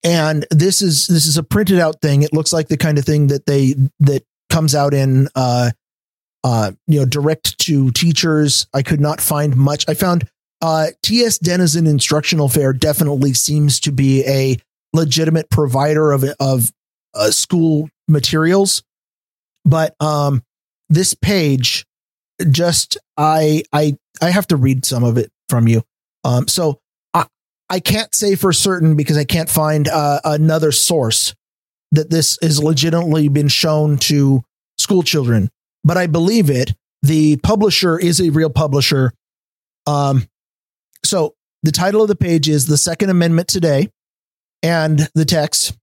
[0.05, 2.23] and this is this is a printed out thing.
[2.23, 5.71] It looks like the kind of thing that they that comes out in uh,
[6.45, 8.67] uh, you know direct to teachers.
[8.73, 9.85] I could not find much.
[9.89, 10.29] I found
[10.63, 11.39] uh, T.S.
[11.39, 14.57] Denison Instructional Fair definitely seems to be a
[14.93, 16.73] legitimate provider of of
[17.15, 18.83] uh, school materials,
[19.65, 20.43] but um,
[20.89, 21.85] this page
[22.51, 25.83] just I I I have to read some of it from you.
[26.25, 26.81] Um, so
[27.15, 27.27] I
[27.69, 31.35] I can't say for certain because I can't find uh, another source
[31.93, 34.43] that this has legitimately been shown to
[34.79, 35.51] school children,
[35.85, 36.75] but I believe it.
[37.03, 39.13] The publisher is a real publisher.
[39.87, 40.27] Um,
[41.05, 43.91] so the title of the page is the Second Amendment today,
[44.63, 45.77] and the text.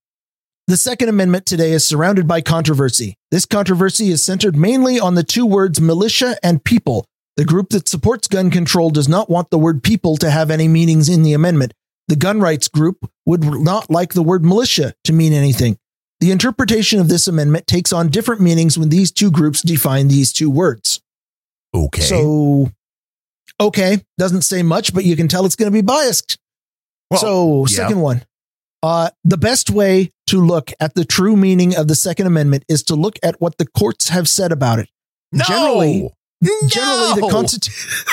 [0.68, 3.18] The Second Amendment today is surrounded by controversy.
[3.32, 7.06] This controversy is centered mainly on the two words militia and people.
[7.36, 10.68] The group that supports gun control does not want the word people to have any
[10.68, 11.74] meanings in the amendment.
[12.08, 15.78] The gun rights group would not like the word militia to mean anything.
[16.20, 20.32] The interpretation of this amendment takes on different meanings when these two groups define these
[20.32, 21.02] two words.
[21.74, 22.02] Okay.
[22.02, 22.72] So,
[23.68, 26.38] okay, doesn't say much, but you can tell it's going to be biased.
[27.10, 27.76] Well, so, yeah.
[27.88, 28.24] second one.
[28.82, 32.84] Uh, the best way to look at the true meaning of the Second Amendment is
[32.84, 34.90] to look at what the courts have said about it.
[35.32, 35.44] no.
[35.46, 36.10] generally-
[36.68, 38.06] Generally, the Constitution.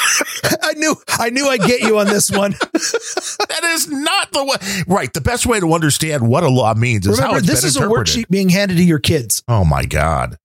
[0.62, 2.52] I knew, I knew I'd get you on this one.
[2.72, 4.84] that is not the way.
[4.86, 5.12] Right.
[5.12, 7.76] The best way to understand what a law means is how Remember, it's this is
[7.76, 9.42] a worksheet being handed to your kids.
[9.48, 10.36] Oh my God.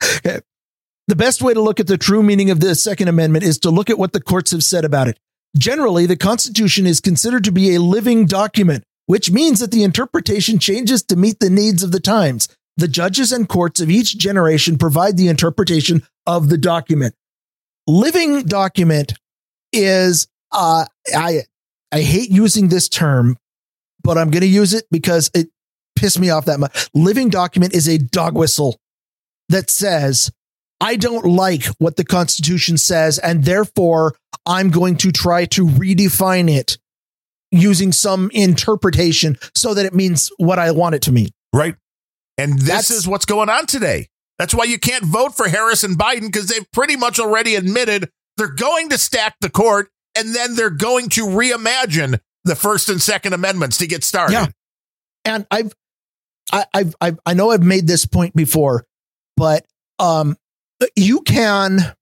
[1.08, 3.70] The best way to look at the true meaning of the Second Amendment is to
[3.70, 5.18] look at what the courts have said about it.
[5.56, 10.58] Generally, the Constitution is considered to be a living document, which means that the interpretation
[10.58, 12.46] changes to meet the needs of the times.
[12.76, 17.14] The judges and courts of each generation provide the interpretation of the document.
[17.86, 19.14] Living document
[19.72, 21.44] is uh I
[21.90, 23.38] I hate using this term,
[24.02, 25.48] but I'm going to use it because it
[25.96, 26.90] pissed me off that much.
[26.92, 28.78] Living document is a dog whistle
[29.48, 30.30] that says,
[30.80, 34.14] I don't like what the Constitution says, and therefore
[34.46, 36.78] I'm going to try to redefine it
[37.50, 41.30] using some interpretation so that it means what I want it to mean.
[41.52, 41.76] Right.
[42.36, 44.08] And this That's- is what's going on today.
[44.38, 48.08] That's why you can't vote for Harris and Biden because they've pretty much already admitted
[48.36, 53.02] they're going to stack the court and then they're going to reimagine the First and
[53.02, 54.34] Second Amendments to get started.
[54.34, 54.46] Yeah.
[55.24, 55.72] And I've,
[56.52, 58.84] I, I've, I've, I know I've made this point before,
[59.36, 59.66] but
[59.98, 60.36] um,
[60.96, 61.94] you can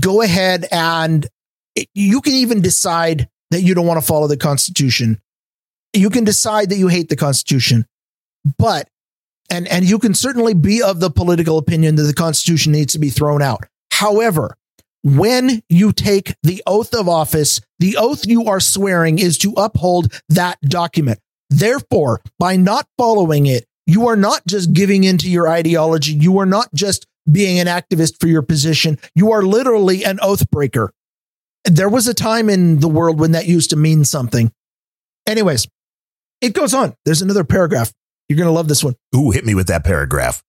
[0.00, 1.26] go ahead and
[1.94, 5.20] you can even decide that you don't want to follow the Constitution.
[5.92, 7.86] You can decide that you hate the Constitution,
[8.58, 8.88] but
[9.50, 12.98] and and you can certainly be of the political opinion that the Constitution needs to
[12.98, 13.66] be thrown out.
[13.90, 14.56] However,
[15.02, 20.12] when you take the oath of office, the oath you are swearing is to uphold
[20.28, 21.18] that document.
[21.50, 26.12] Therefore, by not following it, you are not just giving into your ideology.
[26.12, 28.98] You are not just being an activist for your position.
[29.14, 30.92] You are literally an oath breaker.
[31.64, 34.52] There was a time in the world when that used to mean something.
[35.26, 35.68] Anyways,
[36.40, 36.94] it goes on.
[37.04, 37.92] There's another paragraph.
[38.28, 38.96] You're going to love this one.
[39.14, 40.42] Ooh, hit me with that paragraph.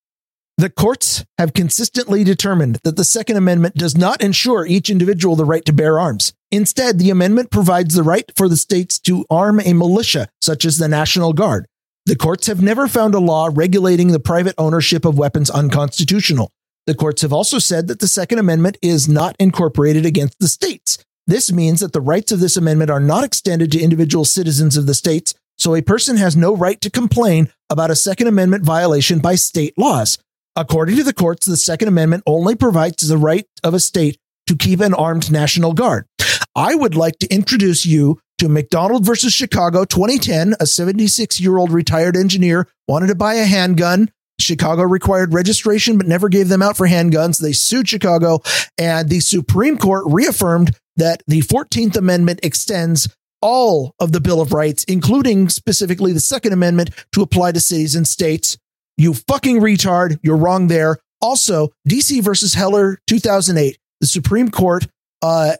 [0.56, 5.44] The courts have consistently determined that the Second Amendment does not ensure each individual the
[5.44, 6.32] right to bear arms.
[6.52, 10.78] Instead, the amendment provides the right for the states to arm a militia, such as
[10.78, 11.66] the National Guard.
[12.06, 16.52] The courts have never found a law regulating the private ownership of weapons unconstitutional.
[16.86, 20.98] The courts have also said that the Second Amendment is not incorporated against the states.
[21.26, 24.86] This means that the rights of this amendment are not extended to individual citizens of
[24.86, 29.20] the states, so a person has no right to complain about a Second Amendment violation
[29.20, 30.18] by state laws.
[30.56, 34.54] According to the courts, the Second Amendment only provides the right of a state to
[34.54, 36.06] keep an armed National Guard.
[36.54, 40.54] I would like to introduce you to McDonald versus Chicago 2010.
[40.60, 44.10] A 76 year old retired engineer wanted to buy a handgun.
[44.44, 47.40] Chicago required registration, but never gave them out for handguns.
[47.40, 48.40] They sued Chicago,
[48.78, 53.08] and the Supreme Court reaffirmed that the 14th Amendment extends
[53.40, 57.94] all of the Bill of Rights, including specifically the Second Amendment, to apply to cities
[57.94, 58.56] and states.
[58.96, 60.18] You fucking retard.
[60.22, 60.98] You're wrong there.
[61.20, 64.86] Also, DC versus Heller 2008, the Supreme Court,
[65.22, 65.54] uh,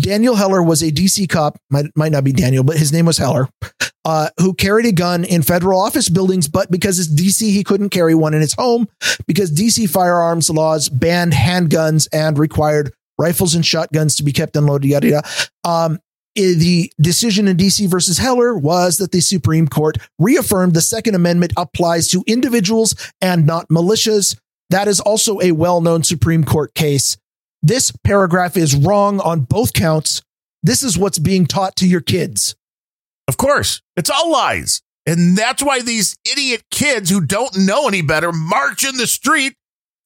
[0.00, 3.16] Daniel Heller was a DC cop, might, might not be Daniel, but his name was
[3.16, 3.48] Heller,
[4.04, 7.88] uh, who carried a gun in federal office buildings, but because it's DC, he couldn't
[7.88, 8.88] carry one in his home
[9.26, 14.90] because DC firearms laws banned handguns and required rifles and shotguns to be kept unloaded,
[14.90, 15.28] yada, yada.
[15.64, 15.98] Um,
[16.34, 21.52] the decision in DC versus Heller was that the Supreme Court reaffirmed the Second Amendment
[21.56, 24.38] applies to individuals and not militias.
[24.70, 27.16] That is also a well known Supreme Court case.
[27.62, 30.22] This paragraph is wrong on both counts.
[30.62, 32.54] This is what's being taught to your kids.
[33.28, 34.82] Of course, it's all lies.
[35.06, 39.54] And that's why these idiot kids who don't know any better march in the street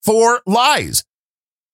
[0.04, 1.04] for lies.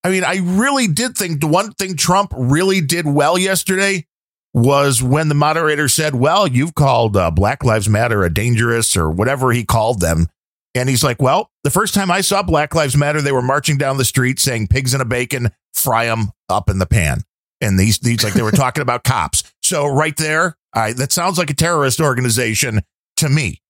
[0.02, 4.07] I mean, I really did think the one thing Trump really did well yesterday
[4.55, 9.11] was when the moderator said, Well, you've called uh, Black Lives Matter a dangerous or
[9.11, 10.27] whatever he called them.
[10.75, 13.79] And he's like, Well, the first time I saw Black Lives Matter, they were marching
[13.79, 17.23] down the street saying pigs in a bacon, fry them up in the pan.
[17.61, 19.43] And these, these like they were talking about cops.
[19.63, 22.81] So right there, I, that sounds like a terrorist organization
[23.19, 23.61] to me.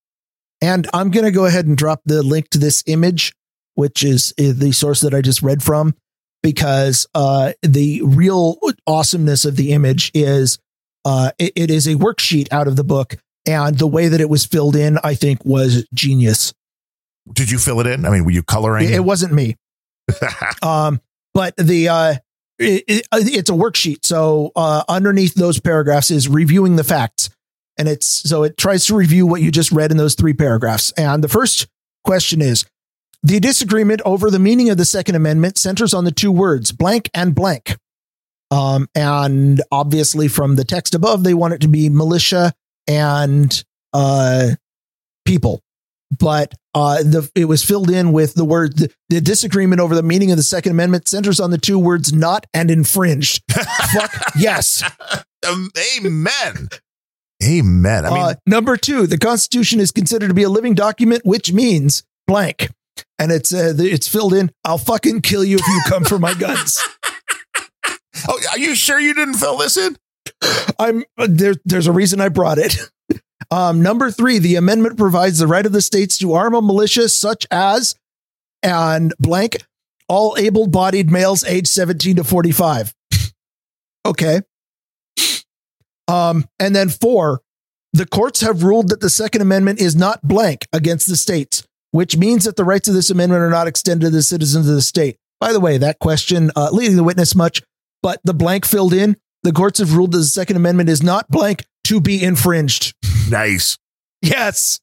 [0.63, 3.35] And I'm going to go ahead and drop the link to this image,
[3.75, 5.95] which is the source that I just read from,
[6.43, 10.59] because uh, the real awesomeness of the image is
[11.05, 13.17] uh, it, it is a worksheet out of the book.
[13.47, 16.53] And the way that it was filled in, I think, was genius.
[17.33, 18.05] Did you fill it in?
[18.05, 18.87] I mean, were you coloring?
[18.87, 19.57] It, it wasn't me.
[20.63, 21.01] um,
[21.35, 22.15] but the uh,
[22.59, 24.05] it, it, it's a worksheet.
[24.05, 27.31] So uh, underneath those paragraphs is reviewing the facts,
[27.79, 30.93] and it's so it tries to review what you just read in those three paragraphs.
[30.93, 31.69] And the first
[32.05, 32.65] question is:
[33.23, 37.11] the disagreement over the meaning of the Second Amendment centers on the two words "blank"
[37.15, 37.77] and "blank."
[38.51, 42.53] Um, and obviously, from the text above, they want it to be militia
[42.89, 44.51] and uh,
[45.25, 45.63] people
[46.19, 50.03] but uh, the it was filled in with the word the, the disagreement over the
[50.03, 54.83] meaning of the Second Amendment centers on the two words "not" and "infringed." Fuck yes.
[55.49, 56.69] Um, amen.
[57.43, 58.05] Amen.
[58.05, 61.53] I mean, uh, number two, the Constitution is considered to be a living document, which
[61.53, 62.71] means blank,
[63.19, 64.51] and it's uh, it's filled in.
[64.65, 66.83] I'll fucking kill you if you come for my guns.
[68.29, 69.97] oh, are you sure you didn't fill this in?
[70.79, 71.55] I'm uh, there.
[71.65, 72.79] There's a reason I brought it.
[73.51, 77.09] Um, number three, the amendment provides the right of the states to arm a militia
[77.09, 77.95] such as
[78.63, 79.59] and blank
[80.09, 82.95] all able-bodied males aged 17 to 45.
[84.07, 84.41] okay.
[86.09, 87.41] Um, and then four,
[87.93, 91.65] the courts have ruled that the Second Amendment is not blank against the states.
[91.93, 94.75] which means that the rights of this amendment are not extended to the citizens of
[94.77, 95.17] the state.
[95.41, 97.63] By the way, that question uh, leading the witness much,
[98.03, 99.17] but the blank filled in.
[99.43, 102.95] The courts have ruled that the Second Amendment is not blank to be infringed.
[103.31, 103.79] Nice.
[104.23, 104.81] Yes.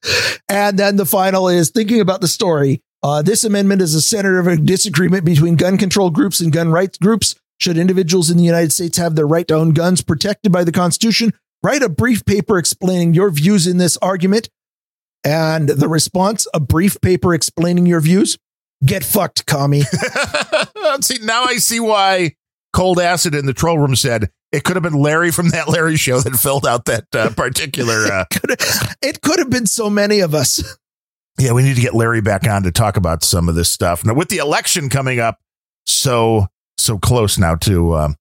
[0.49, 2.81] And then the final is thinking about the story.
[3.03, 6.69] Uh, this amendment is a center of a disagreement between gun control groups and gun
[6.69, 7.35] rights groups.
[7.59, 10.71] Should individuals in the United States have their right to own guns protected by the
[10.71, 11.33] Constitution?
[11.63, 14.49] Write a brief paper explaining your views in this argument.
[15.23, 18.37] And the response, a brief paper explaining your views.
[18.85, 19.81] Get fucked, commie.
[21.01, 22.35] see, now I see why
[22.73, 25.97] Cold Acid in the troll room said it could have been Larry from that Larry
[25.97, 28.05] show that filled out that uh, particular.
[28.11, 28.25] Uh,
[29.01, 30.77] it could have been so many of us.
[31.39, 34.03] Yeah, we need to get Larry back on to talk about some of this stuff.
[34.03, 35.39] Now, with the election coming up
[35.85, 36.47] so
[36.77, 38.15] so close now to, um,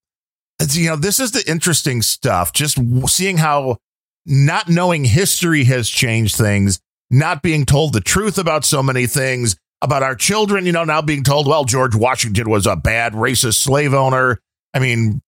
[0.71, 2.53] you know, this is the interesting stuff.
[2.53, 3.79] Just seeing how
[4.25, 6.81] not knowing history has changed things,
[7.11, 10.67] not being told the truth about so many things about our children.
[10.67, 14.41] You know, now being told, well, George Washington was a bad racist slave owner.
[14.75, 15.23] I mean,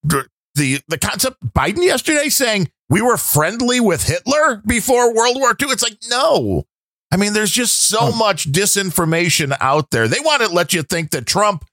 [0.59, 5.69] the the concept Biden yesterday saying we were friendly with Hitler before World War II.
[5.71, 6.65] It's like no.
[7.11, 8.17] I mean, there's just so oh.
[8.17, 10.09] much disinformation out there.
[10.09, 11.65] They want to let you think that Trump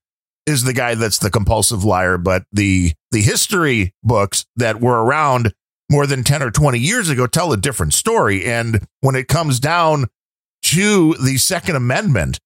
[0.45, 5.53] is the guy that's the compulsive liar, but the the history books that were around
[5.91, 8.45] more than 10 or 20 years ago tell a different story.
[8.45, 10.07] And when it comes down
[10.63, 12.39] to the Second Amendment,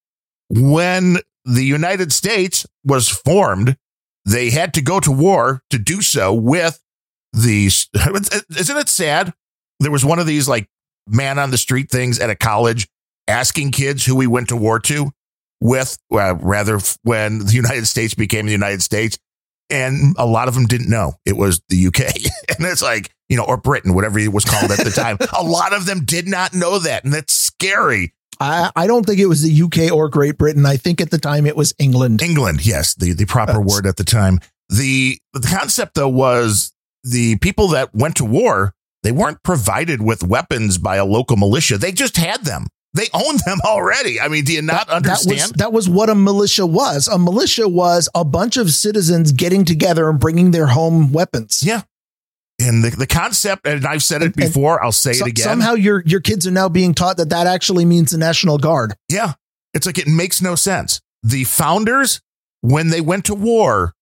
[0.50, 3.78] when the United States was formed,
[4.26, 6.82] they had to go to war to do so with
[7.34, 7.88] these.
[7.96, 9.34] Isn't it sad?
[9.80, 10.68] There was one of these like
[11.08, 12.88] man on the street things at a college
[13.28, 15.12] asking kids who we went to war to
[15.62, 19.18] with, uh, rather, when the United States became the United States.
[19.70, 22.00] And a lot of them didn't know it was the UK.
[22.58, 25.18] and it's like, you know, or Britain, whatever it was called at the time.
[25.38, 27.04] a lot of them did not know that.
[27.04, 28.14] And that's scary.
[28.40, 30.66] I, I don't think it was the UK or Great Britain.
[30.66, 32.22] I think at the time it was England.
[32.22, 34.40] England, yes, the, the proper word at the time.
[34.70, 36.72] The the concept though was
[37.04, 41.78] the people that went to war, they weren't provided with weapons by a local militia.
[41.78, 42.68] They just had them.
[42.94, 44.20] They owned them already.
[44.20, 45.40] I mean, do you not that, understand?
[45.40, 47.08] That was, that was what a militia was.
[47.08, 51.64] A militia was a bunch of citizens getting together and bringing their home weapons.
[51.64, 51.82] Yeah.
[52.60, 55.44] And the, the concept, and I've said it before, and I'll say so, it again.
[55.44, 58.96] Somehow your your kids are now being taught that that actually means the National Guard.
[59.10, 59.34] Yeah,
[59.74, 61.00] it's like it makes no sense.
[61.24, 62.22] The founders,
[62.62, 63.94] when they went to war,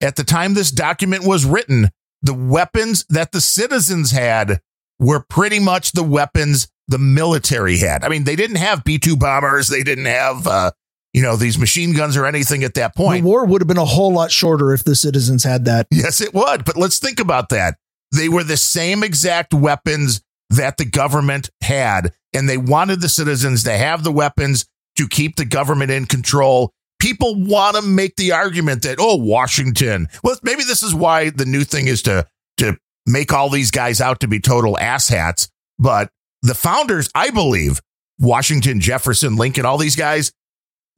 [0.00, 1.90] at the time this document was written,
[2.22, 4.60] the weapons that the citizens had
[4.98, 8.02] were pretty much the weapons the military had.
[8.02, 10.70] I mean, they didn't have B two bombers, they didn't have uh,
[11.16, 13.22] you know, these machine guns or anything at that point.
[13.22, 15.86] The war would have been a whole lot shorter if the citizens had that.
[15.90, 16.66] Yes, it would.
[16.66, 17.78] But let's think about that.
[18.12, 23.64] They were the same exact weapons that the government had, and they wanted the citizens
[23.64, 24.66] to have the weapons
[24.96, 26.72] to keep the government in control.
[27.00, 30.08] People want to make the argument that, oh, Washington.
[30.24, 32.26] Well, maybe this is why the new thing is to,
[32.58, 35.48] to make all these guys out to be total asshats.
[35.78, 36.10] But
[36.42, 37.80] the founders, I believe,
[38.18, 40.32] Washington, Jefferson, Lincoln, all these guys,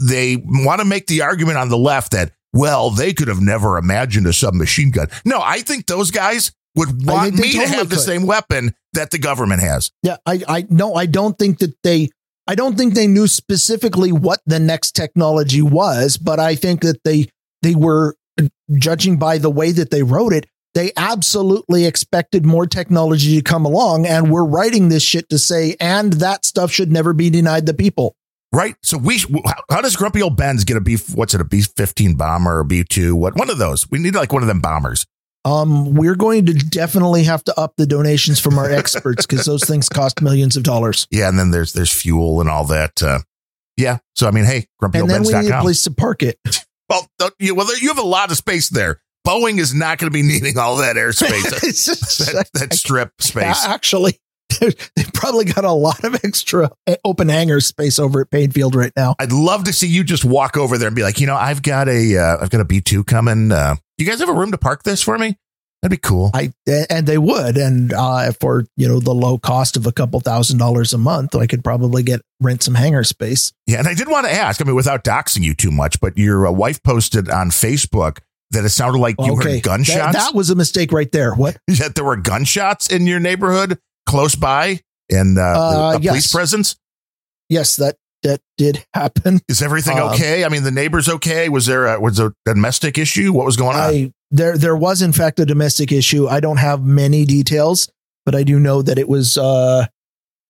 [0.01, 3.77] they want to make the argument on the left that, well, they could have never
[3.77, 5.09] imagined a submachine gun.
[5.25, 9.11] No, I think those guys would want me totally to have the same weapon that
[9.11, 9.90] the government has.
[10.03, 12.11] Yeah, I, I no, I don't think that they
[12.47, 17.03] I don't think they knew specifically what the next technology was, but I think that
[17.05, 17.28] they
[17.62, 18.16] they were
[18.77, 23.65] judging by the way that they wrote it, they absolutely expected more technology to come
[23.65, 27.66] along and we're writing this shit to say and that stuff should never be denied
[27.66, 28.15] the people.
[28.53, 28.77] Right.
[28.82, 29.23] So we,
[29.69, 30.97] how does Grumpy Old Bens get a B?
[31.15, 31.40] What's it?
[31.40, 33.15] A B fifteen bomber or B two?
[33.15, 33.36] What?
[33.36, 33.90] One of those.
[33.90, 35.07] We need like one of them bombers.
[35.44, 39.65] Um, we're going to definitely have to up the donations from our experts because those
[39.65, 41.06] things cost millions of dollars.
[41.10, 43.02] Yeah, and then there's there's fuel and all that.
[43.02, 43.20] Uh,
[43.77, 46.39] yeah, so I mean, hey, grumpy and then we need a place to park it.
[46.89, 47.06] well,
[47.39, 49.01] you well you have a lot of space there.
[49.27, 51.43] Boeing is not going to be needing all that airspace,
[52.32, 53.65] that, that, strip space.
[53.65, 54.19] Actually,
[54.61, 56.71] they've probably got a lot of extra
[57.05, 59.15] open hangar space over at Paine Field right now.
[59.19, 61.63] I'd love to see you just walk over there and be like, you know, I've
[61.63, 63.53] got a, have uh, got a B two coming.
[63.53, 65.37] Uh, you guys have a room to park this for me?
[65.83, 66.33] That'd be cool.
[66.35, 66.53] I
[66.91, 70.59] and they would, and uh, for you know the low cost of a couple thousand
[70.59, 73.53] dollars a month, I could probably get rent some hangar space.
[73.69, 74.61] Yeah, and I did want to ask.
[74.61, 78.19] I mean, without doxing you too much, but your uh, wife posted on Facebook
[78.51, 79.55] that it sounded like you okay.
[79.55, 79.99] heard gunshots.
[79.99, 81.35] That, that, was a mistake right there.
[81.35, 81.59] What?
[81.79, 83.79] That there were gunshots in your neighborhood
[84.09, 84.81] close by,
[85.11, 86.11] and uh, uh, a yes.
[86.11, 86.77] police presence.
[87.49, 89.41] Yes, that that did happen.
[89.49, 90.45] Is everything um, okay?
[90.45, 91.49] I mean, the neighbors okay?
[91.49, 93.33] Was there a, was a domestic issue?
[93.33, 93.83] What was going on?
[93.83, 96.27] I, there, there was in fact a domestic issue.
[96.27, 97.91] I don't have many details,
[98.27, 99.87] but I do know that it was uh,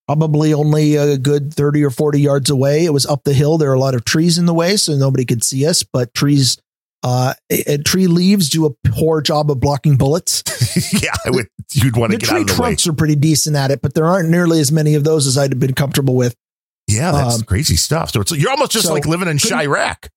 [0.07, 2.85] probably only a good 30 or 40 yards away.
[2.85, 3.59] It was up the hill.
[3.59, 6.15] There are a lot of trees in the way, so nobody could see us, but
[6.15, 6.59] trees,
[7.03, 10.43] uh, a, a tree leaves do a poor job of blocking bullets.
[11.03, 11.47] yeah, I would.
[11.73, 12.57] You'd want to get out tree of the way.
[12.57, 15.37] trunks are pretty decent at it, but there aren't nearly as many of those as
[15.39, 16.35] I'd have been comfortable with.
[16.89, 18.11] Yeah, that's Um, crazy stuff.
[18.13, 20.09] So it's you're almost just so like living in Chiraq.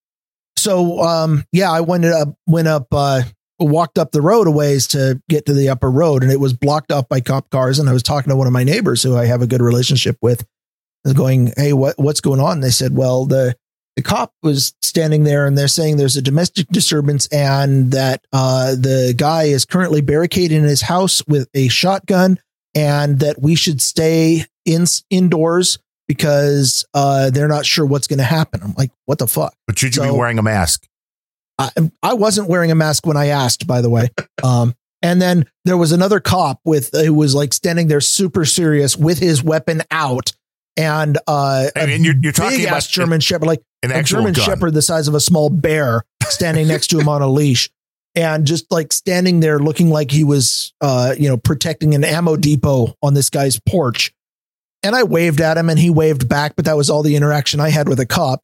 [0.57, 3.23] So, um, yeah, I went up, went up, uh,
[3.59, 6.53] walked up the road a ways to get to the upper road, and it was
[6.53, 7.77] blocked up by cop cars.
[7.79, 10.17] And I was talking to one of my neighbors who I have a good relationship
[10.21, 10.45] with,
[11.15, 13.55] going, "Hey, what what's going on?" And they said, "Well, the
[13.95, 18.71] the cop was standing there, and they're saying there's a domestic disturbance, and that uh,
[18.75, 22.39] the guy is currently barricaded in his house with a shotgun,
[22.73, 25.77] and that we should stay in indoors."
[26.07, 28.59] Because uh, they're not sure what's going to happen.
[28.61, 29.55] I'm like, what the fuck?
[29.65, 30.85] But should you be wearing a mask?
[31.57, 31.69] I,
[32.03, 34.09] I wasn't wearing a mask when I asked, by the way.
[34.43, 38.97] Um, and then there was another cop with who was like standing there super serious
[38.97, 40.33] with his weapon out,
[40.75, 44.33] and uh, I mean, you're- you're talking about German Shepherd, like An a actual German
[44.33, 44.45] gun.
[44.45, 47.69] Shepherd the size of a small bear, standing next to him on a leash,
[48.15, 52.35] and just like standing there looking like he was, uh, you know, protecting an ammo
[52.35, 54.13] depot on this guy's porch.
[54.83, 57.59] And I waved at him, and he waved back, but that was all the interaction
[57.59, 58.43] I had with a cop.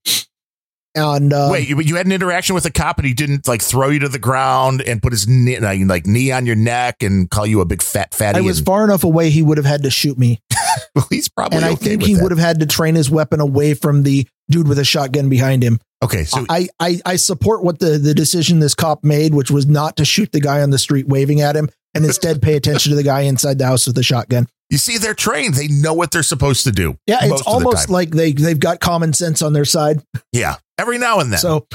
[0.95, 3.61] And uh, Wait, you, you had an interaction with a cop and he didn't like
[3.61, 7.29] throw you to the ground and put his knee, like, knee on your neck and
[7.29, 8.39] call you a big fat fatty.
[8.39, 10.41] I was and- far enough away; he would have had to shoot me.
[10.95, 12.23] well, he's probably and I think he that.
[12.23, 15.63] would have had to train his weapon away from the dude with a shotgun behind
[15.63, 15.79] him.
[16.03, 19.65] Okay, so I, I I support what the the decision this cop made, which was
[19.65, 22.91] not to shoot the guy on the street waving at him, and instead pay attention
[22.91, 24.47] to the guy inside the house with the shotgun.
[24.69, 25.55] you see, they're trained.
[25.55, 26.97] They know what they're supposed to do.
[27.07, 30.03] Yeah, it's of the almost like they they've got common sense on their side.
[30.31, 31.39] yeah, every now and then.
[31.39, 31.65] So,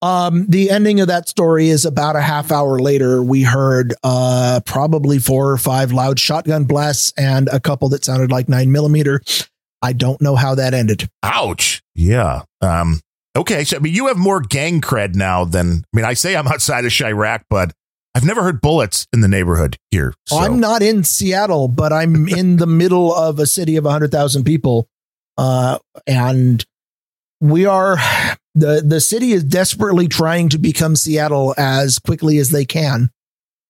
[0.00, 3.22] um, the ending of that story is about a half hour later.
[3.22, 8.30] We heard uh probably four or five loud shotgun blasts and a couple that sounded
[8.30, 9.20] like nine millimeter.
[9.82, 11.10] I don't know how that ended.
[11.22, 11.82] Ouch.
[11.96, 12.42] Yeah.
[12.60, 13.00] Um.
[13.34, 13.64] Okay.
[13.64, 16.04] So I mean, you have more gang cred now than I mean.
[16.04, 17.72] I say I'm outside of Chiraq, but
[18.14, 20.14] I've never heard bullets in the neighborhood here.
[20.26, 20.38] So.
[20.38, 24.88] I'm not in Seattle, but I'm in the middle of a city of 100,000 people.
[25.36, 26.64] Uh, and
[27.42, 27.98] we are
[28.54, 33.10] the the city is desperately trying to become Seattle as quickly as they can.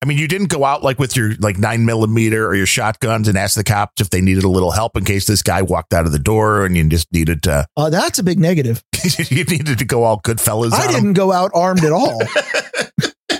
[0.07, 3.27] I mean, you didn't go out like with your like nine millimeter or your shotguns
[3.27, 5.93] and ask the cops if they needed a little help in case this guy walked
[5.93, 8.85] out of the door and you just needed to Uh, that's a big negative.
[9.31, 10.73] you needed to go all good fellas.
[10.73, 12.23] I didn't go out armed at all.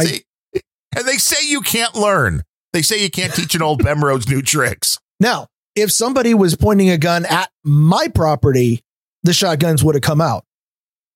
[0.00, 0.22] I-
[0.54, 2.42] and they say you can't learn.
[2.72, 4.96] They say you can't teach an old Bemrose new tricks.
[5.18, 8.82] Now, if somebody was pointing a gun at my property,
[9.24, 10.44] the shotguns would have come out.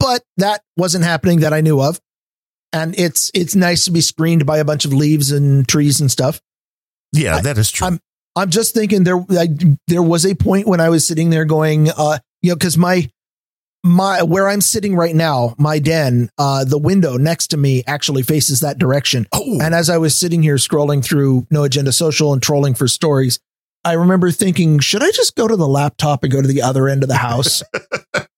[0.01, 2.01] But that wasn't happening that I knew of.
[2.75, 6.11] And it's it's nice to be screened by a bunch of leaves and trees and
[6.11, 6.41] stuff.
[7.13, 7.87] Yeah, I- that is true.
[7.87, 8.01] I'm-
[8.37, 9.47] I'm just thinking there I,
[9.87, 13.09] there was a point when I was sitting there going, uh, you know, because my
[13.85, 18.23] my where I'm sitting right now, my den, uh, the window next to me actually
[18.25, 19.29] faces that direction.
[19.33, 22.89] oh, And as I was sitting here scrolling through No Agenda Social and trolling for
[22.89, 23.39] stories,
[23.85, 26.89] I remember thinking, should I just go to the laptop and go to the other
[26.89, 27.63] end of the house?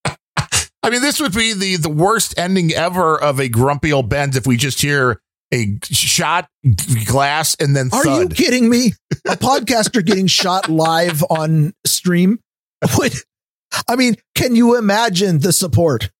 [0.86, 4.36] I mean, this would be the the worst ending ever of a grumpy old Bens
[4.36, 5.20] if we just hear
[5.52, 6.48] a shot
[7.06, 8.92] glass and then Are you kidding me?
[9.26, 12.38] A podcaster getting shot live on stream?
[12.98, 13.14] Would
[13.88, 16.10] I mean, can you imagine the support?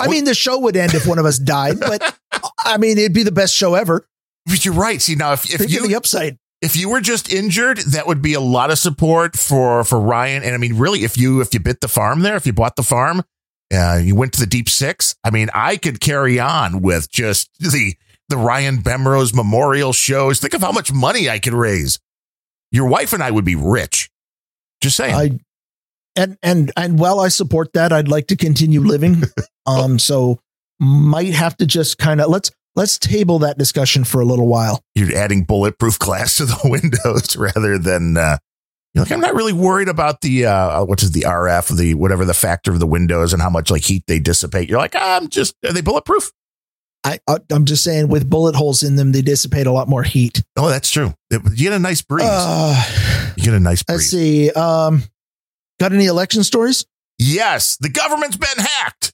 [0.00, 2.16] I mean, the show would end if one of us died, but
[2.58, 4.06] I mean, it'd be the best show ever.
[4.46, 5.02] But you're right.
[5.02, 6.38] See now, if, if Think you the upside.
[6.62, 10.44] if you were just injured, that would be a lot of support for for Ryan.
[10.44, 12.76] And I mean, really, if you if you bit the farm there, if you bought
[12.76, 13.24] the farm,
[13.72, 15.14] uh, you went to the deep six.
[15.24, 17.94] I mean, I could carry on with just the
[18.28, 20.40] the Ryan Bemrose memorial shows.
[20.40, 21.98] Think of how much money I could raise.
[22.72, 24.10] Your wife and I would be rich.
[24.80, 25.14] Just saying.
[25.14, 25.38] I
[26.16, 29.22] and and and while I support that, I'd like to continue living.
[29.68, 30.38] Um, so
[30.78, 34.80] might have to just kind of let's let's table that discussion for a little while.
[34.94, 38.16] You're adding bulletproof glass to the windows rather than.
[38.16, 38.38] Uh,
[38.96, 42.24] you're like, I'm not really worried about the uh, what is the RF, the whatever
[42.24, 44.70] the factor of the windows and how much like heat they dissipate.
[44.70, 46.32] You're like, I'm just are they bulletproof?
[47.04, 50.02] I, I I'm just saying, with bullet holes in them, they dissipate a lot more
[50.02, 50.42] heat.
[50.56, 51.12] Oh, that's true.
[51.30, 52.26] You get a nice breeze.
[52.26, 54.50] Uh, you get a nice let's see.
[54.52, 55.02] Um,
[55.78, 56.86] got any election stories?
[57.18, 59.12] Yes, the government's been hacked.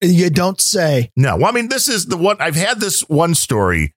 [0.00, 1.10] You don't say.
[1.16, 3.94] No, well, I mean, this is the one I've had this one story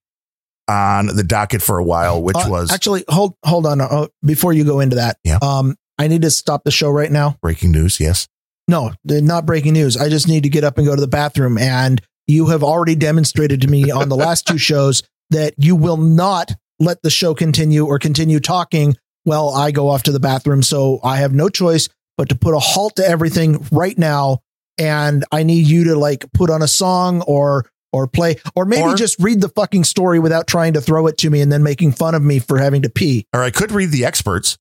[0.71, 4.53] on the docket for a while, which Uh, was actually hold hold on uh, before
[4.53, 5.17] you go into that.
[5.23, 5.37] Yeah.
[5.41, 7.35] Um, I need to stop the show right now.
[7.41, 7.99] breaking news.
[7.99, 8.27] Yes.
[8.67, 9.97] No, not breaking news.
[9.97, 11.57] I just need to get up and go to the bathroom.
[11.57, 15.97] And you have already demonstrated to me on the last two shows that you will
[15.97, 20.63] not let the show continue or continue talking well, I go off to the bathroom.
[20.63, 21.87] So I have no choice
[22.17, 24.39] but to put a halt to everything right now.
[24.79, 28.81] And I need you to like put on a song or or play or maybe
[28.83, 31.63] Or- just read the fucking story without trying to throw it to me and then
[31.63, 33.25] making fun of me for having to pee.
[33.33, 34.57] Or I could read the experts.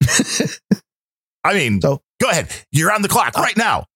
[1.44, 2.50] I mean, So- go ahead.
[2.70, 3.86] You're on the clock uh, right now.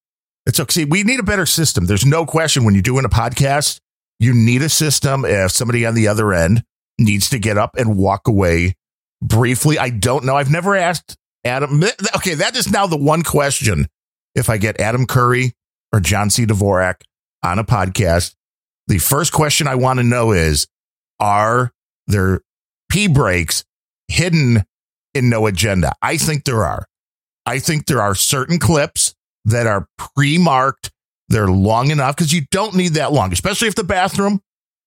[0.47, 0.73] It's okay.
[0.73, 1.87] See, we need a better system.
[1.87, 3.81] There's no question when you're doing a podcast,
[4.21, 5.25] you need a system.
[5.25, 6.63] If somebody on the other end
[6.99, 8.75] needs to get up and walk away
[9.21, 10.37] briefly, I don't know.
[10.37, 11.83] I've never asked Adam.
[12.17, 13.89] Okay, that is now the one question.
[14.35, 15.53] If I get Adam Curry
[15.93, 16.47] or John C.
[16.47, 17.01] Dvorak
[17.43, 18.35] on a podcast,
[18.87, 20.67] the first question I want to know is
[21.21, 21.73] Are
[22.07, 22.41] there
[22.91, 23.65] pee breaks
[24.09, 24.65] hidden
[25.15, 25.93] in no agenda?
[26.03, 26.87] I think there are.
[27.45, 29.15] I think there are certain clips
[29.45, 30.91] that are pre marked.
[31.29, 34.41] They're long enough because you don't need that long, especially if the bathroom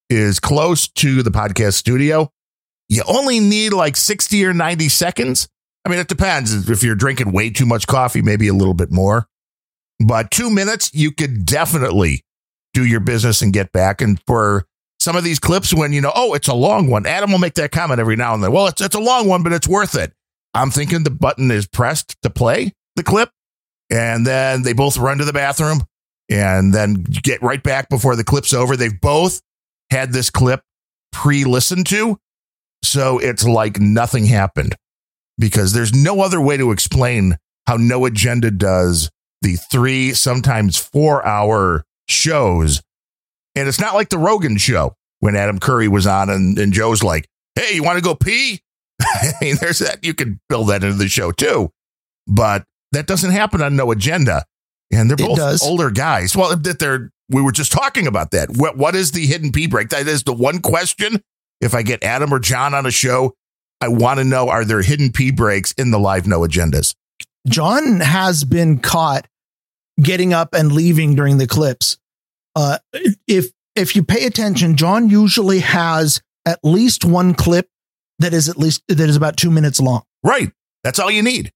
[0.10, 2.32] is close to the podcast studio.
[2.88, 5.48] You only need like 60 or 90 seconds.
[5.86, 6.70] I mean, it depends.
[6.70, 9.28] If you're drinking way too much coffee, maybe a little bit more.
[10.00, 12.24] But two minutes, you could definitely
[12.74, 14.02] do your business and get back.
[14.02, 14.66] And for
[15.00, 17.56] some of these clips, when you know, oh, it's a long one, Adam will make
[17.56, 18.52] that comment every now and then.
[18.52, 20.14] Well, it's, it's a long one, but it's worth it.
[20.54, 23.30] I'm thinking the button is pressed to play the clip,
[23.90, 25.84] and then they both run to the bathroom
[26.30, 28.76] and then get right back before the clip's over.
[28.76, 29.42] They've both
[29.92, 30.62] had this clip
[31.12, 32.20] pre listened to.
[32.84, 34.76] So it's like nothing happened
[35.38, 37.38] because there's no other way to explain
[37.68, 39.10] how No Agenda does
[39.42, 42.82] the three, sometimes four hour shows.
[43.56, 47.04] And it's not like the Rogan show when Adam Curry was on and, and Joe's
[47.04, 48.62] like, hey, you want to go pee?
[49.02, 50.04] I mean, there's that.
[50.04, 51.72] You could build that into the show too.
[52.28, 54.46] But that doesn't happen on No Agenda.
[54.92, 56.36] And they're both older guys.
[56.36, 58.50] Well, that they're, we were just talking about that.
[58.56, 59.90] What, what is the hidden pee break?
[59.90, 61.22] That is the one question.
[61.62, 63.36] If I get Adam or John on a show,
[63.82, 66.96] I want to know are there hidden pee breaks in the live no agendas?
[67.48, 69.28] John has been caught
[70.02, 71.98] getting up and leaving during the clips.
[72.56, 72.78] Uh,
[73.28, 77.70] if if you pay attention, John usually has at least one clip
[78.20, 80.04] that is at least that is about two minutes long.
[80.24, 80.52] Right.
[80.84, 81.52] That's all you need.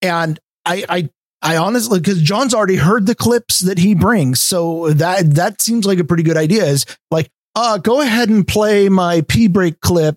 [0.00, 1.10] And I I
[1.42, 5.86] I honestly because John's already heard the clips that he brings, so that that seems
[5.86, 6.64] like a pretty good idea.
[6.64, 10.16] Is like, uh, go ahead and play my pee break clip.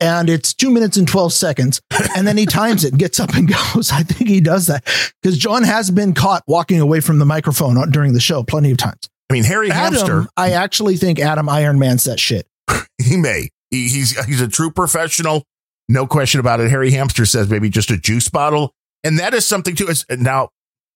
[0.00, 1.80] And it's two minutes and 12 seconds.
[2.16, 3.90] And then he times it, and gets up and goes.
[3.92, 4.84] I think he does that
[5.22, 8.76] because John has been caught walking away from the microphone during the show plenty of
[8.76, 9.08] times.
[9.30, 12.46] I mean, Harry Hamster, I actually think Adam Iron Man's that shit.
[13.02, 13.50] he may.
[13.70, 15.44] He, he's he's a true professional.
[15.88, 16.70] No question about it.
[16.70, 18.72] Harry Hamster says maybe just a juice bottle.
[19.04, 19.88] And that is something too.
[20.10, 20.48] Now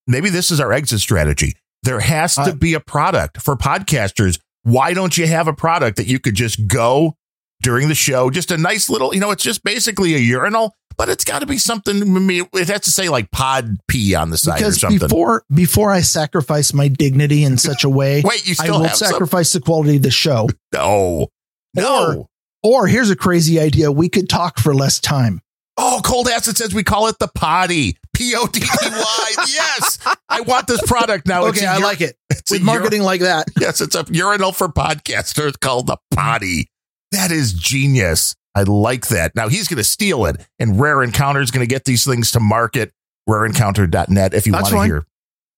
[0.07, 1.55] maybe this is our exit strategy.
[1.83, 4.39] There has to Uh, be a product for podcasters.
[4.63, 7.17] Why don't you have a product that you could just go
[7.63, 8.31] during the show?
[8.31, 11.47] Just a nice little, you know, it's just basically a urinal, but it's got to
[11.47, 12.03] be something.
[12.03, 14.99] I mean, It has to say like pod pee on the side or Because something.
[14.99, 18.97] before before I sacrifice my dignity in such a way, Wait, you I will have
[18.97, 19.09] some?
[19.09, 20.49] sacrifice the quality of the show.
[20.75, 21.29] No,
[21.75, 22.27] no.
[22.63, 25.41] Or here's a crazy idea: we could talk for less time.
[25.77, 27.97] Oh, Cold Acid says we call it the poddy.
[28.15, 29.31] P O D D Y.
[29.49, 29.99] yes.
[30.29, 31.47] I want this product now.
[31.47, 33.47] okay, I ur- like it It's with ur- marketing like that.
[33.59, 36.69] yes, it's a urinal for podcasters called the poddy.
[37.13, 38.35] That is genius.
[38.55, 39.35] I like that.
[39.35, 42.33] Now he's going to steal it, and Rare Encounter is going to get these things
[42.33, 42.93] to market.
[43.29, 45.07] RareEncounter.net if you want to hear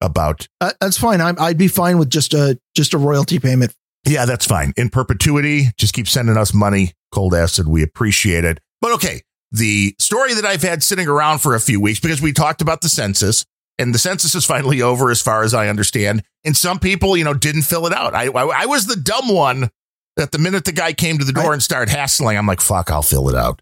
[0.03, 0.49] about.
[0.61, 1.21] Uh, that's fine.
[1.21, 3.75] I'm, I'd be fine with just a just a royalty payment.
[4.07, 4.75] Yeah, that's fine.
[4.77, 6.93] In perpetuity, just keep sending us money.
[7.11, 8.61] Cold Acid, we appreciate it.
[8.83, 12.33] But okay, the story that I've had sitting around for a few weeks because we
[12.33, 13.47] talked about the census
[13.79, 16.23] and the census is finally over as far as I understand.
[16.45, 18.15] And some people, you know, didn't fill it out.
[18.15, 19.71] I, I, I was the dumb one
[20.17, 21.53] that the minute the guy came to the door Right.
[21.55, 23.61] and started hassling, I'm like, fuck, I'll fill it out.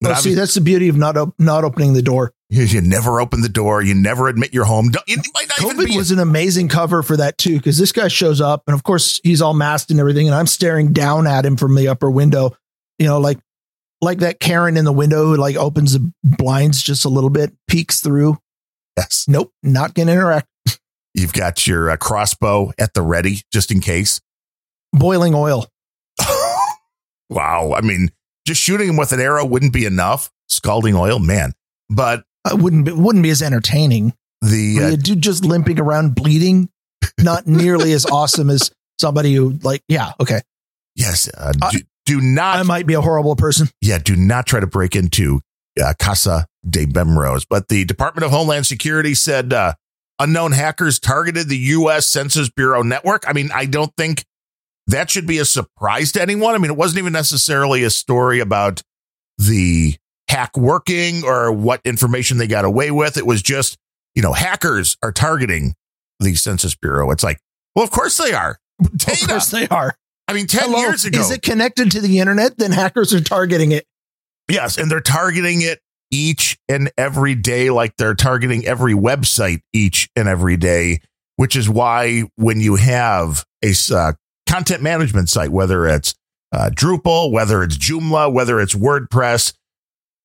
[0.00, 2.32] But Oh, see, that's the beauty of not op- not opening the door.
[2.50, 3.82] you, you never open the door.
[3.82, 4.90] You never admit you're home.
[4.90, 7.92] Don't- You might not even COVID was an amazing cover for that too, because this
[7.92, 11.26] guy shows up, and of course he's all masked and everything, and I'm staring down
[11.28, 12.56] at him from the upper window,
[12.98, 13.38] you know, like
[14.00, 17.52] like that Karen in the window who like opens the blinds just a little bit,
[17.68, 18.38] peeks through.
[18.96, 19.26] yes.
[19.28, 20.48] Nope, not gonna interact.
[21.14, 24.20] You've got your uh, crossbow at the ready just in case.
[24.92, 25.68] Boiling oil.
[27.30, 27.72] Wow.
[27.76, 28.10] I mean,
[28.46, 30.30] just shooting him with an arrow wouldn't be enough.
[30.48, 31.52] Scalding oil, man.
[31.88, 34.14] But Uh, wouldn't be, wouldn't be as entertaining.
[34.40, 36.68] the uh, dude just limping around bleeding,
[37.20, 38.70] not nearly as awesome as
[39.00, 40.40] somebody who like, yeah, okay.
[40.96, 43.68] yes, uh, I- do, do not, I might be a horrible person.
[43.80, 45.40] yeah, do not try to break into
[45.82, 47.44] uh, Casa de Bemrose.
[47.48, 49.74] But the Department of Homeland Security said uh,
[50.18, 52.08] unknown hackers targeted the U.S.
[52.08, 53.22] Census Bureau network.
[53.28, 54.24] I mean, I don't think
[54.86, 56.54] that should be a surprise to anyone.
[56.54, 58.82] I mean, it wasn't even necessarily a story about
[59.38, 59.96] the
[60.28, 63.16] hack working or what information they got away with.
[63.16, 63.76] It was just,
[64.14, 65.74] you know, hackers are targeting
[66.20, 67.10] the Census Bureau.
[67.10, 67.38] It's like,
[67.74, 68.58] well, of course they are.
[68.96, 69.12] Data.
[69.24, 69.94] Of course they are.
[70.28, 71.20] I mean, 10 Hello, years ago.
[71.20, 72.56] Is it connected to the internet?
[72.56, 73.86] Then hackers are targeting it.
[74.48, 74.78] Yes.
[74.78, 75.80] And they're targeting it
[76.10, 81.00] each and every day, like they're targeting every website each and every day,
[81.36, 84.12] which is why when you have a uh,
[84.52, 86.14] content management site, whether it's
[86.52, 89.54] uh, Drupal, whether it's Joomla, whether it's WordPress,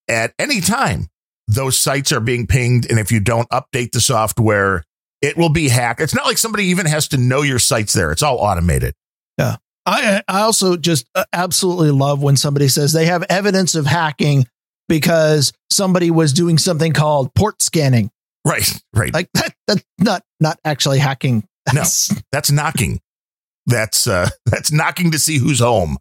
[0.10, 1.08] at any time,
[1.48, 2.90] those sites are being pinged.
[2.90, 4.84] And if you don't update the software,
[5.22, 6.02] it will be hacked.
[6.02, 8.12] It's not like somebody even has to know your site's there.
[8.12, 8.94] It's all automated.
[9.38, 9.56] Yeah.
[9.86, 14.46] I, I also just uh, absolutely love when somebody says they have evidence of hacking
[14.90, 18.12] because somebody was doing something called port scanning.
[18.46, 19.14] Right, right.
[19.14, 21.46] Like that, that's not not actually hacking.
[21.66, 23.00] That's, no, that's knocking.
[23.68, 25.98] That's uh, that's knocking to see who's home,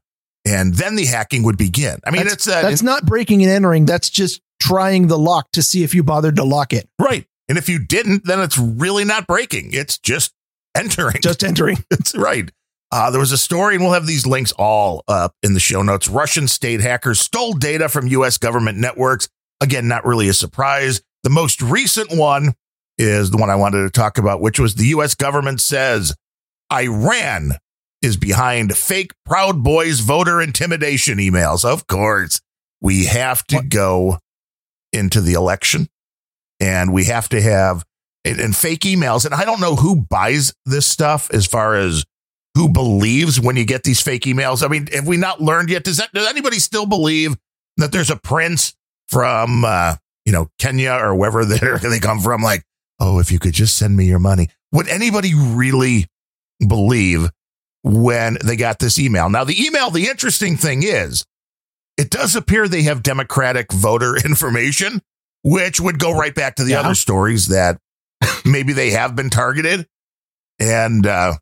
[0.46, 1.98] and then the hacking would begin.
[2.06, 3.84] I mean, that's, it's uh, that's not breaking and entering.
[3.84, 6.88] That's just trying the lock to see if you bothered to lock it.
[7.00, 9.70] Right, and if you didn't, then it's really not breaking.
[9.72, 10.32] It's just
[10.74, 11.20] entering.
[11.20, 11.78] Just entering.
[11.90, 12.50] That's right.
[12.92, 15.82] Uh, there was a story, and we'll have these links all up in the show
[15.82, 16.08] notes.
[16.08, 18.38] Russian state hackers stole data from U.S.
[18.38, 19.28] government networks.
[19.60, 21.02] Again, not really a surprise.
[21.24, 22.54] The most recent one
[22.96, 25.16] is the one I wanted to talk about, which was the U.S.
[25.16, 26.14] government says
[26.72, 27.52] Iran
[28.02, 31.64] is behind fake Proud Boys voter intimidation emails.
[31.64, 32.40] Of course,
[32.80, 34.18] we have to go
[34.92, 35.88] into the election
[36.60, 37.84] and we have to have
[38.24, 39.24] and fake emails.
[39.24, 42.04] And I don't know who buys this stuff as far as
[42.56, 44.64] who believes when you get these fake emails?
[44.64, 45.84] I mean, have we not learned yet?
[45.84, 47.36] Does that does anybody still believe
[47.76, 48.74] that there's a prince
[49.08, 52.42] from uh, you know Kenya or wherever they come from?
[52.42, 52.64] Like,
[52.98, 54.48] oh, if you could just send me your money.
[54.72, 56.06] Would anybody really
[56.60, 57.30] believe
[57.82, 59.28] when they got this email?
[59.28, 59.90] Now, the email.
[59.90, 61.24] The interesting thing is,
[61.96, 65.00] it does appear they have Democratic voter information,
[65.42, 66.80] which would go right back to the yeah.
[66.80, 67.78] other stories that
[68.44, 69.86] maybe they have been targeted.
[70.58, 71.34] And uh,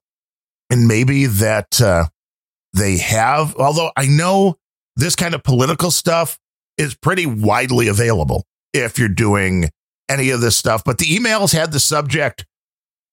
[0.70, 2.06] and maybe that uh,
[2.72, 3.54] they have.
[3.56, 4.56] Although I know
[4.96, 6.38] this kind of political stuff
[6.76, 9.70] is pretty widely available if you're doing
[10.08, 10.82] any of this stuff.
[10.84, 12.46] But the emails had the subject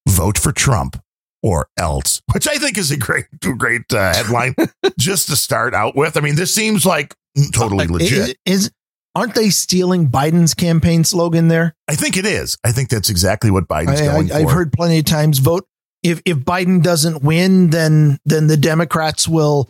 [0.08, 1.00] "Vote for Trump"
[1.44, 4.56] or else, which I think is a great, great uh, headline
[4.98, 6.18] just to start out with.
[6.18, 7.16] I mean, this seems like
[7.54, 8.38] totally legit.
[8.46, 8.72] Is, is
[9.16, 11.76] aren't they stealing Biden's campaign slogan there?
[11.88, 12.58] I think it is.
[12.64, 15.66] I think that's exactly what Biden's I, going I, I've heard plenty of times vote
[16.04, 19.70] if if Biden doesn't win, then then the Democrats will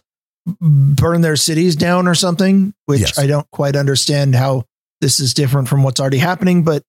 [0.60, 2.74] burn their cities down or something.
[2.86, 3.20] Which yes.
[3.20, 4.66] I don't quite understand how
[5.02, 6.84] this is different from what's already happening, but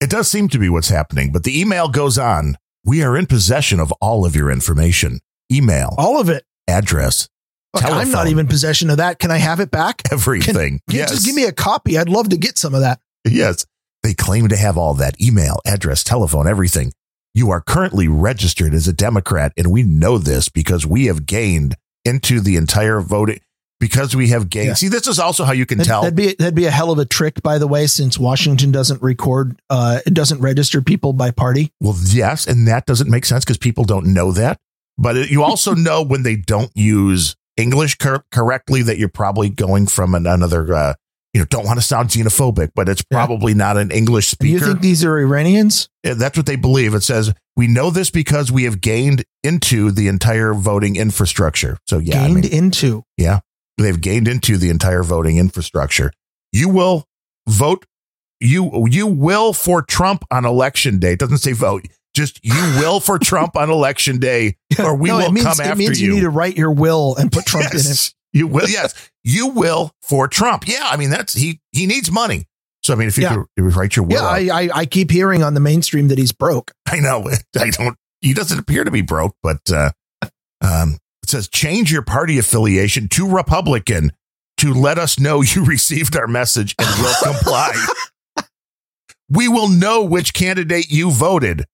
[0.00, 1.32] it does seem to be what's happening.
[1.32, 2.58] But the email goes on.
[2.86, 5.18] We are in possession of all of your information.
[5.52, 7.28] Email, all of it, address.
[7.74, 9.18] Look, I'm not even possession of that.
[9.18, 10.02] Can I have it back?
[10.12, 10.54] Everything.
[10.54, 11.10] Can, can yes.
[11.10, 11.98] Just give me a copy.
[11.98, 13.00] I'd love to get some of that.
[13.28, 13.66] Yes.
[14.04, 16.92] They claim to have all that email, address, telephone, everything.
[17.34, 21.74] You are currently registered as a Democrat, and we know this because we have gained
[22.04, 23.40] into the entire voting
[23.80, 24.68] because we have gained.
[24.68, 24.74] Yeah.
[24.74, 26.02] See, this is also how you can that'd, tell.
[26.02, 29.02] That'd be that'd be a hell of a trick, by the way, since Washington doesn't
[29.02, 31.72] record, uh, it doesn't register people by party.
[31.80, 34.58] Well, yes, and that doesn't make sense because people don't know that.
[34.98, 39.50] But it, you also know when they don't use English cor- correctly that you're probably
[39.50, 40.94] going from an, another uh,
[41.36, 43.58] you know, don't want to sound xenophobic, but it's probably yeah.
[43.58, 44.52] not an English speaker.
[44.52, 45.90] You think these are Iranians?
[46.02, 46.94] That's what they believe.
[46.94, 51.76] It says, we know this because we have gained into the entire voting infrastructure.
[51.86, 52.26] So, yeah.
[52.26, 53.04] Gained I mean, into.
[53.18, 53.40] Yeah.
[53.78, 56.12] They've gained into the entire voting infrastructure.
[56.52, 57.06] You will
[57.48, 57.86] vote.
[58.40, 61.12] You, you will for Trump on election day.
[61.12, 61.86] It doesn't say vote.
[62.14, 65.64] Just you will for Trump on election day, or we no, will means, come after
[65.66, 65.72] you.
[65.72, 66.14] It means you.
[66.14, 67.84] need to write your will and put Trump yes.
[67.84, 68.14] in it.
[68.32, 70.66] You will, yes, you will for Trump.
[70.66, 72.46] Yeah, I mean that's he he needs money.
[72.82, 73.42] So I mean, if you yeah.
[73.58, 76.32] could write your will, yeah, I, I, I keep hearing on the mainstream that he's
[76.32, 76.70] broke.
[76.86, 77.28] I know.
[77.58, 77.96] I don't.
[78.20, 79.90] He doesn't appear to be broke, but uh,
[80.62, 84.12] um, it says change your party affiliation to Republican
[84.58, 87.72] to let us know you received our message and will comply.
[89.28, 91.64] we will know which candidate you voted.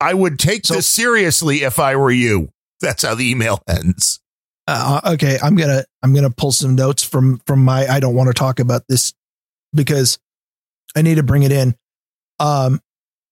[0.00, 2.48] I would take so, this seriously if I were you.
[2.80, 4.20] That's how the email ends.
[4.66, 7.86] Uh, okay, I'm gonna I'm gonna pull some notes from from my.
[7.86, 9.12] I don't want to talk about this
[9.74, 10.18] because
[10.96, 11.74] I need to bring it in.
[12.40, 12.80] Um,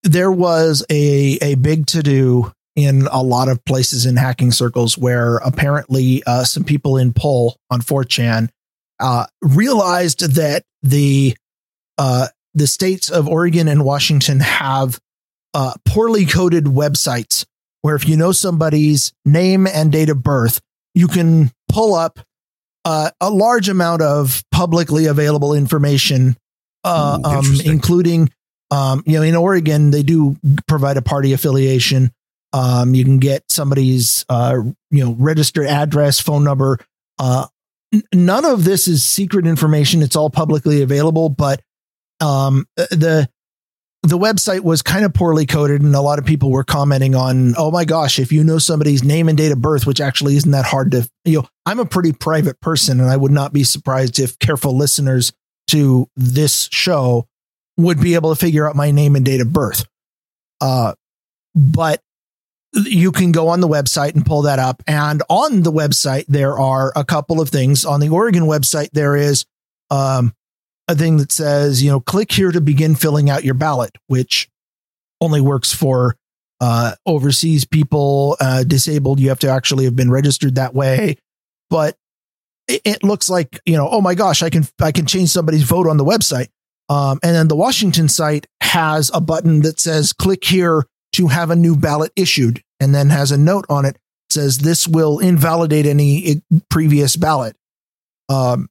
[0.02, 4.96] there was a a big to do in a lot of places in hacking circles
[4.96, 8.48] where apparently uh, some people in poll on 4chan
[9.00, 11.36] uh, realized that the
[11.98, 14.98] uh, the states of Oregon and Washington have
[15.54, 17.44] uh, poorly coded websites
[17.82, 20.60] where if you know somebody's name and date of birth,
[20.94, 22.18] you can pull up
[22.84, 26.36] uh, a large amount of publicly available information
[26.84, 28.30] uh, Ooh, um, including
[28.70, 30.36] um, you know in Oregon they do
[30.66, 32.10] provide a party affiliation.
[32.56, 34.56] Um, you can get somebody's uh,
[34.90, 36.78] you know registered address, phone number.
[37.18, 37.48] Uh,
[37.92, 41.28] n- none of this is secret information; it's all publicly available.
[41.28, 41.60] But
[42.18, 43.28] um, the
[44.02, 47.54] the website was kind of poorly coded, and a lot of people were commenting on,
[47.58, 50.52] "Oh my gosh, if you know somebody's name and date of birth, which actually isn't
[50.52, 53.64] that hard to you know." I'm a pretty private person, and I would not be
[53.64, 55.30] surprised if careful listeners
[55.66, 57.28] to this show
[57.76, 59.84] would be able to figure out my name and date of birth.
[60.62, 60.94] Uh,
[61.54, 62.00] but
[62.76, 64.82] you can go on the website and pull that up.
[64.86, 67.84] And on the website, there are a couple of things.
[67.84, 69.46] On the Oregon website, there is
[69.90, 70.34] um,
[70.88, 74.48] a thing that says, you know, click here to begin filling out your ballot, which
[75.20, 76.16] only works for
[76.60, 79.20] uh, overseas people, uh, disabled.
[79.20, 81.16] You have to actually have been registered that way.
[81.70, 81.96] But
[82.68, 85.62] it, it looks like, you know, oh my gosh, I can I can change somebody's
[85.62, 86.48] vote on the website.
[86.88, 90.86] Um, and then the Washington site has a button that says click here
[91.16, 94.58] to have a new ballot issued, and then has a note on it that says
[94.58, 97.56] this will invalidate any previous ballot.
[98.28, 98.68] Um,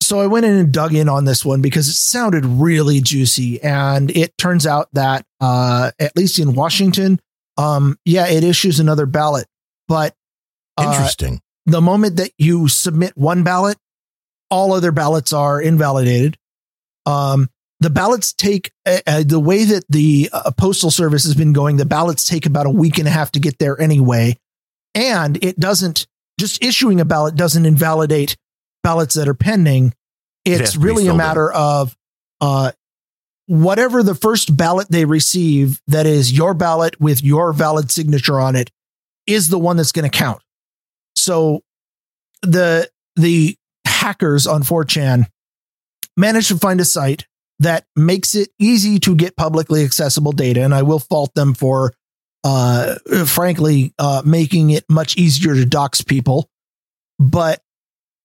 [0.00, 3.62] so I went in and dug in on this one because it sounded really juicy,
[3.62, 7.20] and it turns out that uh, at least in Washington,
[7.58, 9.46] um, yeah, it issues another ballot,
[9.88, 10.14] but
[10.76, 11.40] uh, Interesting.
[11.64, 13.78] the moment that you submit one ballot,
[14.50, 16.38] all other ballots are invalidated.
[17.04, 17.48] Um,
[17.80, 21.76] the ballots take uh, uh, the way that the uh, postal service has been going.
[21.76, 24.38] The ballots take about a week and a half to get there anyway,
[24.94, 26.06] and it doesn't
[26.38, 28.36] just issuing a ballot doesn't invalidate
[28.82, 29.94] ballots that are pending.
[30.44, 31.96] It's be really a matter of
[32.40, 32.72] uh,
[33.46, 38.56] whatever the first ballot they receive that is your ballot with your valid signature on
[38.56, 38.70] it
[39.26, 40.40] is the one that's going to count.
[41.16, 41.62] So
[42.42, 45.26] the the hackers on 4chan
[46.16, 47.26] managed to find a site
[47.58, 51.94] that makes it easy to get publicly accessible data, and I will fault them for,
[52.44, 52.96] uh,
[53.26, 56.48] frankly, uh, making it much easier to dox people.
[57.18, 57.62] But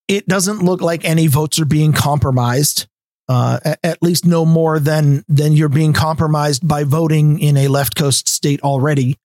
[0.07, 2.87] it doesn't look like any votes are being compromised.
[3.29, 7.95] Uh, at least no more than than you're being compromised by voting in a left
[7.95, 9.15] coast state already,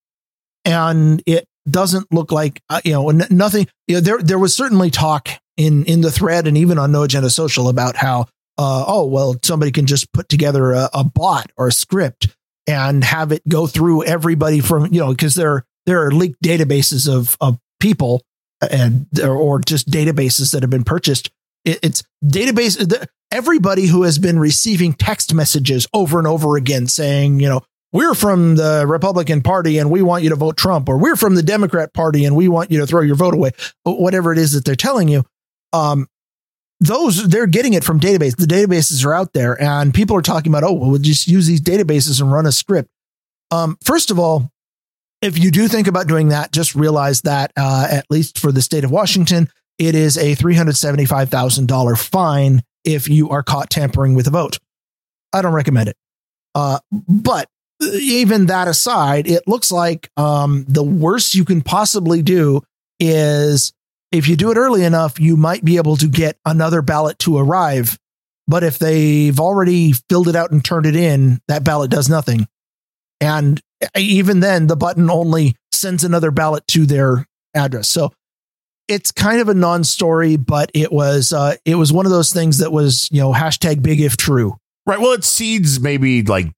[0.65, 3.67] and it doesn't look like uh, you know n- nothing.
[3.89, 7.03] You know, there there was certainly talk in in the thread and even on No
[7.03, 8.27] Agenda Social about how
[8.59, 12.29] uh, oh well somebody can just put together a, a bot or a script
[12.67, 17.09] and have it go through everybody from you know because there there are leaked databases
[17.13, 18.23] of of people
[18.61, 21.31] and or just databases that have been purchased.
[21.65, 23.07] It, it's database.
[23.31, 27.63] Everybody who has been receiving text messages over and over again saying, you know,
[27.93, 31.35] we're from the Republican Party and we want you to vote Trump, or we're from
[31.35, 33.51] the Democrat Party and we want you to throw your vote away,
[33.85, 35.25] whatever it is that they're telling you.
[35.73, 36.07] Um,
[36.81, 38.37] those they're getting it from database.
[38.37, 41.47] The databases are out there, and people are talking about, oh, well, we'll just use
[41.47, 42.91] these databases and run a script.
[43.51, 44.51] Um, first of all,
[45.23, 48.61] if you do think about doing that, just realize that uh, at least for the
[48.61, 49.49] state of Washington,
[49.79, 54.27] it is a three hundred seventy-five thousand dollar fine if you are caught tampering with
[54.27, 54.59] a vote.
[55.33, 55.97] I don't recommend it.
[56.55, 56.79] Uh,
[57.09, 57.49] but
[57.81, 62.63] even that aside, it looks like um, the worst you can possibly do
[62.99, 63.73] is
[64.17, 67.39] if you do it early enough, you might be able to get another ballot to
[67.39, 67.99] arrive.
[68.49, 72.47] But if they've already filled it out and turned it in, that ballot does nothing.
[73.21, 73.61] And
[73.97, 77.89] even then, the button only sends another ballot to their address.
[77.89, 78.13] So
[78.89, 82.59] it's kind of a non-story, but it was uh, it was one of those things
[82.59, 84.57] that was you know hashtag big if true.
[84.87, 85.01] Right.
[85.01, 86.53] Well, it seeds maybe like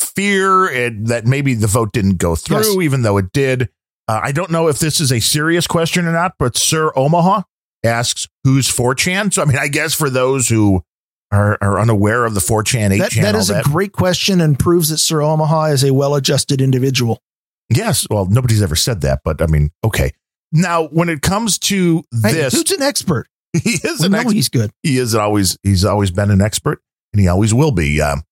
[0.00, 2.76] fear and that maybe the vote didn't go through, Yes.
[2.80, 3.68] even though it did.
[4.10, 7.42] Uh, I don't know if this is a serious question or not, but Sir Omaha
[7.84, 9.32] asks who's 4chan.
[9.32, 10.82] So, I mean, I guess for those who
[11.30, 14.58] are, are unaware of the 4chan, 8chan, That, that is that, a great question and
[14.58, 17.22] proves that Sir Omaha is a well-adjusted individual.
[17.72, 18.04] yes.
[18.10, 20.10] Well, nobody's ever said that, but I mean, okay.
[20.50, 23.28] Now, when it comes to Hey, this, dude's an expert.
[23.52, 24.34] he is We an know expert.
[24.34, 24.70] he's good.
[24.82, 26.82] he is always he's always been an expert
[27.12, 28.22] and he always will be um,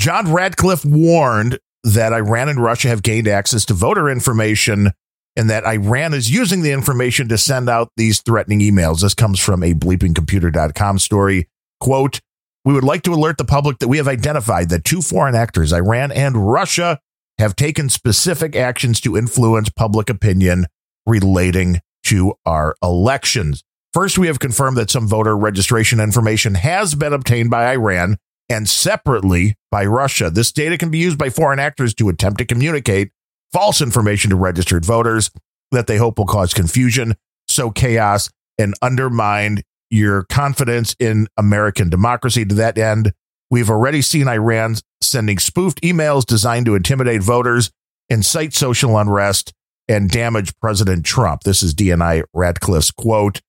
[0.00, 4.92] john ratcliffe warned that iran and russia have gained access to voter information
[5.38, 9.00] and that iran is using the information to send out these threatening emails.
[9.00, 11.48] This comes from a bleepingcomputer.com story.
[11.80, 12.20] Quote
[12.64, 15.72] we would like to alert the public that we have identified that two foreign actors
[15.72, 16.98] iran and russia
[17.38, 20.66] have taken specific actions to influence public opinion
[21.06, 23.62] relating to our elections.
[23.92, 28.16] First, we have confirmed that some voter registration information has been obtained by Iran
[28.48, 30.30] and separately by Russia.
[30.30, 33.10] This data can be used by foreign actors to attempt to communicate
[33.52, 35.30] false information to registered voters
[35.70, 37.14] that they hope will cause confusion,
[37.48, 42.44] sow chaos, and undermine your confidence in American democracy.
[42.44, 43.12] To that end,
[43.50, 47.70] We've already seen Iran sending spoofed emails designed to intimidate voters,
[48.08, 49.54] incite social unrest,
[49.88, 51.44] and damage President Trump.
[51.44, 53.40] This is DNI Ratcliffe's quote.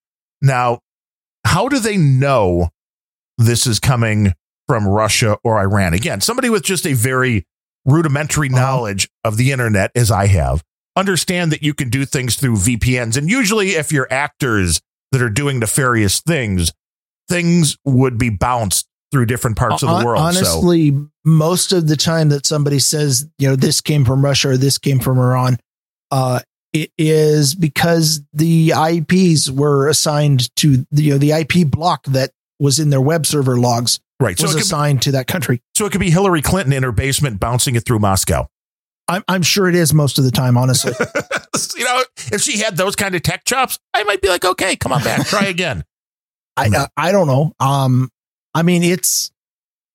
[0.41, 0.79] Now,
[1.45, 2.69] how do they know
[3.37, 4.33] this is coming
[4.67, 5.93] from Russia or Iran?
[5.93, 7.45] Again, somebody with just a very
[7.85, 8.59] rudimentary Uh-huh.
[8.59, 10.63] knowledge of the internet, as I have,
[10.95, 13.17] understand that you can do things through VPNs.
[13.17, 14.81] And usually, if you're actors
[15.11, 16.71] that are doing nefarious things,
[17.27, 20.19] things would be bounced through different parts of the world.
[20.35, 20.93] so, Honestly,
[21.25, 24.77] most of the time that somebody says, you know, this came from Russia or this
[24.77, 25.57] came from Iran,
[26.11, 26.41] uh,
[26.73, 32.31] it is because the IPs were assigned to the, you know, the IP block that
[32.59, 34.37] was in their web server logs right.
[34.37, 35.61] So was it, could, assigned to that country.
[35.75, 38.47] so it could be Hillary Clinton in her basement bouncing it through Moscow.
[39.07, 40.93] I'm, I'm sure it is most of the time, honestly.
[41.77, 44.75] you know, if she had those kind of tech chops, I might be like, okay,
[44.75, 45.83] come on back, try again.
[46.57, 47.53] I, I I don't know.
[47.59, 48.09] Um,
[48.53, 49.31] I mean, it's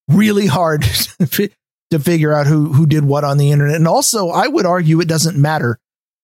[0.08, 0.82] really hard
[1.30, 1.48] to
[1.90, 5.00] to figure out who who did what on the internet, and also I would argue
[5.00, 5.78] it doesn't matter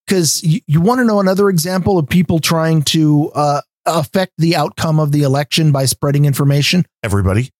[0.05, 4.55] because you, you want to know another example of people trying to uh, affect the
[4.55, 6.85] outcome of the election by spreading information.
[7.03, 7.51] Everybody.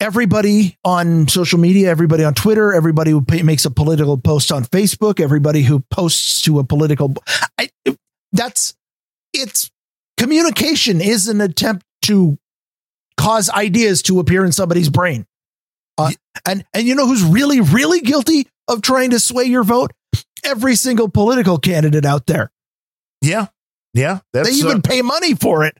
[0.00, 5.20] Everybody on social media, everybody on Twitter, everybody who makes a political post on Facebook,
[5.20, 7.14] everybody who posts to a political,
[7.58, 7.68] I,
[8.32, 8.74] that's
[9.34, 9.70] it's
[10.16, 12.38] communication is an attempt to
[13.18, 15.26] cause ideas to appear in somebody's brain.
[15.98, 16.12] Uh,
[16.46, 19.92] and and you know who's really really guilty of trying to sway your vote?
[20.42, 22.50] Every single political candidate out there.
[23.20, 23.48] Yeah.
[23.92, 24.20] Yeah.
[24.32, 25.76] That's they even uh, pay money for it.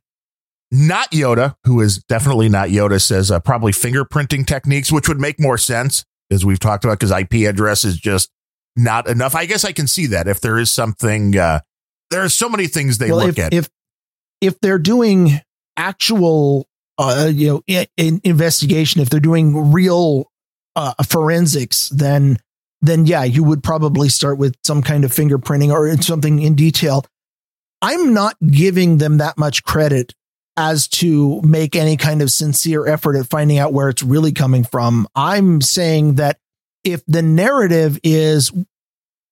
[0.70, 5.40] Not Yoda, who is definitely not Yoda, says uh, probably fingerprinting techniques, which would make
[5.40, 8.30] more sense as we've talked about because IP address is just
[8.76, 9.34] not enough.
[9.34, 11.60] I guess I can see that if there is something, uh,
[12.10, 13.54] there are so many things they well, look if, at.
[13.54, 13.68] if
[14.40, 15.40] if they're doing
[15.76, 16.66] actual
[16.98, 20.30] uh, you know i- in investigation, if they're doing real
[20.76, 22.38] uh, forensics, then
[22.80, 27.04] then yeah, you would probably start with some kind of fingerprinting or something in detail.
[27.82, 30.14] I'm not giving them that much credit
[30.60, 34.62] as to make any kind of sincere effort at finding out where it's really coming
[34.62, 35.08] from.
[35.14, 36.36] I'm saying that
[36.84, 38.52] if the narrative is,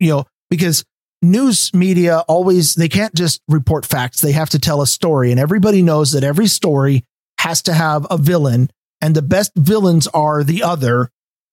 [0.00, 0.86] you know, because
[1.20, 5.30] news media always, they can't just report facts, they have to tell a story.
[5.30, 7.04] And everybody knows that every story
[7.40, 8.70] has to have a villain,
[9.02, 11.10] and the best villains are the other.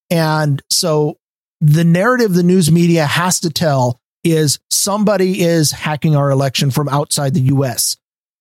[0.10, 1.18] And so
[1.60, 6.88] the narrative the news media has to tell is somebody is hacking our election from
[6.88, 7.98] outside the US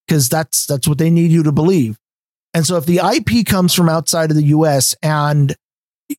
[0.07, 1.99] because that's that's what they need you to believe.
[2.53, 5.55] And so if the IP comes from outside of the US and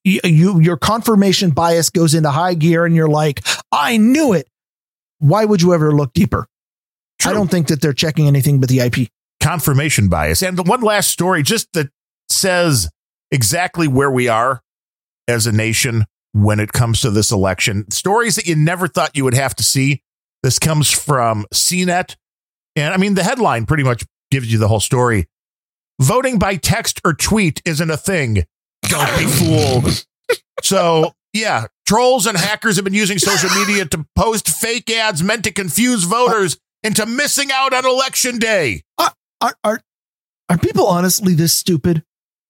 [0.04, 4.48] you, you your confirmation bias goes into high gear and you're like, I knew it.
[5.20, 6.48] Why would you ever look deeper?
[7.26, 9.10] I don't think that they're checking anything but the IP.
[9.42, 10.44] confirmation bias.
[10.44, 11.88] And the one last story just that
[12.30, 12.90] says
[13.32, 14.62] exactly where we are
[15.28, 17.90] as a nation when it comes to this election.
[17.90, 20.02] Stories that you never thought you would have to see.
[20.44, 22.16] This comes from CNET.
[22.76, 25.28] And I mean, the headline pretty much gives you the whole story.
[26.02, 28.44] Voting by text or tweet isn't a thing.
[28.84, 30.06] Don't be fooled.
[30.62, 35.44] So, yeah, trolls and hackers have been using social media to post fake ads meant
[35.46, 38.84] to confuse voters into missing out on election day.
[38.98, 39.14] Are
[39.64, 39.82] are
[40.50, 42.04] are people honestly this stupid?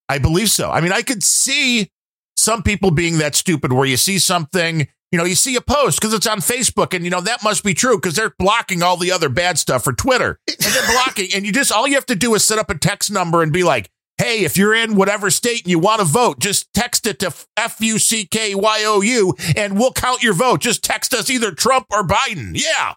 [0.10, 0.69] I believe so.
[0.69, 1.89] I mean, I could see
[2.38, 6.01] some people being that stupid where you see something, you know, you see a post
[6.01, 8.97] because it's on Facebook and, you know, that must be true because they're blocking all
[8.97, 11.29] the other bad stuff for Twitter and they're blocking.
[11.33, 13.53] And you just, all you have to do is set up a text number and
[13.53, 17.07] be like, hey, if you're in whatever state and you want to vote, just text
[17.07, 20.59] it to F U C K Y O U and we'll count your vote.
[20.59, 22.51] Just text us either Trump or Biden.
[22.53, 22.95] Yeah.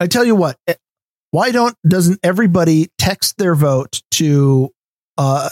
[0.00, 0.74] I tell you what, eh,
[1.30, 4.70] why don't doesn't everybody text their vote to
[5.16, 5.50] uh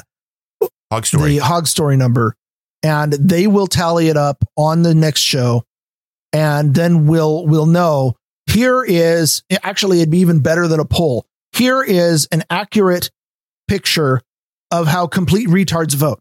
[0.91, 1.39] Hog story.
[1.39, 2.35] the hog story number
[2.83, 5.63] and they will tally it up on the next show
[6.35, 8.17] and then we'll we'll know.
[8.51, 11.27] Here is actually it'd be even better than a poll.
[11.53, 13.11] Here is an accurate
[13.69, 14.21] picture
[14.71, 16.21] of how complete retards vote.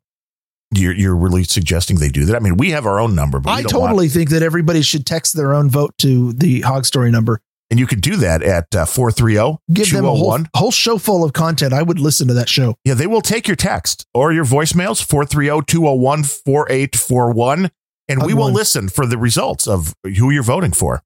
[0.76, 2.36] You're, you're really suggesting they do that?
[2.36, 4.82] I mean, we have our own number, but i don't want- totally think that everybody
[4.82, 7.42] should text their own vote to the hog story number.
[7.70, 11.24] And you can do that at uh, 430 give them a whole, whole show full
[11.24, 11.74] of content.
[11.74, 12.76] I would listen to that show.
[12.86, 17.72] Yeah, they will take your text or your voicemails, 430-201-4841,
[18.10, 18.54] and we will one.
[18.54, 21.02] listen for the results of who you're voting for.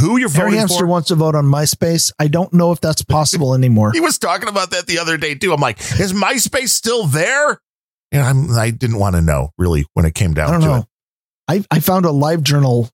[0.00, 0.86] Who you're Harry voting Hamster for.
[0.86, 2.12] wants to vote on MySpace.
[2.18, 3.92] I don't know if that's possible anymore.
[3.92, 5.52] He was talking about that the other day too.
[5.52, 7.60] I'm like, is MySpace still there?
[8.10, 10.66] And I'm I didn't want to know really when it came down I don't to
[10.66, 10.76] know.
[10.78, 10.84] it.
[11.70, 12.88] I I found a live journal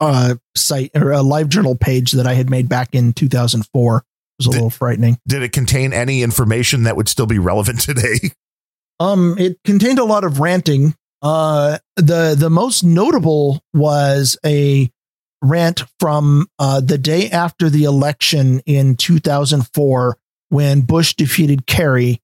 [0.00, 3.96] uh site or a live journal page that I had made back in 2004.
[3.98, 4.02] It
[4.38, 5.18] was a Did- little frightening.
[5.28, 8.32] Did it contain any information that would still be relevant today?
[8.98, 14.90] Um, it contained a lot of ranting Uh, the the most notable was a
[15.40, 20.18] rant from uh, the day after the election in 2004
[20.48, 22.20] when Bush defeated Kerry,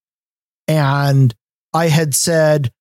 [0.67, 1.33] and
[1.73, 2.73] I had said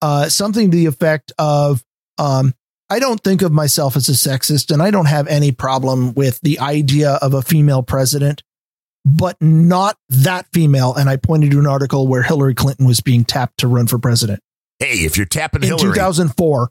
[0.00, 1.84] uh, something to the effect of,
[2.16, 2.54] um,
[2.88, 6.40] "I don't think of myself as a sexist, and I don't have any problem with
[6.40, 8.42] the idea of a female president."
[9.08, 10.92] But not that female.
[10.92, 14.00] And I pointed to an article where Hillary Clinton was being tapped to run for
[14.00, 14.40] president
[14.78, 16.70] Hey, if you're tapping in Hillary, 2004.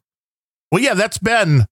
[0.72, 1.66] well, yeah, that's been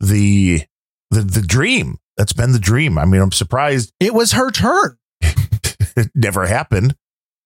[0.00, 0.62] the
[1.10, 1.98] the the dream.
[2.16, 2.98] That's been the dream.
[2.98, 4.96] I mean, I'm surprised It was her turn.
[5.22, 6.94] it never happened,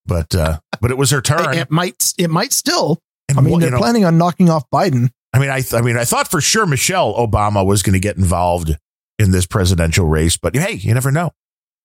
[0.05, 1.53] but uh, but it was her turn.
[1.55, 2.99] It might it might still.
[3.29, 5.09] And I mean, what- they're know, planning on knocking off Biden.
[5.33, 7.99] I mean, I th- I mean, I thought for sure Michelle Obama was going to
[7.99, 8.77] get involved
[9.19, 11.31] in this presidential race, but hey, you never know.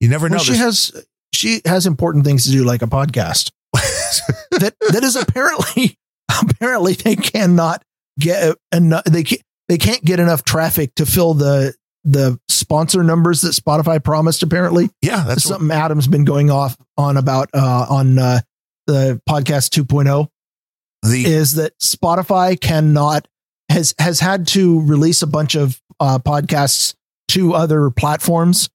[0.00, 0.38] You never know.
[0.38, 3.50] She There's- has she has important things to do, like a podcast.
[4.52, 5.96] that that is apparently
[6.43, 7.82] apparently they cannot
[8.19, 9.05] get enough.
[9.05, 11.74] They can't they can't get enough traffic to fill the
[12.05, 14.43] the sponsor numbers that Spotify promised.
[14.43, 18.40] Apparently, yeah, that's that's what, something Adam's been going off on about uh, on uh,
[18.86, 20.28] the podcast 2.0.
[21.02, 23.28] the is that Spotify cannot
[23.69, 26.94] has has had to release a bunch of uh, podcasts
[27.28, 28.69] to other platforms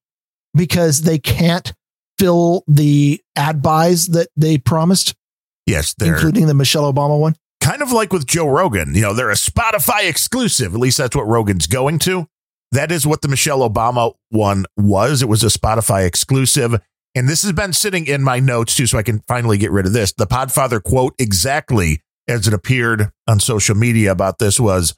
[0.54, 1.74] because they can't
[2.18, 5.14] fill the ad buys that they promised,
[5.66, 7.36] yes, including the Michelle Obama one.
[7.66, 8.94] Kind of like with Joe Rogan.
[8.94, 10.72] You know, they're a Spotify exclusive.
[10.72, 12.28] At least that's what Rogan's going to.
[12.70, 15.20] That is what the Michelle Obama one was.
[15.20, 16.80] It was a Spotify exclusive.
[17.16, 19.84] And this has been sitting in my notes too, so I can finally get rid
[19.84, 20.12] of this.
[20.12, 24.94] The Podfather quote exactly as it appeared on social media about this was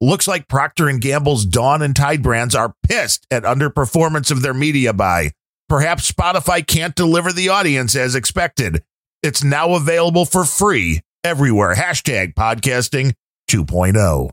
[0.00, 4.54] looks like Procter and Gamble's Dawn and Tide brands are pissed at underperformance of their
[4.54, 5.30] media buy.
[5.68, 8.82] Perhaps Spotify can't deliver the audience as expected.
[9.22, 11.74] It's now available for free everywhere.
[11.74, 13.14] Hashtag podcasting
[13.50, 14.30] 2.0.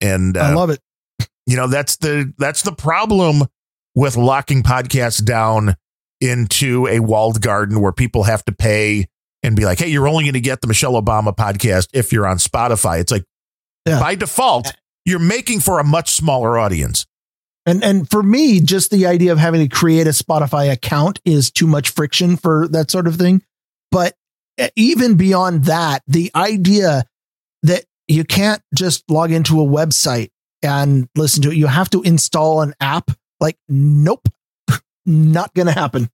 [0.00, 0.80] And I uh, love it.
[1.46, 3.42] you know that's the that's the problem
[3.94, 5.74] with locking podcasts down
[6.20, 9.06] into a walled garden where people have to pay
[9.42, 12.26] and be like, hey, you're only going to get the Michelle Obama podcast if you're
[12.26, 13.00] on Spotify.
[13.00, 13.24] It's like
[13.86, 14.00] Yeah.
[14.00, 14.72] by default,
[15.04, 17.06] you're making for a much smaller audience.
[17.66, 21.50] And and for me, just the idea of having to create a Spotify account is
[21.50, 23.42] too much friction for that sort of thing.
[23.90, 24.14] But
[24.76, 27.04] even beyond that, the idea
[27.62, 30.30] that you can't just log into a website
[30.62, 33.10] and listen to it, you have to install an app.
[33.40, 34.28] Like, nope,
[35.06, 36.10] not going to happen.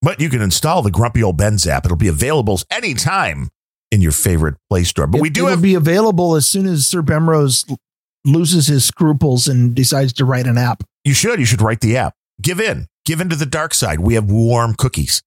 [0.00, 1.84] But you can install the Grumpy Old Bens app.
[1.84, 3.50] It'll be available anytime
[3.90, 5.06] in your favorite Play Store.
[5.06, 7.64] But we do it'll have be available as soon as Sir Bemrose
[8.24, 10.84] loses his scruples and decides to write an app.
[11.04, 12.14] you should you should write the app.
[12.40, 12.86] Give in.
[13.04, 14.00] Give in to the dark side.
[14.00, 15.22] We have warm cookies.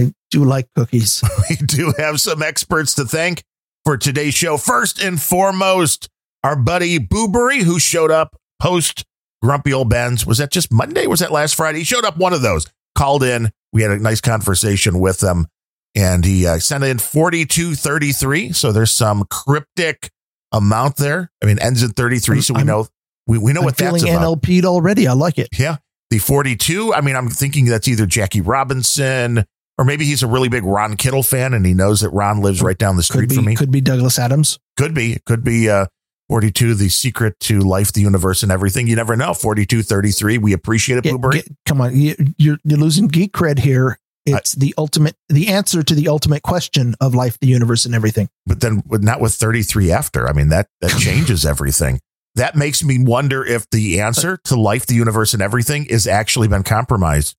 [0.00, 1.22] I do like cookies.
[1.50, 3.42] we do have some experts to thank
[3.84, 4.56] for today's show.
[4.56, 6.08] First and foremost,
[6.42, 9.04] our buddy Boobery, who showed up post
[9.42, 10.26] Grumpy Old Bens.
[10.26, 11.06] Was that just Monday?
[11.06, 11.78] Was that last Friday?
[11.78, 12.66] He showed up one of those,
[12.96, 13.50] called in.
[13.72, 15.46] We had a nice conversation with him,
[15.94, 18.52] and he uh, sent in 4233.
[18.52, 20.10] So there's some cryptic
[20.52, 21.30] amount there.
[21.42, 22.40] I mean, ends in 33.
[22.40, 22.86] So we I'm- know
[23.26, 24.40] we, we know I'm what that's about.
[24.42, 25.06] NLP'd already.
[25.06, 25.48] I like it.
[25.58, 25.76] Yeah.
[26.10, 29.44] The 42, I mean, I'm thinking that's either Jackie Robinson
[29.80, 32.60] or maybe he's a really big Ron Kittle fan and he knows that Ron lives
[32.60, 33.56] right down the Could street be from me.
[33.56, 34.58] could be Douglas Adams.
[34.76, 35.18] Could be.
[35.24, 35.86] Could be uh,
[36.28, 38.86] 42, the secret to life, the universe, and everything.
[38.86, 39.32] You never know.
[39.32, 40.36] 42, 33.
[40.36, 43.98] We appreciate it, Get- come on, you, you're you're losing geek cred here.
[44.26, 48.28] It's the ultimate, the answer to the ultimate question of life, the universe, and everything.
[48.46, 50.28] but then not with 33 after.
[50.28, 52.00] I mean, that, that changes everything.
[52.36, 56.46] That makes me wonder if the answer to life, the universe, and everything is actually
[56.46, 57.34] been compromised.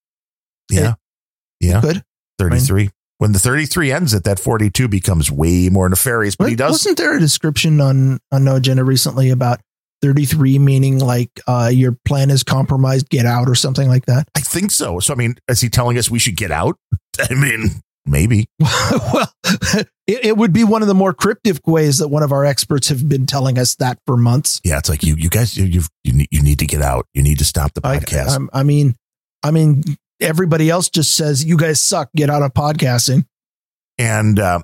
[0.69, 0.95] Yeah.
[1.61, 1.79] Yeah.
[1.81, 2.03] Good.
[2.49, 2.89] 33.
[3.17, 6.35] When the 33 ends it, that 42 becomes way more nefarious.
[6.35, 6.71] But he does.
[6.71, 9.59] Wasn't there a description on on No Agenda recently about
[10.01, 14.27] 33 meaning like uh, your plan is compromised, get out, or something like that?
[14.35, 14.99] I think so.
[14.99, 16.77] So, I mean, is he telling us we should get out?
[17.29, 17.69] I mean,
[18.07, 18.47] maybe.
[18.59, 19.31] well,
[20.07, 22.89] it, it would be one of the more cryptic ways that one of our experts
[22.89, 24.59] have been telling us that for months.
[24.63, 24.79] Yeah.
[24.79, 27.05] It's like you, you guys, you, you've, you need, you need to get out.
[27.13, 28.29] You need to stop the podcast.
[28.29, 28.95] I'm- I mean,
[29.43, 29.83] I mean,
[30.21, 32.09] everybody else just says you guys suck.
[32.15, 33.25] Get out of podcasting.
[33.97, 34.59] and, uh,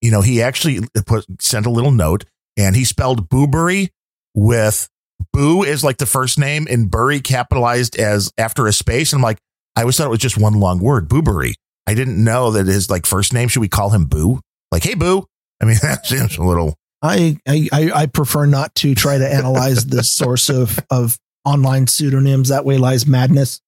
[0.00, 2.24] you know, he actually put, sent a little note
[2.56, 3.88] and he spelled Boobery
[4.34, 4.88] with
[5.32, 9.12] Boo is like the first name and Bury capitalized as after a space.
[9.12, 9.38] And I'm like,
[9.74, 11.54] I always thought it was just one long word, Boobery.
[11.86, 13.48] I didn't know that his like first name.
[13.48, 14.40] Should we call him Boo?
[14.70, 15.26] Like, hey, Boo.
[15.60, 19.28] I mean, that seems a little, I, I I I prefer not to try to
[19.28, 22.48] analyze the source of of online pseudonyms.
[22.48, 23.60] That way lies madness.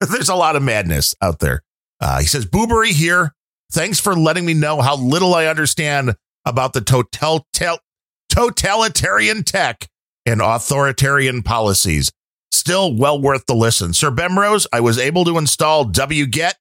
[0.08, 1.62] there's a lot of madness out there.
[2.00, 3.34] Uh, he says, Boobery here.
[3.72, 7.80] Thanks for letting me know how little I understand about the total, tel-
[8.28, 9.88] totalitarian tech,
[10.26, 12.10] and authoritarian policies.
[12.50, 13.92] Still well worth the listen.
[13.92, 16.54] Sir Bemrose, I was able to install wget,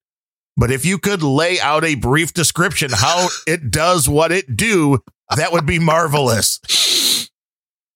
[0.55, 4.99] but if you could lay out a brief description how it does what it do,
[5.35, 6.59] that would be marvelous.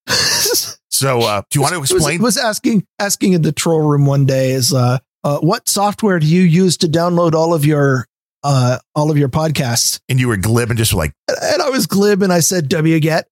[0.94, 2.22] So, uh, do you want to explain?
[2.22, 6.20] Was, was asking asking in the troll room one day is uh, uh, what software
[6.20, 8.08] do you use to download all of your
[8.44, 10.00] uh, all of your podcasts?
[10.10, 13.24] And you were glib and just like, and I was glib and I said wget.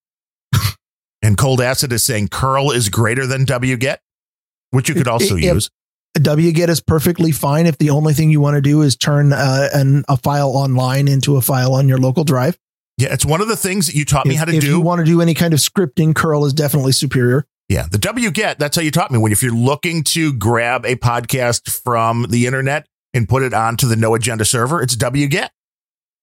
[1.21, 3.97] and cold acid is saying curl is greater than wget,
[4.71, 5.69] which you could also If- use.
[6.17, 9.67] wget is perfectly fine if the only thing you want to do is turn uh,
[9.73, 12.57] an, a file online into a file on your local drive.
[12.97, 14.67] Yeah, it's one of the things that you taught me if, how to if do.
[14.67, 17.47] you want to do any kind of scripting, curl is definitely superior.
[17.71, 19.17] Yeah, the wget, that's how you taught me.
[19.17, 23.87] When if you're looking to grab a podcast from the internet and put it onto
[23.87, 25.47] the no agenda server, it's wget.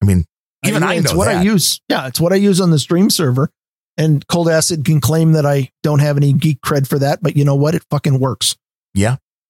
[0.02, 0.26] I mean,
[0.66, 1.38] even I, it's know what that.
[1.38, 1.80] I use.
[1.88, 3.50] Yeah, it's what I use on the stream server.
[3.96, 7.34] And Cold Acid can claim that I don't have any geek cred for that, but
[7.34, 7.74] you know what?
[7.74, 8.54] It fucking works.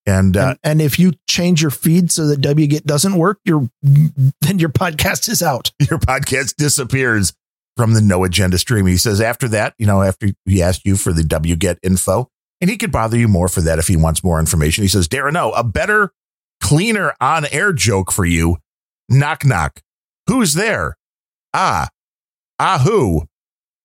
[0.07, 3.69] and uh, and, and if you change your feed so that wget doesn't work, your
[3.83, 5.73] then your podcast is out.
[5.81, 7.33] your podcast disappears
[7.79, 8.87] from the no agenda stream.
[8.87, 12.29] He says after that, you know, after he asked you for the wget info,
[12.61, 14.83] and he could bother you more for that if he wants more information.
[14.83, 16.11] He says, Darren, no, a better,
[16.61, 18.57] cleaner on air joke for you.
[19.09, 19.81] Knock, knock.
[20.27, 20.97] Who's there?
[21.55, 21.87] Ah,
[22.59, 23.29] ah, who?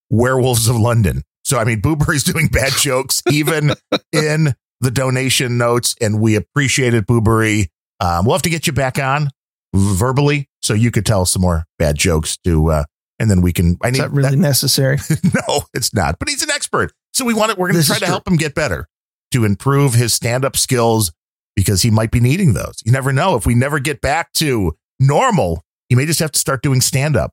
[0.10, 1.22] Werewolves of London.
[1.44, 3.74] So, I mean, Booberry's doing bad jokes even
[4.11, 7.68] in the donation notes, and we appreciate it, Boobery.
[7.99, 9.30] Um, we'll have to get you back on
[9.76, 12.84] verbally so you could tell some more bad jokes to, uh,
[13.19, 13.77] and then we can.
[13.81, 14.98] I Is need that really necessary?
[15.23, 16.19] no, it's not.
[16.19, 17.57] But he's an expert, so we want it.
[17.57, 18.88] We're going to try to help him get better
[19.31, 21.11] to improve his stand-up skills
[21.56, 22.76] because he might be needing those.
[22.85, 23.35] You never know.
[23.35, 27.31] If we never get back to normal, he may just have to start doing stand-up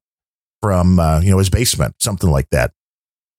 [0.61, 2.73] from uh, you know his basement, something like that.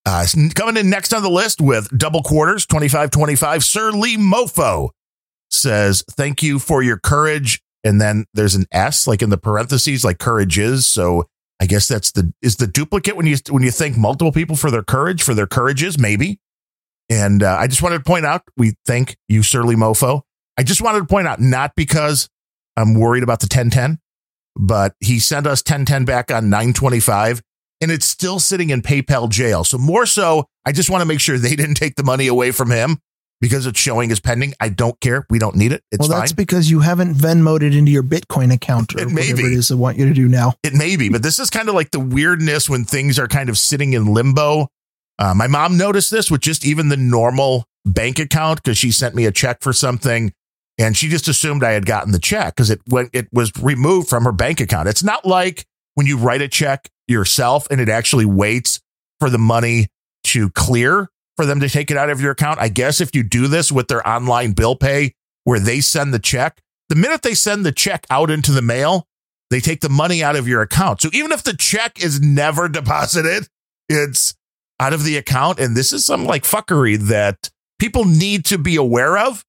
[0.05, 4.89] Uh, coming in next on the list with double quarters, 25 25, Sir Lee Mofo
[5.51, 7.61] says, Thank you for your courage.
[7.83, 10.87] And then there's an S like in the parentheses, like courage is.
[10.87, 11.25] So
[11.61, 14.71] I guess that's the is the duplicate when you when you thank multiple people for
[14.71, 16.39] their courage, for their courages, maybe.
[17.07, 20.21] And uh, I just wanted to point out, we thank you, Sir Lee Mofo.
[20.57, 22.29] I just wanted to point out, not because
[22.77, 23.99] I'm worried about the 1010,
[24.55, 27.41] but he sent us 1010 back on 925
[27.79, 29.63] and it's still sitting in PayPal jail.
[29.63, 32.51] So more so, I just want to make sure they didn't take the money away
[32.51, 32.97] from him
[33.41, 34.53] because it's showing as pending.
[34.61, 35.25] I don't care.
[35.29, 35.83] We don't need it.
[35.91, 36.19] It's well, fine.
[36.19, 39.53] that's because you haven't Venmoed it into your Bitcoin account or It may whatever be.
[39.53, 40.53] it is I want you to do now.
[40.63, 43.49] It may be, but this is kind of like the weirdness when things are kind
[43.49, 44.67] of sitting in limbo.
[45.19, 49.15] Uh, my mom noticed this with just even the normal bank account because she sent
[49.15, 50.31] me a check for something
[50.77, 54.07] and she just assumed I had gotten the check because it went, it was removed
[54.07, 54.87] from her bank account.
[54.87, 55.65] It's not like
[55.95, 58.79] when you write a check yourself and it actually waits
[59.19, 59.87] for the money
[60.25, 61.09] to clear
[61.41, 62.59] for them to take it out of your account.
[62.59, 66.19] I guess if you do this with their online bill pay where they send the
[66.19, 69.07] check, the minute they send the check out into the mail,
[69.49, 71.01] they take the money out of your account.
[71.01, 73.47] So even if the check is never deposited,
[73.89, 74.35] it's
[74.79, 75.59] out of the account.
[75.59, 77.49] And this is some like fuckery that
[77.79, 79.43] people need to be aware of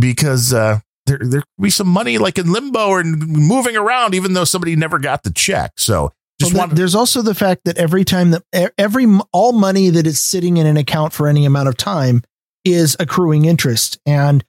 [0.00, 4.32] because uh, there there could be some money like in limbo or moving around, even
[4.32, 5.72] though somebody never got the check.
[5.76, 8.42] So just Well, there's also the fact that every time that
[8.78, 12.22] every all money that is sitting in an account for any amount of time
[12.64, 14.44] is accruing interest and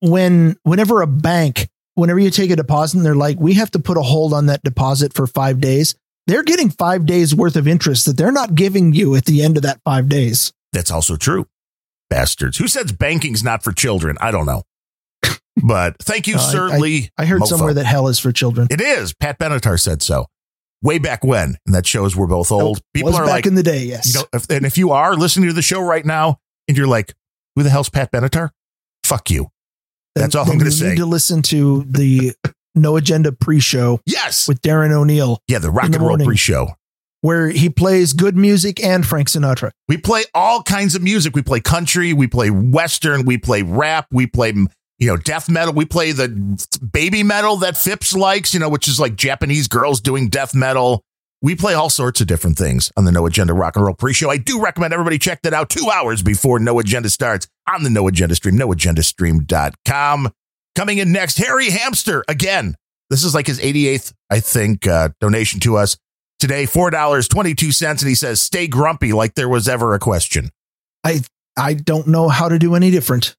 [0.00, 3.78] when whenever a bank whenever you take a deposit and they're like we have to
[3.78, 5.94] put a hold on that deposit for 5 days
[6.26, 9.56] they're getting 5 days worth of interest that they're not giving you at the end
[9.56, 11.46] of that 5 days That's also true.
[12.10, 12.56] Bastards.
[12.58, 14.16] Who says banking's not for children?
[14.20, 14.62] I don't know.
[15.62, 16.70] But thank you, Uh, I- Sir
[17.18, 17.46] i heard Mofo.
[17.48, 19.12] somewhere that hell is for children It is.
[19.14, 20.26] Pat Benatar said so
[20.82, 21.56] way back when.
[21.66, 22.80] And that shows we're both old.
[22.94, 24.90] People was are back like, in the day yes you know, if, and if you
[24.92, 26.38] are listening to the show right now
[26.68, 27.14] and you're like,
[27.56, 28.50] who the hell's Pat Benatar?
[29.04, 29.48] Fuck you.
[30.14, 30.88] Then- that's all I'm gonna you say.
[30.90, 32.32] need to listen to the
[32.74, 34.46] no agenda pre-show Yes.
[34.48, 36.26] with Darren O'Neill yeah, the rock the and roll morning.
[36.26, 36.68] pre show.
[37.22, 39.70] where he plays good music and Frank Sinatra.
[39.88, 41.34] We play all kinds of music.
[41.34, 44.52] We play country, we play western, we play rap, we play
[44.98, 45.72] you know death metal.
[45.72, 46.28] We play the
[46.92, 51.02] baby metal that Phipps likes, you know, which is like Japanese girls doing death metal.
[51.40, 54.28] We play all sorts of different things on the No Agenda Rock and Roll pre-show.
[54.28, 57.90] I do recommend everybody check that out two hours before No Agenda starts on the
[57.90, 60.32] No Agenda stream, noagendastream.com.
[60.74, 62.74] Coming in next, Harry Hamster again.
[63.10, 65.96] This is like his 88th, I think, uh, donation to us
[66.40, 66.64] today.
[66.64, 67.88] $4.22.
[67.88, 70.50] And he says, stay grumpy like there was ever a question.
[71.04, 71.20] I
[71.56, 73.36] I don't know how to do any different.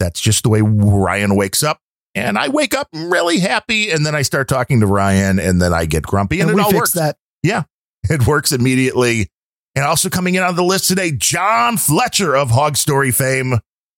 [0.00, 1.80] That's just the way Ryan wakes up.
[2.14, 3.90] And I wake up really happy.
[3.90, 6.62] And then I start talking to Ryan and then I get grumpy and, And, it
[6.62, 6.92] all works.
[6.92, 7.16] that.
[7.42, 7.64] Yeah,
[8.10, 9.28] it works immediately.
[9.76, 13.54] And also coming in on the list today, John Fletcher of Hog Story fame,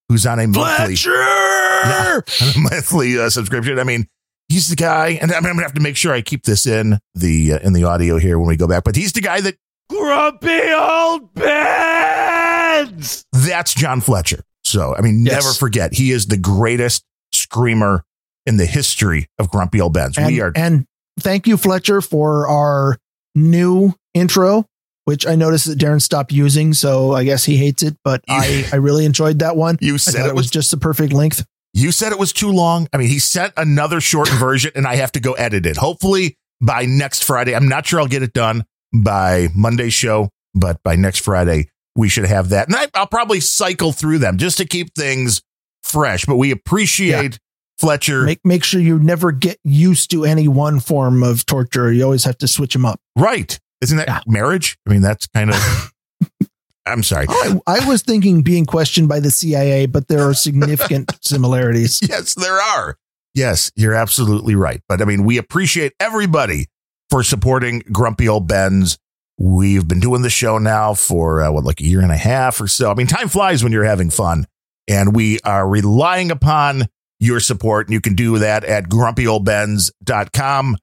[0.09, 2.25] who's on a monthly, Fletcher!
[2.59, 3.79] monthly uh, subscription.
[3.79, 4.07] I mean,
[4.51, 7.55] he's the guy, and I'm gonna have to make sure I keep this in the
[7.55, 8.85] uh, in the audio here when we go back.
[8.85, 9.57] But he's the guy that
[9.89, 13.25] Grumpy old Bens.
[13.33, 14.43] that's John Fletcher.
[14.71, 15.43] So I mean, Yes.
[15.45, 18.05] never forget he is the greatest screamer
[18.47, 20.17] in the history of Grumpy Old Bens.
[20.17, 20.87] And, we are and
[21.19, 22.97] thank you, Fletcher, for our
[23.35, 24.67] new intro,
[25.05, 26.73] which I noticed that Darren stopped using.
[26.75, 29.79] So I guess he hates it, but I, I really enjoyed that one.
[29.81, 31.45] you said thought it was just the perfect length.
[31.73, 32.89] You said it was too long.
[32.93, 35.77] I mean, he sent another short version and I have to go edit it.
[35.77, 37.55] Hopefully by next Friday.
[37.55, 42.09] I'm not sure I'll get it done by Monday's show, but by next Friday, we
[42.09, 42.69] should have that.
[42.69, 45.43] And I, I'll probably cycle through them just to keep things
[45.83, 46.25] fresh.
[46.25, 47.39] But we appreciate
[47.79, 48.23] Fletcher.
[48.25, 51.93] Make make sure you never get used to any one form of torture.
[51.93, 53.01] You always have to switch them up.
[53.17, 53.59] right.
[53.81, 54.21] Isn't that Yeah.
[54.27, 54.77] marriage?
[54.87, 55.93] I mean, that's kind of,
[56.87, 57.25] I'm sorry.
[57.31, 61.99] I, I was thinking being questioned by the CIA, but there are significant similarities.
[62.07, 62.97] Yes, there are.
[63.35, 64.83] Yes, you're absolutely right.
[64.87, 66.67] But I mean, we appreciate everybody
[67.09, 68.99] for supporting Grumpy Old Bens.
[69.43, 72.61] We've been doing the show now for uh, what, like a year and a half
[72.61, 72.91] or so.
[72.91, 74.47] I mean, time flies when you're having fun,
[74.87, 76.89] and we are relying upon
[77.19, 77.87] your support.
[77.87, 80.77] And you can do that at grumpyoldbens.com.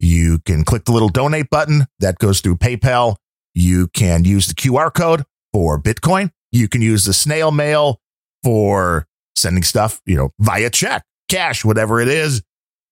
[0.00, 3.14] You can click the little donate button that goes through PayPal.
[3.54, 5.22] You can use the QR code
[5.52, 6.30] for Bitcoin.
[6.50, 8.00] You can use the snail mail
[8.42, 9.06] for
[9.36, 12.42] sending stuff, you know, via check, cash, whatever it is.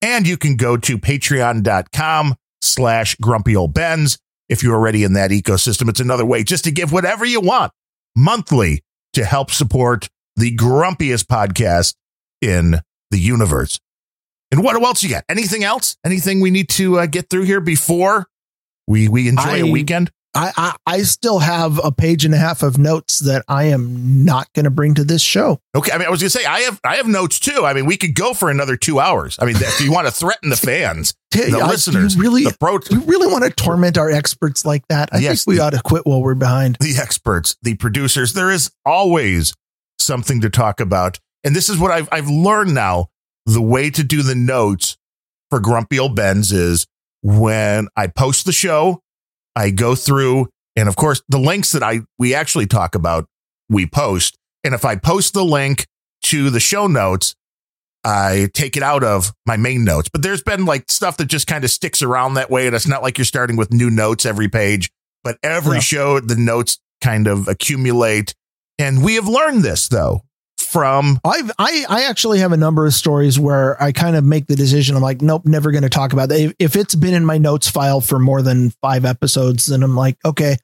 [0.01, 4.17] And you can go to patreon.com slash grumpy old Bens.
[4.49, 7.73] If you're already in that ecosystem, it's another way just to give whatever you want
[8.17, 11.95] monthly to help support the grumpiest podcast
[12.41, 12.81] in
[13.11, 13.79] the universe.
[14.51, 15.25] And what else you got?
[15.29, 15.97] Anything else?
[16.05, 18.27] Anything we need to uh, get through here before
[18.87, 20.11] we, we enjoy a I- weekend?
[20.35, 24.25] I, I, I still have a page and a half of notes that I am
[24.25, 25.59] not going to bring to this show.
[25.75, 27.65] Okay, I mean, I was gonna say I have I have notes too.
[27.65, 29.37] I mean, we could go for another two hours.
[29.41, 32.57] I mean, if you want to threaten the fans, the I- listeners, you really, the
[32.61, 35.09] pro, you really want to torment our experts like that?
[35.13, 36.77] I Yes, think we the- ought to quit while we're behind.
[36.81, 39.55] the experts, the producers, there is always
[39.99, 41.19] something to talk about.
[41.43, 43.07] And this is what I've I've learned now.
[43.47, 44.99] The way to do the notes
[45.49, 46.87] for Grumpy Old Bens is
[47.23, 49.01] when I post the show,
[49.59, 53.27] I go through, and of course, the links that I we actually talk about,
[53.69, 54.37] we post.
[54.63, 55.87] And if I post the link
[56.27, 57.35] to the show notes,
[58.05, 60.09] I take it out of my main notes.
[60.09, 62.67] But there's been like stuff that just kind of sticks around that way.
[62.67, 64.91] And it's not like you're starting with new notes every page,
[65.25, 65.81] but every Yeah.
[65.81, 68.35] show, the notes kind of accumulate.
[68.79, 70.23] And we have learned this though
[70.69, 74.47] from I've, I, I actually have a number of stories where I kind of make
[74.47, 74.97] the decision.
[74.97, 76.41] I'm like, nope, never going to talk about that.
[76.41, 79.97] If, if it's been in my notes file for more than five episodes, then I'm
[79.97, 80.57] like, okay,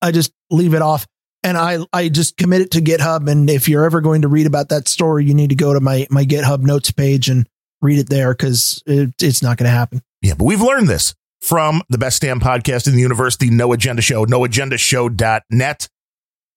[0.00, 1.06] I just leave it off.
[1.44, 3.30] And I, I just commit it to GitHub.
[3.30, 5.80] And if you're ever going to read about that story, you need to go to
[5.80, 7.48] my, my GitHub notes page and
[7.80, 10.02] read it there because it, it's not going to happen.
[10.20, 13.72] Yeah, but we've learned this from the best damn podcast in the universe, the No
[13.72, 15.88] Agenda Show, noagendashow.net,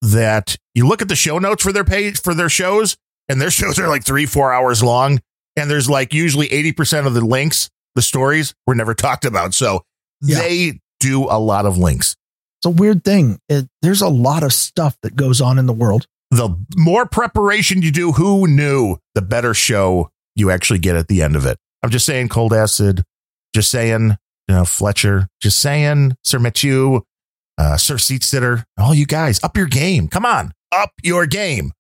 [0.02, 2.98] that you look at the show notes for their page, for their shows,
[3.30, 5.20] and their shows are like three, four hours long.
[5.58, 9.54] And there's like usually 80% of the links, the stories were never talked about.
[9.54, 9.84] So
[10.22, 10.40] Yeah.
[10.40, 12.16] they do a lot of links.
[12.60, 13.40] It's a weird thing.
[13.50, 16.08] It, there's a lot of stuff that goes on in the world.
[16.32, 21.22] The more preparation you do, who knew, the better show you actually get at the
[21.22, 21.58] end of it.
[21.84, 23.04] I'm just saying, Cold Acid,
[23.54, 24.18] just saying,
[24.48, 27.04] you know, Fletcher, just saying, Sir Mathieu,
[27.58, 30.08] uh, Sir Seat Sitter, all you guys, up your game.
[30.08, 31.72] Come on, up your game.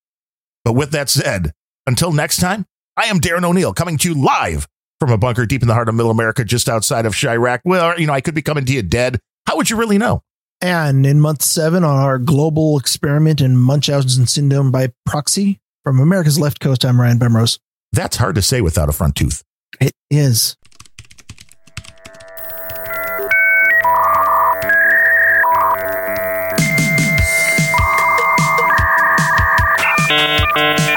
[0.64, 1.52] But with that said,
[1.85, 2.65] until next time,
[2.97, 4.68] I am Darren O'Neill coming to you live
[4.99, 7.60] from a bunker deep in the heart of middle America, just outside of Chiraq.
[7.65, 9.19] Well, you know, I could be coming to you dead.
[9.47, 10.22] How would you really know?
[10.61, 16.39] And in month seven on our global experiment in Munchausen syndrome by proxy from America's
[16.39, 17.60] left coast, I'm Ryan Bemrose.
[17.91, 19.43] That's hard to say without a front tooth.
[19.80, 20.56] It is.
[30.07, 30.94] Música